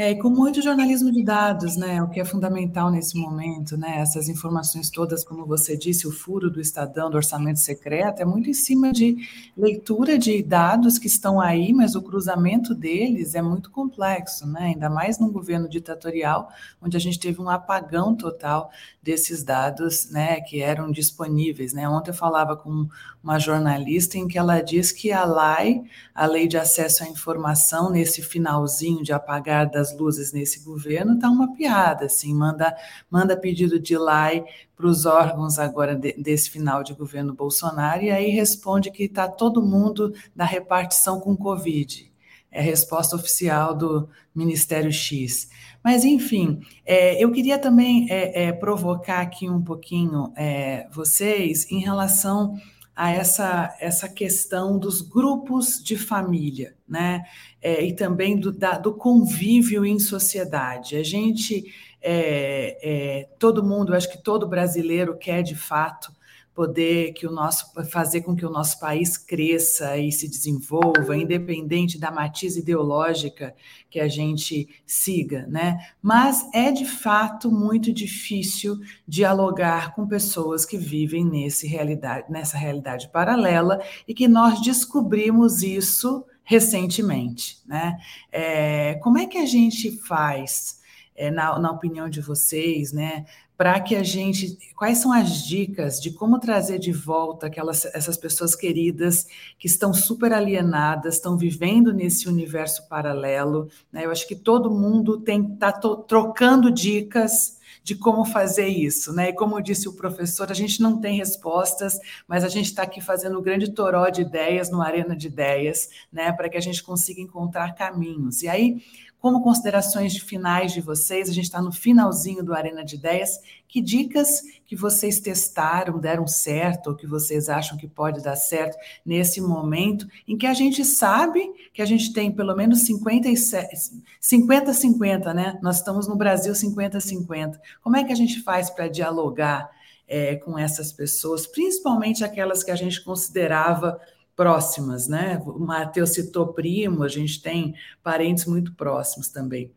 É, 0.01 0.13
e 0.13 0.17
com 0.17 0.31
muito 0.31 0.63
jornalismo 0.63 1.11
de 1.11 1.25
dados, 1.25 1.77
né, 1.77 2.01
o 2.01 2.09
que 2.09 2.21
é 2.21 2.25
fundamental 2.25 2.89
nesse 2.89 3.19
momento, 3.19 3.77
né, 3.77 3.99
essas 3.99 4.29
informações 4.29 4.89
todas, 4.91 5.25
como 5.25 5.45
você 5.45 5.77
disse, 5.77 6.07
o 6.07 6.13
furo 6.13 6.49
do 6.49 6.61
Estadão, 6.61 7.11
do 7.11 7.17
orçamento 7.17 7.59
secreto, 7.59 8.23
é 8.23 8.25
muito 8.25 8.49
em 8.49 8.55
cima 8.55 8.93
de 8.93 9.17
leitura 9.57 10.17
de 10.17 10.41
dados 10.41 11.01
que 11.01 11.09
estão 11.09 11.41
aí, 11.41 11.73
mas 11.73 11.97
o 11.97 12.03
cruzamento 12.03 12.77
deles 12.77 13.35
é 13.35 13.43
muito 13.43 13.73
complexo, 13.73 14.47
né, 14.47 14.67
ainda 14.67 14.89
mais 14.89 15.19
num 15.19 15.33
governo 15.33 15.69
ditatorial, 15.69 16.49
onde 16.81 16.97
a 16.97 17.01
gente 17.01 17.19
teve 17.19 17.41
um 17.41 17.49
apagão 17.49 18.15
total 18.15 18.71
desses 19.03 19.43
dados, 19.43 20.13
né, 20.13 20.41
que 20.43 20.61
eram 20.63 20.93
disponíveis, 20.93 21.73
né. 21.73 21.89
Ontem 21.89 22.11
eu 22.11 22.15
falava 22.15 22.57
com 22.57 22.87
uma 23.21 23.39
jornalista 23.41 24.17
em 24.17 24.29
que 24.29 24.39
ela 24.39 24.61
diz 24.61 24.93
que 24.93 25.11
a 25.11 25.25
LAI, 25.25 25.83
a 26.15 26.25
Lei 26.25 26.47
de 26.47 26.57
Acesso 26.57 27.03
à 27.03 27.09
Informação, 27.09 27.91
nesse 27.91 28.23
finalzinho 28.23 29.03
de 29.03 29.13
apagar 29.13 29.69
das 29.69 29.88
as 29.89 29.97
luzes 29.97 30.33
nesse 30.33 30.65
governo 30.65 31.15
está 31.15 31.31
uma 31.31 31.55
piada, 31.55 32.07
assim, 32.07 32.35
manda, 32.35 32.77
manda 33.11 33.37
pedido 33.37 33.81
de 33.81 33.97
LAI 33.97 34.45
para 34.77 34.87
os 34.87 35.07
órgãos 35.07 35.59
agora 35.59 35.95
de, 35.95 36.13
desse 36.13 36.51
final 36.51 36.83
de 36.83 36.95
governo 36.95 37.35
Bolsonaro, 37.35 38.03
e 38.03 38.11
aí 38.11 38.31
responde 38.31 38.91
que 38.91 39.05
está 39.05 39.29
todo 39.29 39.63
mundo 39.63 40.13
na 40.35 40.45
repartição 40.45 41.21
com 41.21 41.37
Covid. 41.37 42.09
É 42.51 42.61
a 42.61 42.63
resposta 42.63 43.15
oficial 43.15 43.75
do 43.75 44.09
Ministério 44.35 44.91
X. 44.91 45.51
Mas, 45.85 46.05
enfim, 46.05 46.61
é, 46.85 47.23
eu 47.23 47.31
queria 47.31 47.59
também 47.59 48.07
é, 48.11 48.45
é, 48.45 48.53
provocar 48.53 49.21
aqui 49.21 49.49
um 49.49 49.63
pouquinho 49.63 50.33
é, 50.37 50.89
vocês 50.91 51.71
em 51.71 51.79
relação 51.79 52.57
a 52.99 53.13
essa, 53.13 53.77
essa 53.79 54.09
questão 54.09 54.77
dos 54.77 55.01
grupos 55.01 55.81
de 55.81 55.97
família, 55.97 56.75
né? 56.89 57.23
É, 57.63 57.81
e 57.85 57.95
também 57.95 58.37
do, 58.37 58.51
da, 58.51 58.77
do 58.77 58.93
convívio 58.93 59.87
em 59.87 60.01
sociedade. 60.01 60.97
A 60.97 61.05
gente, 61.05 61.73
é, 62.03 62.77
é, 62.83 63.29
todo 63.39 63.63
mundo, 63.63 63.95
acho 63.95 64.11
que 64.11 64.21
todo 64.21 64.49
brasileiro 64.49 65.17
quer 65.17 65.43
de 65.43 65.55
fato 65.55 66.13
poder 66.59 67.13
que 67.13 67.25
o 67.25 67.31
nosso 67.31 67.73
fazer 67.85 68.23
com 68.23 68.35
que 68.35 68.45
o 68.45 68.51
nosso 68.51 68.81
país 68.81 69.17
cresça 69.17 69.97
e 69.97 70.11
se 70.11 70.27
desenvolva, 70.27 71.17
independente 71.17 72.01
da 72.01 72.11
matiz 72.11 72.57
ideológica 72.57 73.55
que 73.89 74.01
a 74.01 74.09
gente 74.09 74.69
siga, 74.85 75.47
né? 75.47 75.79
Mas 76.03 76.51
é 76.53 76.73
de 76.73 76.85
fato 76.85 77.49
muito 77.49 77.93
difícil 77.93 78.77
dialogar 79.07 79.95
com 79.95 80.09
pessoas 80.09 80.65
que 80.65 80.77
vivem 80.77 81.25
nesse 81.25 81.69
realidade, 81.69 82.27
nessa 82.29 82.59
realidade 82.59 83.09
paralela 83.13 83.81
e 84.09 84.13
que 84.13 84.27
nós 84.27 84.61
descobrimos 84.61 85.63
isso 85.63 86.27
recentemente, 86.43 87.63
né? 87.69 87.97
É, 88.33 88.95
como 88.95 89.17
é 89.17 89.27
que 89.27 89.39
a 89.39 89.47
gente 89.47 89.93
faz? 90.09 90.77
É, 91.15 91.31
na, 91.31 91.57
na 91.59 91.71
opinião 91.71 92.09
de 92.09 92.21
vocês, 92.21 92.93
né, 92.93 93.27
para 93.59 93.81
que 93.81 93.97
a 93.97 94.05
gente. 94.05 94.57
Quais 94.77 94.99
são 94.99 95.13
as 95.13 95.45
dicas 95.45 96.01
de 96.01 96.13
como 96.13 96.39
trazer 96.39 96.79
de 96.79 96.93
volta 96.93 97.49
aquelas, 97.49 97.85
essas 97.87 98.17
pessoas 98.17 98.55
queridas 98.55 99.27
que 99.59 99.67
estão 99.67 99.93
super 99.93 100.33
alienadas, 100.33 101.17
estão 101.17 101.37
vivendo 101.37 101.93
nesse 101.93 102.29
universo 102.29 102.89
paralelo? 102.89 103.69
Né? 103.93 104.05
Eu 104.07 104.13
acho 104.13 104.29
que 104.29 104.37
todo 104.37 104.71
mundo 104.71 105.19
tem 105.19 105.53
está 105.53 105.73
trocando 105.73 106.71
dicas 106.71 107.59
de 107.83 107.97
como 107.97 108.25
fazer 108.25 108.69
isso, 108.69 109.13
né? 109.13 109.31
E 109.31 109.33
como 109.33 109.61
disse 109.63 109.89
o 109.89 109.95
professor, 109.95 110.51
a 110.51 110.55
gente 110.55 110.81
não 110.81 111.01
tem 111.01 111.17
respostas, 111.17 111.99
mas 112.29 112.45
a 112.45 112.49
gente 112.49 112.67
está 112.67 112.83
aqui 112.83 113.01
fazendo 113.01 113.39
um 113.39 113.43
grande 113.43 113.73
toró 113.73 114.09
de 114.11 114.21
ideias 114.21 114.71
no 114.71 114.83
Arena 114.83 115.17
de 115.17 115.27
Ideias, 115.27 115.89
né? 116.13 116.31
Para 116.33 116.49
que 116.49 116.57
a 116.57 116.61
gente 116.61 116.83
consiga 116.83 117.21
encontrar 117.21 117.75
caminhos. 117.75 118.43
E 118.43 118.49
aí 118.49 118.83
como 119.21 119.43
considerações 119.43 120.13
de 120.13 120.23
finais 120.23 120.73
de 120.73 120.81
vocês, 120.81 121.29
a 121.29 121.33
gente 121.33 121.45
está 121.45 121.61
no 121.61 121.73
finalzinho 121.73 122.45
do 122.45 122.55
Arena 122.55 122.85
de 122.85 122.95
Ideias. 122.95 123.41
Que 123.67 123.81
dicas 123.81 124.43
que 124.65 124.77
vocês 124.77 125.19
testaram, 125.21 125.99
deram 125.99 126.25
certo, 126.27 126.91
ou 126.91 126.97
que 126.97 127.07
vocês 127.07 127.49
acham 127.49 127.77
que 127.77 127.89
pode 127.89 128.23
dar 128.23 128.37
certo 128.37 128.79
nesse 129.05 129.41
momento 129.41 130.07
em 130.27 130.39
que 130.39 130.47
a 130.47 130.55
gente 130.55 130.85
sabe 130.85 131.53
que 131.73 131.83
a 131.83 131.85
gente 131.85 132.13
tem 132.13 132.31
pelo 132.31 132.55
menos 132.55 132.85
50-50, 132.85 135.35
né? 135.35 135.59
Nós 135.61 135.79
estamos 135.79 136.07
no 136.07 136.15
Brasil 136.17 136.53
50-50. 136.53 137.59
Como 137.83 137.97
é 137.97 138.05
que 138.05 138.13
a 138.13 138.17
gente 138.17 138.41
faz 138.43 138.71
para 138.71 138.87
dialogar 138.89 139.69
é, 140.09 140.37
com 140.37 140.59
essas 140.59 140.93
pessoas, 140.93 141.47
principalmente 141.47 142.25
aquelas 142.25 142.65
que 142.65 142.71
a 142.71 142.77
gente 142.77 143.05
considerava 143.05 144.01
próximas, 144.39 145.09
né? 145.09 145.43
O 145.45 145.59
Matheus 145.59 146.11
citou 146.11 146.55
primo, 146.55 147.03
a 147.03 147.09
gente 147.09 147.43
tem 147.43 147.75
parentes 148.05 148.47
muito 148.47 148.73
próximos 148.73 149.31
também. 149.31 149.75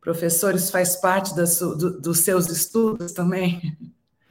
Professores, 0.00 0.70
faz 0.70 0.94
parte 0.94 1.34
do, 1.34 2.00
dos 2.00 2.20
seus 2.20 2.48
estudos 2.48 3.10
também? 3.10 3.76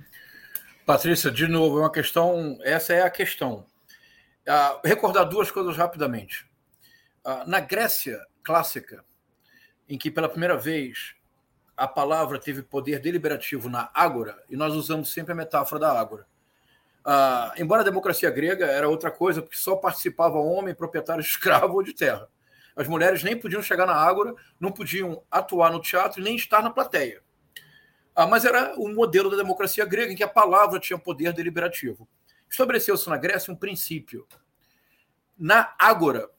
Patrícia, 0.88 1.30
de 1.30 1.50
novo, 1.50 1.80
é 1.80 1.82
uma 1.82 1.92
questão, 1.92 2.58
essa 2.62 2.94
é 2.94 3.02
a 3.02 3.10
questão. 3.10 3.66
Ah, 4.48 4.80
recordar 4.86 5.28
duas 5.28 5.52
coisas 5.52 5.76
rapidamente. 5.76 6.50
Ah, 7.22 7.44
na 7.46 7.60
Grécia 7.60 8.22
clássica, 8.42 9.04
em 9.90 9.98
que 9.98 10.10
pela 10.10 10.30
primeira 10.30 10.56
vez 10.56 11.14
a 11.76 11.90
palavra 11.90 12.40
teve 12.40 12.62
poder 12.62 13.00
deliberativo 13.00 13.68
na 13.68 13.92
ágora, 13.94 14.42
e 14.50 14.56
nós 14.56 14.76
usamos 14.76 15.12
sempre 15.12 15.34
a 15.34 15.36
metáfora 15.36 15.82
da 15.82 16.00
ágora. 16.00 16.26
Ah, 17.06 17.54
embora 17.58 17.82
a 17.82 17.86
democracia 17.86 18.30
grega 18.30 18.66
era 18.66 18.88
outra 18.88 19.12
coisa, 19.12 19.42
porque 19.42 19.58
só 19.58 19.76
participava 19.76 20.38
homem, 20.38 20.74
proprietário 20.74 21.20
escravo 21.22 21.76
ou 21.76 21.84
de 21.84 21.94
terra. 21.94 22.30
As 22.76 22.88
mulheres 22.88 23.24
nem 23.24 23.38
podiam 23.38 23.62
chegar 23.62 23.86
na 23.86 23.94
ágora, 23.94 24.34
não 24.60 24.72
podiam 24.72 25.22
atuar 25.30 25.72
no 25.72 25.82
teatro 25.82 26.22
nem 26.22 26.36
estar 26.36 26.64
na 26.64 26.70
plateia. 26.70 27.22
Ah, 28.16 28.26
mas 28.26 28.46
era 28.46 28.76
o 28.80 28.88
modelo 28.90 29.30
da 29.30 29.38
democracia 29.38 29.86
grega 29.86 30.14
em 30.14 30.16
que 30.16 30.24
a 30.24 30.28
palavra 30.28 30.80
tinha 30.80 30.98
poder 30.98 31.34
deliberativo. 31.34 32.08
Estabeleceu-se 32.50 33.10
na 33.10 33.18
Grécia 33.18 33.52
um 33.52 33.56
princípio. 33.56 34.28
Na 35.38 35.74
ágora, 35.78 36.30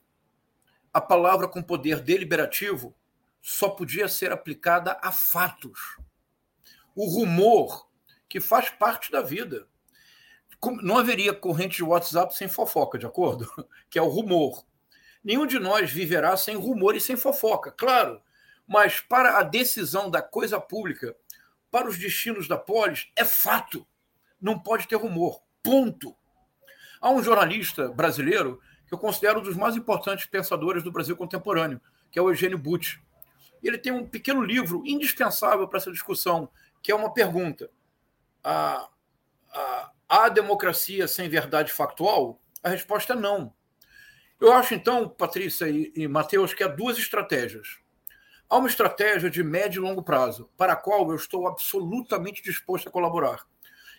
a 0.93 1.01
palavra 1.01 1.47
com 1.47 1.61
poder 1.61 1.99
deliberativo 1.99 2.95
só 3.41 3.69
podia 3.69 4.07
ser 4.07 4.31
aplicada 4.31 4.97
a 5.01 5.11
fatos. 5.11 5.97
O 6.95 7.05
rumor, 7.05 7.87
que 8.27 8.39
faz 8.39 8.69
parte 8.69 9.11
da 9.11 9.21
vida 9.21 9.67
não 10.71 10.97
haveria 10.97 11.33
corrente 11.33 11.77
de 11.77 11.83
WhatsApp 11.83 12.35
sem 12.35 12.47
fofoca, 12.47 12.97
de 12.97 13.05
acordo? 13.05 13.47
Que 13.89 13.99
é 13.99 14.01
o 14.01 14.07
rumor. 14.07 14.65
Nenhum 15.23 15.45
de 15.45 15.57
nós 15.57 15.91
viverá 15.91 16.37
sem 16.37 16.55
rumor 16.55 16.95
e 16.95 17.01
sem 17.01 17.15
fofoca, 17.15 17.71
claro. 17.71 18.21
Mas 18.67 18.99
para 18.99 19.39
a 19.39 19.43
decisão 19.43 20.09
da 20.09 20.21
coisa 20.21 20.59
pública, 20.59 21.15
para 21.71 21.87
os 21.87 21.97
destinos 21.97 22.47
da 22.47 22.57
polis, 22.57 23.11
é 23.15 23.25
fato. 23.25 23.87
Não 24.39 24.59
pode 24.59 24.87
ter 24.87 24.95
rumor. 24.95 25.41
Ponto. 25.63 26.15
Há 27.01 27.09
um 27.09 27.23
jornalista 27.23 27.89
brasileiro 27.89 28.61
que 28.87 28.93
eu 28.93 28.97
considero 28.97 29.39
um 29.39 29.43
dos 29.43 29.57
mais 29.57 29.75
importantes 29.75 30.25
pensadores 30.25 30.83
do 30.83 30.91
Brasil 30.91 31.17
contemporâneo, 31.17 31.81
que 32.11 32.19
é 32.19 32.21
o 32.21 32.29
Eugênio 32.29 32.57
Butti. 32.57 33.01
Ele 33.63 33.77
tem 33.77 33.91
um 33.91 34.07
pequeno 34.07 34.41
livro 34.41 34.83
indispensável 34.85 35.67
para 35.67 35.77
essa 35.77 35.91
discussão, 35.91 36.49
que 36.83 36.91
é 36.91 36.95
uma 36.95 37.13
pergunta. 37.13 37.69
A, 38.43 38.87
a, 39.51 39.91
a 40.07 40.29
democracia 40.29 41.07
sem 41.07 41.29
verdade 41.29 41.71
factual? 41.71 42.41
A 42.63 42.69
resposta 42.69 43.13
é 43.13 43.15
não. 43.15 43.53
Eu 44.39 44.51
acho, 44.51 44.73
então, 44.73 45.07
Patrícia 45.07 45.67
e, 45.69 45.91
e 45.95 46.07
Matheus, 46.07 46.53
que 46.53 46.63
há 46.63 46.67
duas 46.67 46.97
estratégias. 46.97 47.79
Há 48.49 48.57
uma 48.57 48.67
estratégia 48.67 49.29
de 49.29 49.43
médio 49.43 49.79
e 49.79 49.87
longo 49.87 50.03
prazo, 50.03 50.49
para 50.57 50.73
a 50.73 50.75
qual 50.75 51.09
eu 51.09 51.15
estou 51.15 51.47
absolutamente 51.47 52.43
disposto 52.43 52.89
a 52.89 52.91
colaborar. 52.91 53.43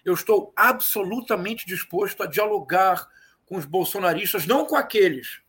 Eu 0.05 0.15
estou 0.15 0.53
absolutamente 0.55 1.67
disposto 1.67 2.23
a 2.23 2.27
dialogar 2.27 3.09
com 3.45 3.57
os 3.57 3.65
bolsonaristas, 3.65 4.47
não 4.47 4.65
com 4.65 4.77
aqueles 4.77 5.41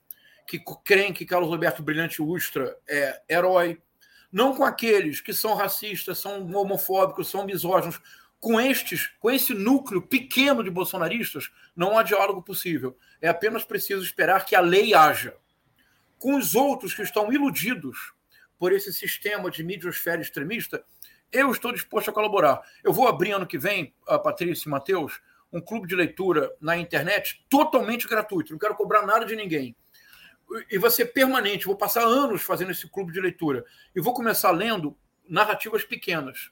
que 0.48 0.60
creem 0.84 1.14
que 1.14 1.26
Carlos 1.26 1.50
Roberto 1.50 1.84
Brilhante 1.84 2.22
Ustra 2.22 2.76
é 2.88 3.22
herói, 3.30 3.82
não 4.32 4.56
com 4.56 4.64
aqueles 4.64 5.22
que 5.22 5.34
são 5.34 5.54
racistas, 5.54 6.18
são 6.18 6.50
homofóbicos, 6.56 7.30
são 7.30 7.46
misóginos. 7.46 8.00
Com 8.40 8.60
estes, 8.62 9.08
com 9.20 9.32
esse 9.32 9.54
núcleo 9.54 10.02
pequeno 10.02 10.64
de 10.64 10.70
bolsonaristas, 10.70 11.52
não 11.76 11.98
há 11.98 12.04
diálogo 12.04 12.42
possível. 12.42 12.98
É 13.22 13.28
apenas 13.28 13.64
preciso 13.64 14.04
esperar 14.04 14.46
que 14.46 14.56
a 14.56 14.62
lei 14.62 14.94
haja. 14.94 15.36
Com 16.20 16.36
os 16.36 16.56
outros 16.56 16.94
que 16.94 17.02
estão 17.02 17.32
iludidos 17.32 18.14
por 18.60 18.72
esse 18.72 18.94
sistema 18.94 19.50
de 19.50 19.64
midiosfera 19.64 20.22
extremista, 20.22 20.84
eu 21.32 21.52
estou 21.52 21.72
disposto 21.72 22.10
a 22.10 22.14
colaborar. 22.14 22.62
Eu 22.84 22.94
vou 22.94 23.08
abrir 23.08 23.32
ano 23.32 23.48
que 23.48 23.58
vem, 23.58 23.94
a 24.08 24.18
Patrícia 24.18 24.68
e 24.68 24.72
Matheus, 24.72 25.20
um 25.52 25.62
clube 25.62 25.88
de 25.88 25.96
leitura 25.96 26.54
na 26.60 26.78
internet 26.78 27.46
totalmente 27.50 28.08
gratuito. 28.08 28.52
Não 28.52 28.60
quero 28.60 28.76
cobrar 28.76 29.06
nada 29.06 29.26
de 29.26 29.36
ninguém. 29.36 29.76
E 30.70 30.78
vai 30.78 30.90
ser 30.90 31.08
permanente. 31.08 31.66
Vou 31.66 31.76
passar 31.76 32.04
anos 32.04 32.42
fazendo 32.42 32.72
esse 32.72 32.88
clube 32.90 33.12
de 33.12 33.20
leitura. 33.20 33.66
E 33.96 34.02
vou 34.02 34.14
começar 34.14 34.52
lendo 34.52 34.98
narrativas 35.28 35.84
pequenas, 35.84 36.52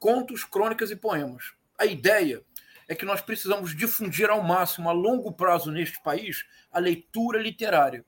contos, 0.00 0.42
crônicas 0.42 0.90
e 0.90 0.96
poemas. 0.96 1.52
A 1.78 1.86
ideia 1.86 2.42
é 2.88 2.94
que 2.96 3.04
nós 3.04 3.20
precisamos 3.20 3.76
difundir 3.76 4.28
ao 4.28 4.42
máximo, 4.42 4.88
a 4.88 4.92
longo 4.92 5.30
prazo 5.30 5.70
neste 5.70 6.02
país, 6.02 6.44
a 6.72 6.80
leitura 6.80 7.40
literária. 7.40 8.04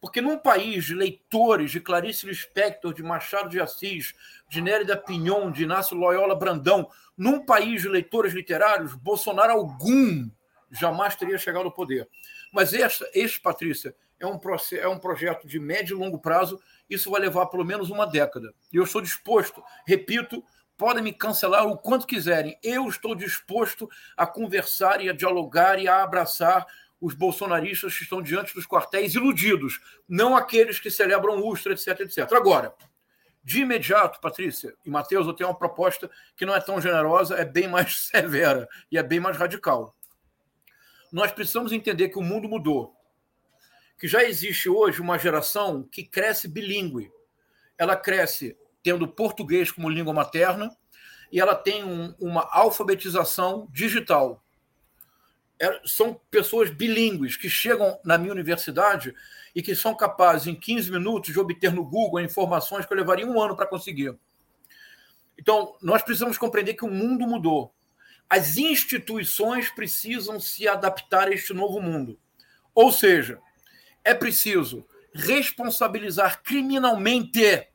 Porque 0.00 0.20
num 0.20 0.36
país 0.36 0.84
de 0.84 0.94
leitores 0.94 1.70
de 1.70 1.80
Clarice 1.80 2.26
Lispector, 2.26 2.92
de 2.92 3.02
Machado 3.02 3.48
de 3.48 3.60
Assis, 3.60 4.14
de 4.48 4.60
Nérida 4.60 4.96
Pinhon, 4.96 5.50
de 5.50 5.62
Inácio 5.62 5.96
Loyola 5.96 6.34
Brandão, 6.34 6.90
num 7.16 7.44
país 7.44 7.82
de 7.82 7.88
leitores 7.88 8.32
literários, 8.32 8.94
Bolsonaro 8.94 9.52
algum 9.52 10.28
jamais 10.70 11.16
teria 11.16 11.38
chegado 11.38 11.66
ao 11.66 11.72
poder. 11.72 12.08
Mas 12.52 12.72
este, 12.72 13.40
Patrícia, 13.40 13.94
é 14.18 14.26
um, 14.26 14.38
é 14.72 14.88
um 14.88 14.98
projeto 14.98 15.46
de 15.46 15.58
médio 15.58 15.96
e 15.96 15.98
longo 15.98 16.18
prazo, 16.18 16.60
isso 16.88 17.10
vai 17.10 17.20
levar 17.20 17.46
pelo 17.46 17.64
menos 17.64 17.90
uma 17.90 18.06
década. 18.06 18.52
E 18.72 18.76
eu 18.76 18.84
estou 18.84 19.00
disposto, 19.00 19.62
repito, 19.86 20.44
podem 20.80 21.02
me 21.02 21.12
cancelar 21.12 21.66
o 21.66 21.76
quanto 21.76 22.06
quiserem, 22.06 22.58
eu 22.62 22.88
estou 22.88 23.14
disposto 23.14 23.86
a 24.16 24.26
conversar 24.26 25.02
e 25.02 25.10
a 25.10 25.12
dialogar 25.12 25.78
e 25.78 25.86
a 25.86 26.02
abraçar 26.02 26.66
os 26.98 27.12
bolsonaristas 27.12 27.94
que 27.94 28.02
estão 28.02 28.22
diante 28.22 28.54
dos 28.54 28.66
quartéis 28.66 29.14
iludidos, 29.14 29.78
não 30.08 30.34
aqueles 30.34 30.80
que 30.80 30.90
celebram 30.90 31.46
Ustra, 31.46 31.74
etc, 31.74 32.00
etc. 32.00 32.32
Agora, 32.32 32.74
de 33.44 33.60
imediato, 33.60 34.22
Patrícia 34.22 34.74
e 34.82 34.88
Matheus, 34.88 35.26
eu 35.26 35.34
tenho 35.34 35.50
uma 35.50 35.58
proposta 35.58 36.10
que 36.34 36.46
não 36.46 36.54
é 36.54 36.60
tão 36.62 36.80
generosa, 36.80 37.34
é 37.34 37.44
bem 37.44 37.68
mais 37.68 38.06
severa 38.08 38.66
e 38.90 38.96
é 38.96 39.02
bem 39.02 39.20
mais 39.20 39.36
radical. 39.36 39.94
Nós 41.12 41.30
precisamos 41.30 41.72
entender 41.72 42.08
que 42.08 42.18
o 42.18 42.22
mundo 42.22 42.48
mudou, 42.48 42.96
que 43.98 44.08
já 44.08 44.24
existe 44.24 44.66
hoje 44.66 45.02
uma 45.02 45.18
geração 45.18 45.82
que 45.82 46.04
cresce 46.04 46.48
bilíngue. 46.48 47.12
Ela 47.76 47.96
cresce 47.96 48.56
tendo 48.82 49.06
português 49.08 49.70
como 49.70 49.88
língua 49.88 50.12
materna 50.12 50.74
e 51.32 51.40
ela 51.40 51.54
tem 51.54 51.84
um, 51.84 52.14
uma 52.18 52.48
alfabetização 52.50 53.68
digital. 53.70 54.44
É, 55.60 55.80
são 55.84 56.18
pessoas 56.30 56.70
bilíngues 56.70 57.36
que 57.36 57.48
chegam 57.48 57.98
na 58.04 58.18
minha 58.18 58.32
universidade 58.32 59.14
e 59.54 59.62
que 59.62 59.74
são 59.74 59.94
capazes, 59.94 60.46
em 60.46 60.54
15 60.54 60.90
minutos, 60.90 61.32
de 61.32 61.38
obter 61.38 61.72
no 61.72 61.84
Google 61.84 62.20
informações 62.20 62.86
que 62.86 62.92
eu 62.92 62.96
levaria 62.96 63.26
um 63.26 63.40
ano 63.40 63.56
para 63.56 63.66
conseguir. 63.66 64.16
Então, 65.38 65.76
nós 65.82 66.02
precisamos 66.02 66.38
compreender 66.38 66.74
que 66.74 66.84
o 66.84 66.90
mundo 66.90 67.26
mudou. 67.26 67.74
As 68.28 68.56
instituições 68.56 69.68
precisam 69.70 70.38
se 70.38 70.68
adaptar 70.68 71.28
a 71.28 71.32
este 71.32 71.52
novo 71.52 71.80
mundo. 71.80 72.18
Ou 72.74 72.92
seja, 72.92 73.38
é 74.04 74.14
preciso 74.14 74.86
responsabilizar 75.12 76.42
criminalmente 76.42 77.68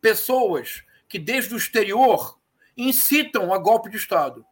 pessoas 0.00 0.82
que, 1.08 1.18
desde 1.18 1.54
o 1.54 1.58
exterior, 1.58 2.38
incitam 2.76 3.52
a 3.52 3.58
golpe 3.58 3.90
de 3.90 3.96
Estado 3.96 4.44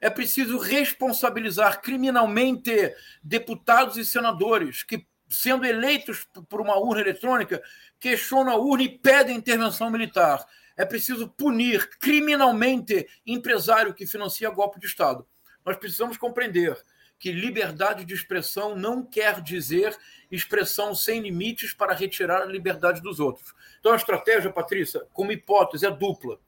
é 0.00 0.10
preciso 0.10 0.58
responsabilizar 0.58 1.80
criminalmente 1.80 2.94
deputados 3.22 3.96
e 3.96 4.04
senadores 4.04 4.82
que, 4.82 5.06
sendo 5.28 5.64
eleitos 5.64 6.26
por 6.48 6.60
uma 6.60 6.78
urna 6.78 7.00
eletrônica, 7.00 7.62
questionam 7.98 8.52
a 8.52 8.56
urna 8.56 8.84
e 8.84 8.98
pedem 8.98 9.36
intervenção 9.36 9.90
militar. 9.90 10.44
É 10.76 10.84
preciso 10.84 11.28
punir 11.28 11.88
criminalmente 11.98 13.06
empresário 13.26 13.94
que 13.94 14.06
financia 14.06 14.50
golpe 14.50 14.78
de 14.78 14.86
Estado. 14.86 15.26
Nós 15.64 15.76
precisamos 15.76 16.16
compreender 16.16 16.76
que 17.18 17.32
liberdade 17.32 18.04
de 18.04 18.14
expressão 18.14 18.76
não 18.76 19.02
quer 19.02 19.40
dizer 19.40 19.96
expressão 20.30 20.94
sem 20.94 21.20
limites 21.20 21.72
para 21.72 21.94
retirar 21.94 22.42
a 22.42 22.46
liberdade 22.46 23.00
dos 23.00 23.20
outros. 23.20 23.54
Então, 23.80 23.92
a 23.92 23.96
estratégia, 23.96 24.52
Patrícia, 24.52 25.06
como 25.12 25.32
hipótese, 25.32 25.86
é 25.86 25.90
dupla: 25.90 26.38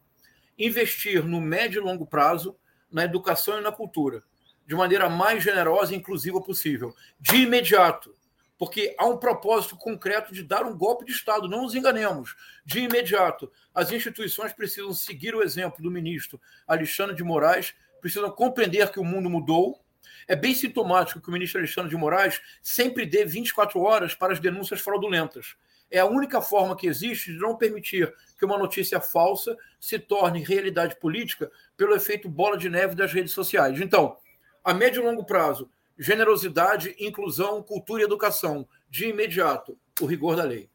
investir 0.59 1.25
no 1.25 1.41
médio 1.41 1.81
e 1.81 1.85
longo 1.85 2.07
prazo 2.07 2.57
na 2.91 3.05
educação 3.05 3.59
e 3.59 3.63
na 3.63 3.73
cultura, 3.73 4.23
de 4.67 4.75
maneira 4.75 5.09
mais 5.09 5.43
generosa 5.43 5.95
e 5.95 5.97
inclusiva 5.97 6.41
possível, 6.41 6.95
de 7.21 7.37
imediato, 7.37 8.15
porque 8.59 8.95
há 8.99 9.07
um 9.07 9.17
propósito 9.17 9.77
concreto 9.77 10.35
de 10.35 10.43
dar 10.43 10.65
um 10.65 10.77
golpe 10.77 11.05
de 11.05 11.13
Estado, 11.13 11.49
não 11.49 11.63
nos 11.63 11.75
enganemos. 11.75 12.35
De 12.65 12.81
imediato, 12.81 13.51
as 13.73 13.93
instituições 13.93 14.53
precisam 14.53 14.93
seguir 14.93 15.35
o 15.35 15.43
exemplo 15.43 15.83
do 15.83 15.91
ministro 15.91 16.41
Alexandre 16.67 17.15
de 17.15 17.23
Moraes, 17.23 17.75
precisam 18.01 18.31
compreender 18.31 18.91
que 18.91 18.99
o 18.99 19.05
mundo 19.05 19.31
mudou. 19.31 19.81
É 20.29 20.37
bem 20.37 20.55
sintomático 20.55 21.23
que 21.23 21.29
o 21.31 21.33
ministro 21.33 21.59
Alexandre 21.59 21.89
de 21.89 21.97
Moraes 21.97 22.41
sempre 22.63 23.07
dê 23.07 23.25
24 23.25 23.81
horas 23.81 24.15
para 24.15 24.35
as 24.35 24.39
denúncias 24.39 24.79
fraudulentas. 24.81 25.57
É 25.91 26.01
a 26.01 26.05
única 26.05 26.43
forma 26.43 26.77
que 26.77 26.87
existe 26.87 27.33
de 27.33 27.39
não 27.39 27.57
permitir 27.57 28.15
que 28.39 28.45
uma 28.45 28.59
notícia 28.59 29.01
falsa 29.01 29.57
se 29.81 29.99
torne 29.99 30.45
realidade 30.45 30.97
política 30.97 31.51
pelo 31.79 31.95
efeito 31.95 32.29
bola 32.29 32.59
de 32.59 32.69
neve 32.69 32.95
das 32.95 33.11
redes 33.11 33.33
sociais. 33.33 33.81
Então, 33.81 34.19
a 34.63 34.75
médio 34.75 35.03
e 35.03 35.05
longo 35.07 35.25
prazo, 35.25 35.71
generosidade, 35.99 36.95
inclusão, 36.99 37.63
cultura 37.63 38.03
e 38.03 38.05
educação. 38.05 38.69
De 38.91 39.07
imediato, 39.07 39.79
o 39.99 40.05
rigor 40.05 40.37
da 40.37 40.45
lei. 40.45 40.69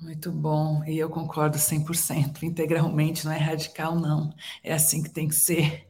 Muito 0.00 0.30
bom, 0.30 0.84
e 0.84 0.96
eu 0.96 1.10
concordo 1.10 1.58
100%, 1.58 2.44
integralmente, 2.44 3.24
não 3.24 3.32
é 3.32 3.36
radical, 3.36 3.96
não. 3.96 4.32
É 4.62 4.72
assim 4.72 5.02
que 5.02 5.10
tem 5.10 5.26
que 5.26 5.34
ser. 5.34 5.86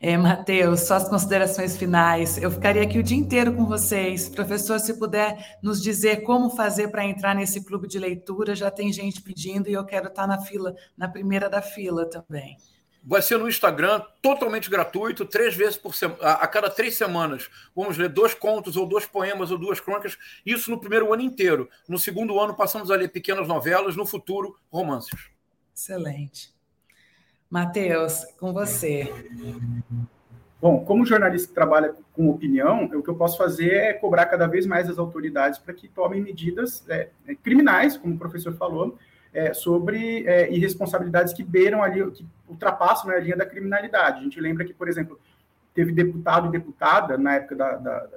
É, 0.00 0.16
Matheus, 0.16 0.80
só 0.80 0.94
as 0.94 1.06
considerações 1.06 1.76
finais. 1.76 2.38
Eu 2.38 2.50
ficaria 2.50 2.82
aqui 2.82 2.98
o 2.98 3.02
dia 3.02 3.18
inteiro 3.18 3.54
com 3.54 3.66
vocês. 3.66 4.30
Professor, 4.30 4.80
se 4.80 4.94
puder 4.98 5.58
nos 5.62 5.82
dizer 5.82 6.22
como 6.22 6.48
fazer 6.48 6.88
para 6.88 7.04
entrar 7.04 7.34
nesse 7.34 7.62
clube 7.62 7.86
de 7.86 7.98
leitura, 7.98 8.54
já 8.54 8.70
tem 8.70 8.90
gente 8.90 9.20
pedindo 9.20 9.68
e 9.68 9.74
eu 9.74 9.84
quero 9.84 10.08
estar 10.08 10.26
na 10.26 10.40
fila, 10.40 10.74
na 10.96 11.06
primeira 11.06 11.50
da 11.50 11.60
fila 11.60 12.08
também. 12.08 12.56
Vai 13.02 13.22
ser 13.22 13.38
no 13.38 13.48
Instagram, 13.48 14.02
totalmente 14.20 14.68
gratuito, 14.68 15.24
três 15.24 15.54
vezes 15.54 15.76
por 15.76 15.94
semana, 15.94 16.20
a 16.20 16.46
cada 16.46 16.68
três 16.68 16.96
semanas. 16.96 17.48
Vamos 17.74 17.96
ler 17.96 18.10
dois 18.10 18.34
contos, 18.34 18.76
ou 18.76 18.86
dois 18.86 19.06
poemas, 19.06 19.50
ou 19.50 19.58
duas 19.58 19.80
crônicas. 19.80 20.18
Isso 20.44 20.70
no 20.70 20.78
primeiro 20.78 21.12
ano 21.12 21.22
inteiro. 21.22 21.68
No 21.88 21.98
segundo 21.98 22.38
ano, 22.38 22.54
passamos 22.54 22.90
a 22.90 22.96
ler 22.96 23.08
pequenas 23.08 23.48
novelas, 23.48 23.96
no 23.96 24.04
futuro, 24.04 24.56
romances. 24.70 25.30
Excelente. 25.74 26.52
Matheus, 27.48 28.24
com 28.38 28.52
você. 28.52 29.12
Bom, 30.60 30.84
como 30.84 31.06
jornalista 31.06 31.48
que 31.48 31.54
trabalha 31.54 31.94
com 32.12 32.28
opinião, 32.28 32.84
o 32.84 33.02
que 33.02 33.08
eu 33.08 33.14
posso 33.14 33.38
fazer 33.38 33.72
é 33.72 33.92
cobrar 33.94 34.26
cada 34.26 34.46
vez 34.46 34.66
mais 34.66 34.90
as 34.90 34.98
autoridades 34.98 35.58
para 35.58 35.72
que 35.72 35.88
tomem 35.88 36.20
medidas 36.20 36.84
é, 36.88 37.08
criminais, 37.42 37.96
como 37.96 38.14
o 38.14 38.18
professor 38.18 38.54
falou, 38.54 38.98
é, 39.32 39.54
sobre 39.54 40.26
é, 40.26 40.52
irresponsabilidades 40.52 41.32
que 41.32 41.44
beiram 41.44 41.82
ali, 41.82 42.10
que 42.10 42.26
ultrapassam 42.48 43.10
né, 43.10 43.16
a 43.16 43.20
linha 43.20 43.36
da 43.36 43.46
criminalidade. 43.46 44.20
A 44.20 44.22
gente 44.22 44.40
lembra 44.40 44.64
que, 44.64 44.72
por 44.72 44.88
exemplo, 44.88 45.18
teve 45.74 45.92
deputado 45.92 46.48
e 46.48 46.50
deputada 46.50 47.16
na 47.16 47.34
época 47.34 47.54
da, 47.54 47.76
da, 47.76 48.08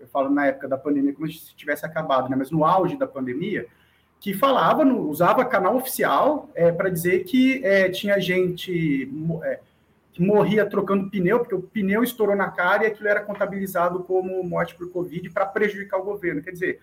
eu 0.00 0.06
falo 0.08 0.30
na 0.30 0.46
época 0.46 0.66
da 0.68 0.78
pandemia 0.78 1.12
como 1.12 1.30
se 1.30 1.54
tivesse 1.54 1.84
acabado, 1.84 2.28
né, 2.28 2.36
mas 2.36 2.50
no 2.50 2.64
auge 2.64 2.96
da 2.96 3.06
pandemia, 3.06 3.66
que 4.18 4.32
falava, 4.32 4.84
no, 4.84 5.08
usava 5.08 5.44
canal 5.44 5.76
oficial 5.76 6.48
é, 6.54 6.70
para 6.70 6.88
dizer 6.88 7.24
que 7.24 7.64
é, 7.64 7.88
tinha 7.88 8.20
gente 8.20 9.10
é, 9.42 9.60
que 10.12 10.22
morria 10.22 10.64
trocando 10.64 11.10
pneu, 11.10 11.40
porque 11.40 11.54
o 11.54 11.62
pneu 11.62 12.04
estourou 12.04 12.36
na 12.36 12.50
cara 12.50 12.84
e 12.84 12.86
aquilo 12.86 13.08
era 13.08 13.20
contabilizado 13.20 14.04
como 14.04 14.42
morte 14.44 14.74
por 14.74 14.90
Covid 14.90 15.28
para 15.30 15.46
prejudicar 15.46 15.98
o 15.98 16.04
governo. 16.04 16.42
Quer 16.42 16.52
dizer, 16.52 16.80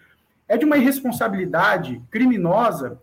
é 0.48 0.58
de 0.58 0.66
uma 0.66 0.78
irresponsabilidade 0.78 2.02
criminosa 2.10 3.00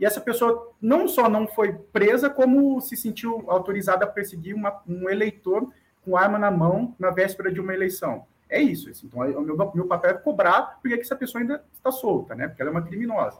e 0.00 0.06
essa 0.06 0.20
pessoa 0.20 0.72
não 0.80 1.06
só 1.06 1.28
não 1.28 1.46
foi 1.46 1.74
presa, 1.74 2.30
como 2.30 2.80
se 2.80 2.96
sentiu 2.96 3.44
autorizada 3.48 4.06
a 4.06 4.08
perseguir 4.08 4.54
uma, 4.54 4.80
um 4.88 5.10
eleitor 5.10 5.70
com 6.02 6.16
arma 6.16 6.38
na 6.38 6.50
mão 6.50 6.94
na 6.98 7.10
véspera 7.10 7.52
de 7.52 7.60
uma 7.60 7.74
eleição. 7.74 8.24
É 8.48 8.60
isso. 8.60 8.88
Assim. 8.88 9.06
Então, 9.06 9.20
o 9.20 9.42
meu, 9.42 9.72
meu 9.74 9.86
papel 9.86 10.12
é 10.12 10.14
cobrar 10.14 10.78
porque 10.80 10.96
que 10.96 11.02
essa 11.02 11.14
pessoa 11.14 11.42
ainda 11.42 11.62
está 11.74 11.92
solta, 11.92 12.34
né? 12.34 12.48
Porque 12.48 12.62
ela 12.62 12.70
é 12.70 12.72
uma 12.72 12.82
criminosa. 12.82 13.38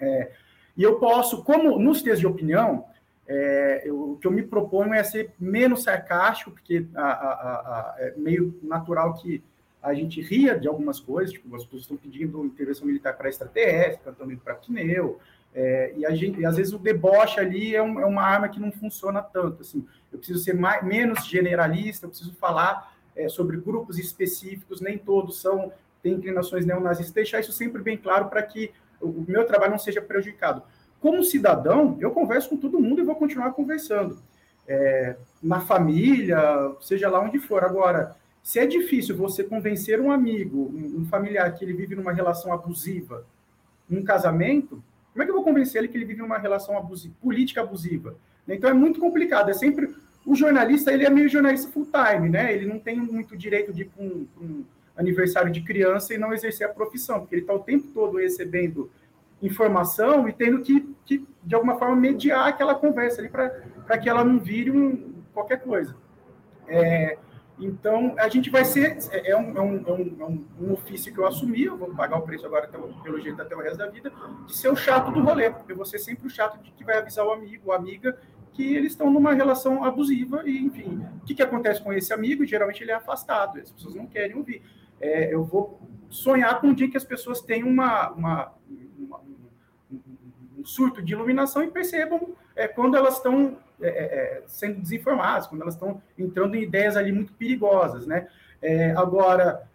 É, 0.00 0.32
e 0.76 0.82
eu 0.82 0.98
posso, 0.98 1.44
como 1.44 1.78
nos 1.78 2.00
textos 2.02 2.20
de 2.20 2.26
opinião, 2.26 2.86
é, 3.28 3.82
eu, 3.84 4.12
o 4.12 4.16
que 4.16 4.26
eu 4.26 4.30
me 4.30 4.42
proponho 4.42 4.94
é 4.94 5.04
ser 5.04 5.32
menos 5.38 5.82
sarcástico, 5.82 6.52
porque 6.52 6.86
a, 6.94 7.02
a, 7.02 7.32
a, 7.32 7.94
é 7.98 8.14
meio 8.16 8.58
natural 8.62 9.14
que 9.14 9.44
a 9.82 9.92
gente 9.92 10.20
ria 10.22 10.58
de 10.58 10.68
algumas 10.68 11.00
coisas, 11.00 11.32
tipo, 11.32 11.54
as 11.54 11.64
pessoas 11.64 11.82
estão 11.82 11.96
pedindo 11.96 12.44
intervenção 12.44 12.86
militar 12.86 13.16
para 13.16 13.28
extraterrestre, 13.28 14.10
estão 14.10 14.30
indo 14.30 14.40
para 14.40 14.54
pneu, 14.54 15.20
é, 15.54 15.92
e, 15.96 16.16
gente, 16.16 16.40
e 16.40 16.46
às 16.46 16.56
vezes 16.56 16.72
o 16.72 16.78
deboche 16.78 17.38
ali 17.38 17.74
é, 17.74 17.82
um, 17.82 18.00
é, 18.00 18.06
uma 18.06 18.22
arma 18.22 18.48
que 18.48 18.60
não 18.60 18.72
funciona 18.72 19.20
tanto. 19.20 19.62
Assim, 19.62 19.86
eu 20.10 20.18
preciso 20.18 20.42
ser 20.42 20.54
mais, 20.54 20.82
menos 20.84 21.26
generalista, 21.26 22.06
eu 22.06 22.10
preciso 22.10 22.34
falar 22.34 22.94
é, 23.14 23.28
sobre 23.28 23.58
grupos 23.58 23.98
específicos, 23.98 24.80
nem 24.80 24.96
todos 24.96 25.40
são 25.40 25.72
têm 26.02 26.14
inclinações 26.14 26.66
neonazistas, 26.66 27.14
deixar 27.14 27.40
isso 27.40 27.52
sempre 27.52 27.80
bem 27.80 27.96
claro 27.96 28.26
para 28.28 28.42
que 28.42 28.72
o 29.00 29.24
meu 29.28 29.46
trabalho 29.46 29.70
não 29.70 29.78
seja 29.78 30.02
prejudicado. 30.02 30.62
Como 31.00 31.22
cidadão, 31.22 31.96
eu 32.00 32.10
converso 32.10 32.48
com 32.48 32.56
todo 32.56 32.80
mundo 32.80 33.00
e 33.00 33.04
vou 33.04 33.14
continuar 33.14 33.52
conversando. 33.52 34.18
É, 34.66 35.16
na 35.42 35.60
família, 35.60 36.40
seja 36.80 37.08
lá 37.08 37.20
onde 37.20 37.38
for. 37.38 37.64
Agora, 37.64 38.16
se 38.42 38.58
é 38.58 38.66
difícil 38.66 39.16
você 39.16 39.44
convencer 39.44 40.00
um 40.00 40.10
amigo, 40.10 40.72
um, 40.74 41.02
um 41.02 41.04
familiar 41.04 41.52
que 41.54 41.64
ele 41.64 41.72
vive 41.72 41.94
numa 41.94 42.12
relação 42.12 42.52
abusiva, 42.52 43.24
num 43.88 44.02
casamento, 44.02 44.82
como 45.12 45.22
é 45.22 45.24
que 45.24 45.30
eu 45.30 45.34
vou 45.34 45.44
convencer 45.44 45.80
ele 45.80 45.88
que 45.88 45.96
ele 45.96 46.04
vive 46.04 46.20
numa 46.20 46.38
relação 46.38 46.76
abusiva, 46.76 47.14
política 47.20 47.60
abusiva? 47.60 48.16
Então 48.48 48.68
é 48.68 48.72
muito 48.72 48.98
complicado. 48.98 49.50
É 49.50 49.54
sempre 49.54 49.94
o 50.24 50.34
jornalista, 50.34 50.92
ele 50.92 51.04
é 51.04 51.10
meio 51.10 51.28
jornalista 51.28 51.70
full 51.70 51.86
time, 51.86 52.28
né? 52.28 52.52
Ele 52.52 52.66
não 52.66 52.78
tem 52.78 52.96
muito 52.96 53.36
direito 53.36 53.72
de 53.72 53.82
ir 53.82 53.84
para 53.86 54.04
um, 54.04 54.26
um, 54.40 54.64
aniversário 54.96 55.50
de 55.50 55.62
criança 55.62 56.14
e 56.14 56.18
não 56.18 56.32
exercer 56.32 56.66
a 56.66 56.72
profissão, 56.72 57.20
porque 57.20 57.34
ele 57.34 57.42
está 57.42 57.54
o 57.54 57.60
tempo 57.60 57.88
todo 57.92 58.18
recebendo 58.18 58.90
informação 59.42 60.28
e 60.28 60.32
tendo 60.32 60.60
que, 60.62 60.94
que 61.04 61.26
de 61.42 61.54
alguma 61.54 61.78
forma, 61.78 61.96
mediar 61.96 62.48
aquela 62.48 62.74
conversa 62.74 63.20
ali 63.20 63.28
para 63.28 63.98
que 63.98 64.08
ela 64.08 64.24
não 64.24 64.38
vire 64.38 64.70
um, 64.70 65.12
qualquer 65.34 65.60
coisa. 65.60 65.96
É, 66.68 67.18
então, 67.58 68.14
a 68.18 68.28
gente 68.28 68.50
vai 68.50 68.64
ser. 68.64 68.98
É, 69.10 69.30
é 69.30 69.36
um, 69.36 69.56
é 69.56 69.60
um, 69.60 69.84
é 69.86 69.92
um, 70.24 70.44
um, 70.60 70.72
ofício 70.72 71.12
que 71.12 71.18
eu 71.18 71.26
assumi, 71.26 71.64
eu 71.64 71.76
vou 71.76 71.94
pagar 71.94 72.18
o 72.18 72.22
preço 72.22 72.46
agora, 72.46 72.68
pelo 72.68 73.20
jeito, 73.20 73.40
até 73.40 73.54
o 73.54 73.60
resto 73.60 73.78
da 73.78 73.88
vida, 73.88 74.12
de 74.46 74.54
ser 74.54 74.68
o 74.68 74.76
chato 74.76 75.10
do 75.10 75.20
rolê. 75.20 75.52
Eu 75.68 75.76
vou 75.76 75.84
ser 75.84 75.98
sempre 75.98 76.26
o 76.26 76.30
chato 76.30 76.60
de 76.62 76.70
que 76.72 76.84
vai 76.84 76.98
avisar 76.98 77.26
o 77.26 77.32
amigo, 77.32 77.64
ou 77.66 77.72
amiga, 77.72 78.18
que 78.52 78.74
eles 78.74 78.92
estão 78.92 79.10
numa 79.10 79.32
relação 79.32 79.84
abusiva, 79.84 80.42
e, 80.44 80.58
enfim, 80.58 81.04
o 81.22 81.24
que, 81.24 81.34
que 81.34 81.42
acontece 81.42 81.82
com 81.82 81.92
esse 81.92 82.12
amigo? 82.12 82.44
Geralmente 82.44 82.82
ele 82.82 82.90
é 82.90 82.94
afastado, 82.94 83.58
as 83.58 83.70
pessoas 83.70 83.94
não 83.94 84.06
querem 84.06 84.36
ouvir. 84.36 84.62
É, 85.00 85.32
eu 85.32 85.44
vou 85.44 85.80
sonhar 86.10 86.60
com 86.60 86.68
um 86.68 86.74
dia 86.74 86.90
que 86.90 86.96
as 86.96 87.04
pessoas 87.04 87.40
tenham 87.40 87.68
uma, 87.68 88.10
uma, 88.10 88.52
uma 88.98 89.20
um 90.58 90.64
surto 90.64 91.02
de 91.02 91.12
iluminação 91.12 91.62
e 91.62 91.70
percebam 91.70 92.34
é, 92.54 92.68
quando 92.68 92.96
elas 92.96 93.16
estão 93.16 93.56
é, 93.80 93.88
é, 93.88 93.90
é, 93.90 94.42
sendo 94.46 94.80
desinformadas, 94.80 95.46
quando 95.46 95.62
elas 95.62 95.74
estão 95.74 96.00
entrando 96.18 96.54
em 96.54 96.62
ideias 96.62 96.96
ali 96.96 97.10
muito 97.10 97.32
perigosas, 97.32 98.06
né? 98.06 98.28
É, 98.60 98.92
agora, 98.92 99.68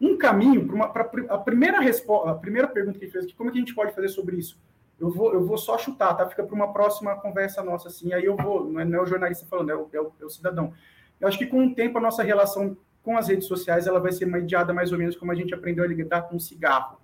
um 0.00 0.18
caminho 0.18 0.68
para 0.92 1.10
a 1.30 1.38
primeira 1.38 1.80
resposta, 1.80 2.30
a 2.30 2.34
primeira 2.34 2.68
pergunta 2.68 2.98
que 2.98 3.04
ele 3.06 3.12
fez 3.12 3.24
aqui, 3.24 3.34
como 3.34 3.48
é 3.48 3.52
que 3.52 3.58
a 3.58 3.60
gente 3.60 3.74
pode 3.74 3.94
fazer 3.94 4.08
sobre 4.08 4.36
isso? 4.36 4.58
Eu 5.00 5.10
vou, 5.10 5.32
eu 5.32 5.44
vou 5.44 5.56
só 5.56 5.78
chutar, 5.78 6.14
tá? 6.14 6.28
Fica 6.28 6.44
para 6.44 6.54
uma 6.54 6.72
próxima 6.72 7.16
conversa 7.16 7.62
nossa, 7.62 7.88
assim. 7.88 8.12
Aí 8.12 8.24
eu 8.24 8.36
vou, 8.36 8.70
não 8.70 8.80
é, 8.80 8.84
não 8.84 8.98
é 8.98 9.02
o 9.02 9.06
jornalista 9.06 9.46
falando, 9.46 9.70
é 9.70 9.74
o, 9.74 9.88
é 9.92 10.00
o, 10.00 10.12
é 10.20 10.24
o 10.24 10.30
cidadão. 10.30 10.72
Eu 11.20 11.26
acho 11.26 11.38
que 11.38 11.46
com 11.46 11.66
o 11.66 11.74
tempo 11.74 11.98
a 11.98 12.00
nossa 12.00 12.22
relação 12.22 12.76
com 13.02 13.16
as 13.16 13.28
redes 13.28 13.48
sociais 13.48 13.86
ela 13.86 13.98
vai 13.98 14.12
ser 14.12 14.26
mediada 14.26 14.72
mais 14.72 14.92
ou 14.92 14.98
menos 14.98 15.16
como 15.16 15.32
a 15.32 15.34
gente 15.34 15.52
aprendeu 15.52 15.82
a 15.82 15.88
lidar 15.88 16.22
com 16.22 16.36
um 16.36 16.40
cigarro. 16.40 17.01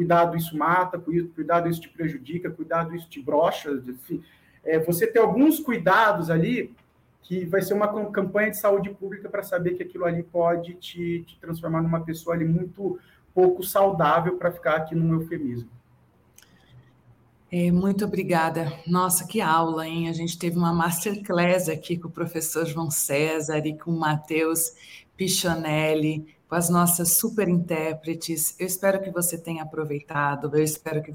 Cuidado, 0.00 0.34
isso 0.34 0.56
mata, 0.56 0.98
cuidado, 0.98 1.68
isso 1.68 1.82
te 1.82 1.88
prejudica, 1.90 2.48
cuidado, 2.48 2.96
isso 2.96 3.06
te 3.06 3.20
brocha. 3.20 3.82
É, 4.64 4.78
você 4.78 5.06
ter 5.06 5.18
alguns 5.18 5.60
cuidados 5.60 6.30
ali 6.30 6.74
que 7.20 7.44
vai 7.44 7.60
ser 7.60 7.74
uma 7.74 8.10
campanha 8.10 8.50
de 8.50 8.58
saúde 8.58 8.88
pública 8.88 9.28
para 9.28 9.42
saber 9.42 9.74
que 9.74 9.82
aquilo 9.82 10.06
ali 10.06 10.22
pode 10.22 10.72
te, 10.76 11.22
te 11.26 11.38
transformar 11.38 11.82
numa 11.82 12.00
pessoa 12.00 12.34
ali 12.34 12.46
muito 12.46 12.98
pouco 13.34 13.62
saudável 13.62 14.38
para 14.38 14.50
ficar 14.50 14.76
aqui 14.76 14.94
no 14.94 15.20
eufemismo. 15.20 15.68
É, 17.52 17.70
muito 17.70 18.06
obrigada. 18.06 18.72
Nossa, 18.86 19.26
que 19.26 19.42
aula, 19.42 19.86
hein? 19.86 20.08
A 20.08 20.14
gente 20.14 20.38
teve 20.38 20.56
uma 20.56 20.72
masterclass 20.72 21.68
aqui 21.68 21.98
com 21.98 22.08
o 22.08 22.10
professor 22.10 22.64
João 22.64 22.90
César 22.90 23.66
e 23.66 23.76
com 23.76 23.90
o 23.90 24.00
Matheus 24.00 24.72
Pichonelli, 25.14 26.26
com 26.50 26.56
as 26.56 26.68
nossas 26.68 27.12
super 27.12 27.48
intérpretes. 27.48 28.56
Eu 28.58 28.66
espero 28.66 29.00
que 29.00 29.10
você 29.10 29.38
tenha 29.38 29.62
aproveitado, 29.62 30.50
eu 30.52 30.64
espero 30.64 31.00
que 31.00 31.14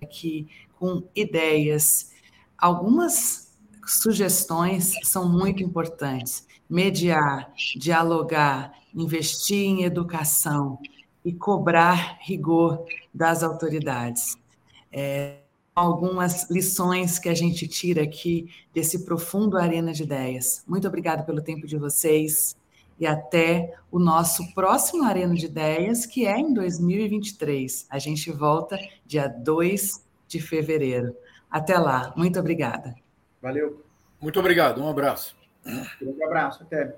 aqui 0.00 0.46
com 0.78 1.02
ideias. 1.16 2.12
Algumas 2.56 3.52
sugestões 3.84 4.92
são 5.02 5.28
muito 5.28 5.64
importantes. 5.64 6.46
Mediar, 6.70 7.52
dialogar, 7.76 8.72
investir 8.94 9.66
em 9.66 9.82
educação 9.82 10.78
e 11.24 11.32
cobrar 11.32 12.18
rigor 12.20 12.84
das 13.12 13.42
autoridades 13.42 14.36
é, 14.92 15.38
algumas 15.74 16.48
lições 16.48 17.18
que 17.18 17.28
a 17.28 17.34
gente 17.34 17.66
tira 17.68 18.02
aqui 18.02 18.48
desse 18.72 19.04
profundo 19.04 19.58
Arena 19.58 19.92
de 19.92 20.04
Ideias. 20.04 20.62
Muito 20.66 20.86
obrigada 20.86 21.22
pelo 21.24 21.42
tempo 21.42 21.66
de 21.66 21.76
vocês 21.76 22.56
e 22.98 23.06
até 23.06 23.74
o 23.90 23.98
nosso 23.98 24.54
próximo 24.54 25.04
Arena 25.04 25.34
de 25.34 25.46
Ideias, 25.46 26.06
que 26.06 26.26
é 26.26 26.38
em 26.38 26.52
2023. 26.52 27.86
A 27.90 27.98
gente 27.98 28.30
volta 28.30 28.78
dia 29.04 29.28
2 29.28 30.04
de 30.26 30.40
fevereiro. 30.40 31.14
Até 31.50 31.78
lá. 31.78 32.12
Muito 32.16 32.38
obrigada. 32.38 32.94
Valeu. 33.40 33.84
Muito 34.20 34.40
obrigado. 34.40 34.82
Um 34.82 34.88
abraço. 34.88 35.36
Um 36.02 36.24
abraço. 36.24 36.62
Até. 36.62 36.96